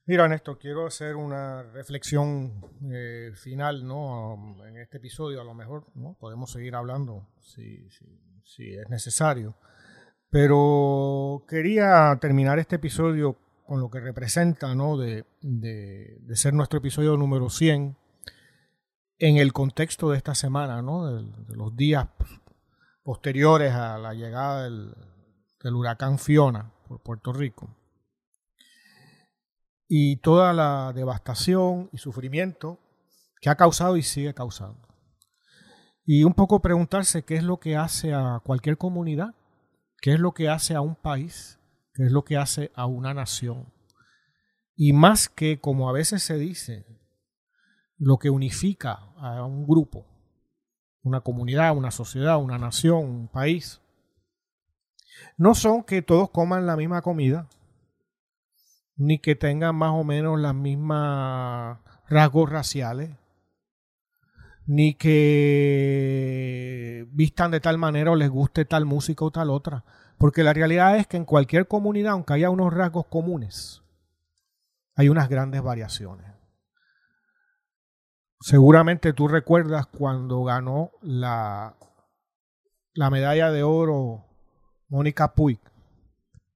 Mira, 0.09 0.29
Néstor, 0.29 0.59
quiero 0.59 0.87
hacer 0.87 1.17
una 1.17 1.65
reflexión 1.65 2.63
eh, 2.93 3.33
final 3.35 3.85
¿no? 3.85 4.57
en 4.65 4.77
este 4.77 4.99
episodio. 4.99 5.41
A 5.41 5.45
lo 5.45 5.53
mejor 5.53 5.87
¿no? 5.97 6.17
podemos 6.21 6.53
seguir 6.53 6.77
hablando 6.77 7.27
si, 7.41 7.89
si, 8.45 8.75
es 8.75 8.89
necesario. 8.89 9.57
Pero 10.31 11.45
quería 11.49 12.17
terminar 12.21 12.61
este 12.61 12.77
episodio 12.77 13.37
con 13.67 13.81
lo 13.81 13.91
que 13.91 14.01
representa 14.01 14.75
¿no? 14.75 14.97
de, 14.97 15.25
de, 15.43 16.37
ser 16.37 16.55
nuestro 16.55 16.79
episodio 16.79 17.17
número 17.17 17.51
100 17.51 17.97
en 19.19 19.37
el 19.37 19.53
contexto 19.53 20.11
de 20.11 20.19
esta 20.19 20.35
semana, 20.35 20.83
¿no? 20.83 21.07
de, 21.07 21.57
los 21.57 21.77
días 21.77 22.09
posteriores 23.03 23.73
a 23.73 23.99
la 23.99 24.15
llegada 24.15 24.65
del, 24.65 24.95
del 25.63 25.75
huracán 25.75 26.19
Fiona 26.19 26.73
por 26.89 27.03
Puerto 27.03 27.33
Rico 27.33 27.77
y 29.89 30.17
toda 30.17 30.53
la 30.53 30.93
devastación 30.95 31.89
y 31.93 31.99
sufrimiento 31.99 32.79
que 33.41 33.51
ha 33.51 33.57
causado 33.57 33.97
y 33.97 34.03
sigue 34.03 34.35
causando. 34.35 34.87
Y 36.05 36.25
un 36.25 36.35
poco 36.35 36.61
preguntarse 36.61 37.25
qué 37.25 37.37
es 37.37 37.43
lo 37.43 37.59
que 37.59 37.77
hace 37.77 38.15
a 38.15 38.41
cualquier 38.45 38.79
comunidad, 38.79 39.35
qué 40.01 40.13
es 40.15 40.21
lo 40.21 40.33
que 40.33 40.49
hace 40.49 40.75
a 40.75 40.81
un 40.81 40.95
país, 40.95 41.59
es 42.05 42.13
lo 42.13 42.25
que 42.25 42.37
hace 42.37 42.71
a 42.75 42.87
una 42.87 43.15
nación. 43.15 43.73
Y 44.75 44.93
más 44.93 45.29
que, 45.29 45.61
como 45.61 45.89
a 45.89 45.93
veces 45.93 46.23
se 46.23 46.37
dice, 46.37 46.87
lo 47.97 48.19
que 48.19 48.31
unifica 48.31 48.95
a 49.17 49.45
un 49.45 49.67
grupo, 49.67 50.07
una 51.03 51.21
comunidad, 51.21 51.77
una 51.77 51.91
sociedad, 51.91 52.39
una 52.39 52.59
nación, 52.59 53.05
un 53.05 53.29
país, 53.29 53.81
no 55.37 55.55
son 55.55 55.83
que 55.83 56.03
todos 56.03 56.31
coman 56.31 56.67
la 56.67 56.77
misma 56.77 57.03
comida, 57.03 57.49
ni 58.97 59.19
que 59.19 59.35
tengan 59.35 59.77
más 59.77 59.93
o 59.93 60.05
menos 60.05 60.41
las 60.41 60.55
mismas 60.55 61.79
rasgos 62.09 62.51
raciales, 62.51 63.11
ni 64.67 64.95
que 64.95 67.07
vistan 67.13 67.51
de 67.51 67.61
tal 67.61 67.79
manera 67.79 68.11
o 68.11 68.17
les 68.17 68.31
guste 68.31 68.65
tal 68.65 68.85
música 68.85 69.25
o 69.25 69.31
tal 69.31 69.51
otra. 69.51 69.85
Porque 70.19 70.43
la 70.43 70.53
realidad 70.53 70.97
es 70.97 71.07
que 71.07 71.17
en 71.17 71.25
cualquier 71.25 71.69
comunidad, 71.69 72.13
aunque 72.13 72.35
haya 72.35 72.51
unos 72.51 72.73
rasgos 72.73 73.07
comunes, 73.07 73.83
hay 74.95 75.09
unas 75.09 75.29
grandes 75.29 75.63
variaciones. 75.63 76.27
Seguramente 78.41 79.13
tú 79.13 79.29
recuerdas 79.29 79.87
cuando 79.87 80.45
ganó 80.45 80.93
la, 81.03 81.77
la 82.95 83.11
medalla 83.11 83.51
de 83.51 83.63
oro 83.63 84.25
Mónica 84.89 85.35
Puig, 85.35 85.61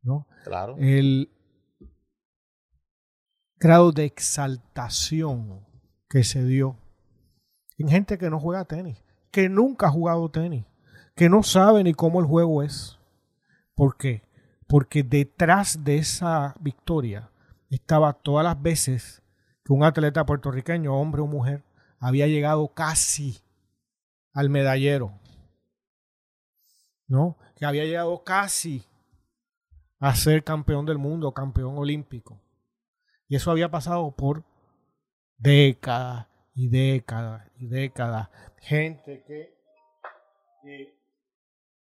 ¿no? 0.02 0.26
Claro. 0.44 0.76
El, 0.78 1.30
grado 3.60 3.92
de 3.92 4.06
exaltación 4.06 5.66
que 6.08 6.24
se 6.24 6.42
dio 6.42 6.78
en 7.76 7.88
gente 7.88 8.16
que 8.18 8.30
no 8.30 8.40
juega 8.40 8.64
tenis, 8.64 9.04
que 9.30 9.48
nunca 9.48 9.86
ha 9.86 9.90
jugado 9.90 10.30
tenis, 10.30 10.64
que 11.14 11.28
no 11.28 11.42
sabe 11.42 11.84
ni 11.84 11.92
cómo 11.94 12.20
el 12.20 12.26
juego 12.26 12.62
es. 12.62 12.98
¿Por 13.80 13.96
qué? 13.96 14.22
Porque 14.68 15.02
detrás 15.02 15.82
de 15.82 15.96
esa 15.96 16.54
victoria 16.60 17.30
estaba 17.70 18.12
todas 18.12 18.44
las 18.44 18.60
veces 18.60 19.22
que 19.64 19.72
un 19.72 19.84
atleta 19.84 20.26
puertorriqueño, 20.26 20.94
hombre 20.94 21.22
o 21.22 21.26
mujer, 21.26 21.64
había 21.98 22.26
llegado 22.26 22.74
casi 22.74 23.38
al 24.34 24.50
medallero. 24.50 25.18
¿No? 27.06 27.38
Que 27.56 27.64
había 27.64 27.86
llegado 27.86 28.22
casi 28.22 28.84
a 29.98 30.14
ser 30.14 30.44
campeón 30.44 30.84
del 30.84 30.98
mundo, 30.98 31.32
campeón 31.32 31.78
olímpico. 31.78 32.38
Y 33.28 33.36
eso 33.36 33.50
había 33.50 33.70
pasado 33.70 34.14
por 34.14 34.44
décadas 35.38 36.26
y 36.52 36.68
décadas 36.68 37.50
y 37.56 37.66
décadas. 37.66 38.28
Gente 38.58 39.24
que, 39.26 39.58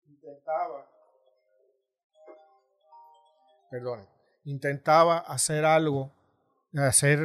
intentaba, 0.09 0.89
perdón, 3.75 4.07
intentaba 4.45 5.17
hacer 5.17 5.65
algo, 5.65 6.13
hacer, 6.75 7.19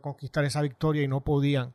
conquistar 0.00 0.46
esa 0.46 0.62
victoria 0.62 1.02
y 1.02 1.08
no 1.08 1.22
podían 1.22 1.74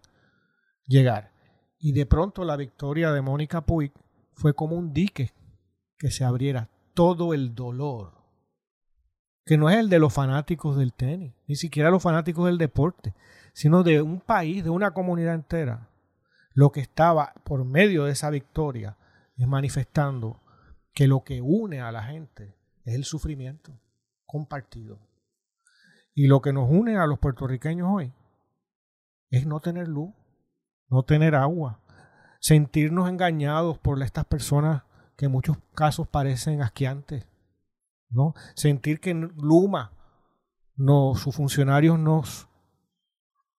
llegar. 0.88 1.32
Y 1.78 1.94
de 1.94 2.08
pronto 2.08 2.44
la 2.44 2.56
victoria 2.56 3.12
de 3.12 3.22
Mónica 3.22 3.62
Puig 3.62 3.92
fue 4.34 4.56
como 4.56 4.78
un 4.78 4.94
dique 4.94 5.32
que 6.00 6.10
se 6.10 6.24
abriera 6.24 6.70
todo 6.96 7.36
el 7.36 7.54
dolor 7.54 8.14
que 9.46 9.60
no 9.60 9.70
es 9.70 9.78
el 9.78 9.90
de 9.90 10.00
los 10.00 10.12
fanáticos 10.12 10.76
del 10.76 10.92
tenis, 10.94 11.36
ni 11.46 11.56
siquiera 11.56 11.92
los 11.92 12.02
fanáticos 12.02 12.48
del 12.48 12.58
deporte, 12.58 13.14
sino 13.54 13.84
de 13.84 14.02
un 14.02 14.22
país, 14.22 14.64
de 14.64 14.72
una 14.72 14.90
comunidad 14.90 15.36
entera, 15.36 15.92
lo 16.56 16.72
que 16.72 16.80
estaba 16.80 17.32
por 17.44 17.64
medio 17.64 18.06
de 18.06 18.14
esa 18.14 18.32
victoria, 18.32 18.98
es 19.38 19.46
manifestando 19.46 20.42
que 20.94 21.08
lo 21.08 21.24
que 21.24 21.42
une 21.42 21.80
a 21.80 21.92
la 21.92 22.02
gente 22.06 22.56
es 22.86 22.96
el 22.96 23.04
sufrimiento 23.04 23.80
compartido. 24.26 25.00
Y 26.14 26.28
lo 26.28 26.42
que 26.42 26.54
nos 26.54 26.70
une 26.70 26.98
a 26.98 27.08
los 27.08 27.20
puertorriqueños 27.20 27.90
hoy 27.92 28.14
es 29.30 29.46
no 29.46 29.60
tener 29.60 29.88
luz, 29.88 30.14
no 30.90 31.04
tener 31.04 31.36
agua, 31.36 31.82
sentirnos 32.40 33.10
engañados 33.10 33.78
por 33.80 34.02
estas 34.02 34.26
personas 34.26 34.84
que 35.18 35.26
en 35.26 35.32
muchos 35.32 35.58
casos 35.74 36.08
parecen 36.08 36.62
asqueantes, 36.62 37.28
¿no? 38.10 38.34
Sentir 38.56 39.00
que 39.00 39.14
Luma, 39.14 39.92
no, 40.76 41.16
sus 41.16 41.36
funcionarios 41.36 41.98
nos, 41.98 42.48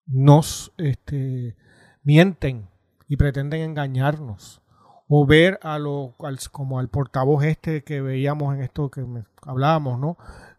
nos 0.06 0.72
este, 0.76 1.56
mienten 2.02 2.68
y 3.08 3.16
pretenden 3.16 3.62
engañarnos. 3.62 4.62
O 5.08 5.24
ver 5.24 5.60
a 5.62 5.78
lo, 5.78 6.16
como 6.50 6.80
al 6.80 6.88
portavoz 6.88 7.44
este 7.44 7.84
que 7.84 8.00
veíamos 8.00 8.54
en 8.54 8.62
esto 8.62 8.90
que 8.90 9.04
hablábamos, 9.42 10.00
¿no? 10.00 10.16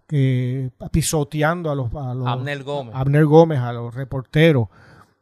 Que 0.08 0.72
pisoteando 0.92 1.70
a 1.70 1.76
los, 1.76 1.94
a 1.94 2.14
los 2.14 2.28
Abner 2.28 2.64
Gómez. 2.64 2.96
Abner 2.96 3.26
Gómez, 3.26 3.60
a 3.60 3.74
los 3.74 3.94
reporteros 3.94 4.70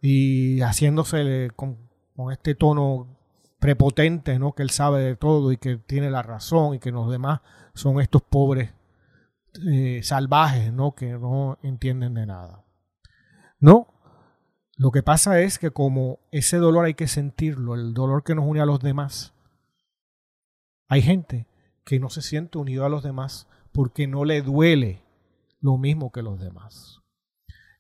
y 0.02 0.62
haciéndose 0.62 1.50
con, 1.56 1.78
con 2.16 2.32
este 2.32 2.54
tono 2.54 3.08
prepotente, 3.60 4.38
¿no? 4.38 4.54
Que 4.54 4.62
él 4.62 4.70
sabe 4.70 5.02
de 5.02 5.16
todo 5.16 5.52
y 5.52 5.58
que 5.58 5.78
tiene 5.78 6.12
la 6.12 6.22
razón 6.22 6.76
y 6.76 6.80
que 6.80 6.92
los 6.92 7.10
demás 7.10 7.42
son 7.74 8.00
estos 8.00 8.22
pobres 8.22 8.74
eh, 9.68 10.02
salvajes, 10.04 10.72
¿no? 10.72 10.94
Que 10.94 11.14
no 11.14 11.58
entienden 11.64 12.14
de 12.14 12.28
nada. 12.28 12.64
No, 13.60 13.88
lo 14.78 14.92
que 14.92 15.02
pasa 15.02 15.40
es 15.42 15.58
que 15.58 15.72
como 15.72 16.20
ese 16.32 16.58
dolor 16.58 16.86
hay 16.86 16.94
que 16.94 17.08
sentirlo, 17.08 17.74
el 17.74 17.94
dolor 17.94 18.24
que 18.24 18.36
nos 18.36 18.46
une 18.46 18.62
a 18.62 18.66
los 18.66 18.82
demás, 18.82 19.34
hay 20.88 21.02
gente 21.02 21.48
que 21.86 22.00
no 22.00 22.10
se 22.10 22.22
siente 22.22 22.58
unido 22.58 22.86
a 22.86 22.90
los 22.90 23.02
demás 23.02 23.48
porque 23.76 24.08
no 24.08 24.24
le 24.24 24.42
duele 24.42 25.04
lo 25.60 25.78
mismo 25.78 26.10
que 26.10 26.22
los 26.22 26.40
demás. 26.40 27.02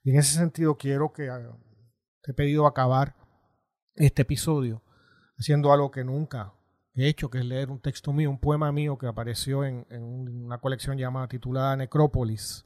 Y 0.03 0.11
en 0.11 0.17
ese 0.19 0.37
sentido 0.37 0.77
quiero 0.77 1.13
que 1.13 1.29
te 2.21 2.31
he 2.31 2.33
pedido 2.33 2.67
acabar 2.67 3.15
este 3.95 4.23
episodio 4.23 4.83
haciendo 5.37 5.71
algo 5.71 5.91
que 5.91 6.03
nunca 6.03 6.53
he 6.95 7.07
hecho, 7.07 7.29
que 7.29 7.39
es 7.39 7.45
leer 7.45 7.71
un 7.71 7.79
texto 7.79 8.11
mío, 8.11 8.29
un 8.29 8.39
poema 8.39 8.73
mío 8.73 8.97
que 8.97 9.07
apareció 9.07 9.63
en, 9.63 9.85
una 9.89 10.59
colección 10.59 10.97
llamada 10.97 11.29
titulada 11.29 11.77
Necrópolis 11.77 12.65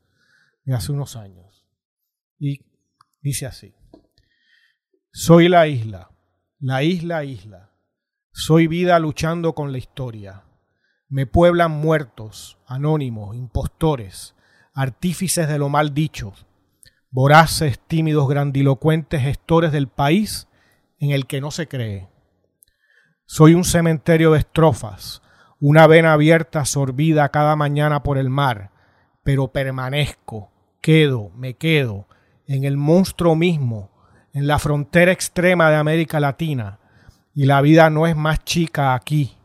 de 0.64 0.74
hace 0.74 0.92
unos 0.92 1.16
años. 1.16 1.68
Y 2.40 2.66
dice 3.22 3.46
así, 3.46 3.76
soy 5.12 5.50
la 5.50 5.68
isla, 5.68 6.10
la 6.60 6.82
isla 6.82 7.24
isla, 7.24 7.76
soy 8.32 8.66
vida 8.66 8.98
luchando 9.00 9.54
con 9.54 9.72
la 9.72 9.78
historia. 9.78 10.49
Me 11.12 11.26
pueblan 11.26 11.72
muertos, 11.72 12.60
anónimos, 12.68 13.36
impostores, 13.36 14.36
artífices 14.76 15.48
de 15.48 15.58
lo 15.58 15.68
mal 15.68 15.96
dicho, 15.96 16.34
voraces, 17.10 17.80
tímidos, 17.80 18.30
grandilocuentes 18.30 19.20
gestores 19.24 19.72
del 19.72 19.88
país 19.88 20.48
en 21.00 21.10
el 21.10 21.26
que 21.26 21.42
no 21.42 21.50
se 21.50 21.68
cree. 21.68 22.08
Soy 23.26 23.56
un 23.56 23.64
cementerio 23.64 24.34
de 24.34 24.40
estrofas, 24.40 25.24
una 25.60 25.88
vena 25.88 26.14
abierta 26.14 26.64
sorbida 26.66 27.30
cada 27.30 27.56
mañana 27.56 28.04
por 28.04 28.20
el 28.20 28.30
mar, 28.30 28.70
pero 29.24 29.48
permanezco, 29.48 30.52
quedo, 30.80 31.32
me 31.32 31.56
quedo 31.56 32.08
en 32.46 32.66
el 32.66 32.78
monstruo 32.78 33.36
mismo, 33.36 33.90
en 34.32 34.46
la 34.46 34.60
frontera 34.60 35.12
extrema 35.12 35.72
de 35.72 35.78
América 35.78 36.20
Latina, 36.20 36.78
y 37.34 37.48
la 37.48 37.62
vida 37.62 37.90
no 37.90 38.06
es 38.06 38.16
más 38.16 38.44
chica 38.44 38.94
aquí, 38.94 39.39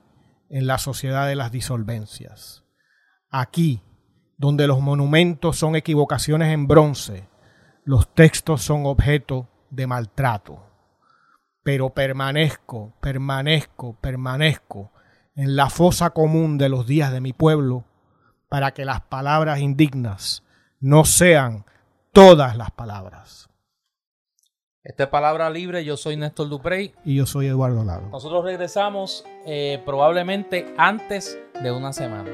en 0.54 0.66
la 0.66 0.78
sociedad 0.78 1.26
de 1.26 1.36
las 1.36 1.52
disolvencias. 1.52 2.64
Aquí, 3.30 3.82
donde 4.38 4.66
los 4.66 4.80
monumentos 4.80 5.58
son 5.58 5.76
equivocaciones 5.76 6.52
en 6.54 6.66
bronce, 6.66 7.28
los 7.84 8.14
textos 8.14 8.62
son 8.62 8.86
objeto 8.86 9.48
de 9.70 9.86
maltrato 9.86 10.74
pero 11.64 11.90
permanezco, 11.90 12.92
permanezco, 13.00 13.96
permanezco 14.00 14.92
en 15.34 15.56
la 15.56 15.70
fosa 15.70 16.10
común 16.10 16.58
de 16.58 16.68
los 16.68 16.86
días 16.86 17.10
de 17.10 17.20
mi 17.22 17.32
pueblo, 17.32 17.84
para 18.48 18.72
que 18.72 18.84
las 18.84 19.00
palabras 19.00 19.58
indignas 19.58 20.44
no 20.78 21.04
sean 21.04 21.64
todas 22.12 22.56
las 22.56 22.70
palabras. 22.70 23.48
Esta 24.84 25.04
es 25.04 25.08
Palabra 25.08 25.48
Libre, 25.48 25.82
yo 25.82 25.96
soy 25.96 26.14
Néstor 26.14 26.50
Duprey. 26.50 26.92
Y 27.06 27.14
yo 27.16 27.24
soy 27.24 27.46
Eduardo 27.46 27.82
Lago. 27.84 28.10
Nosotros 28.10 28.44
regresamos 28.44 29.24
eh, 29.46 29.80
probablemente 29.86 30.74
antes 30.76 31.38
de 31.62 31.72
una 31.72 31.94
semana. 31.94 32.30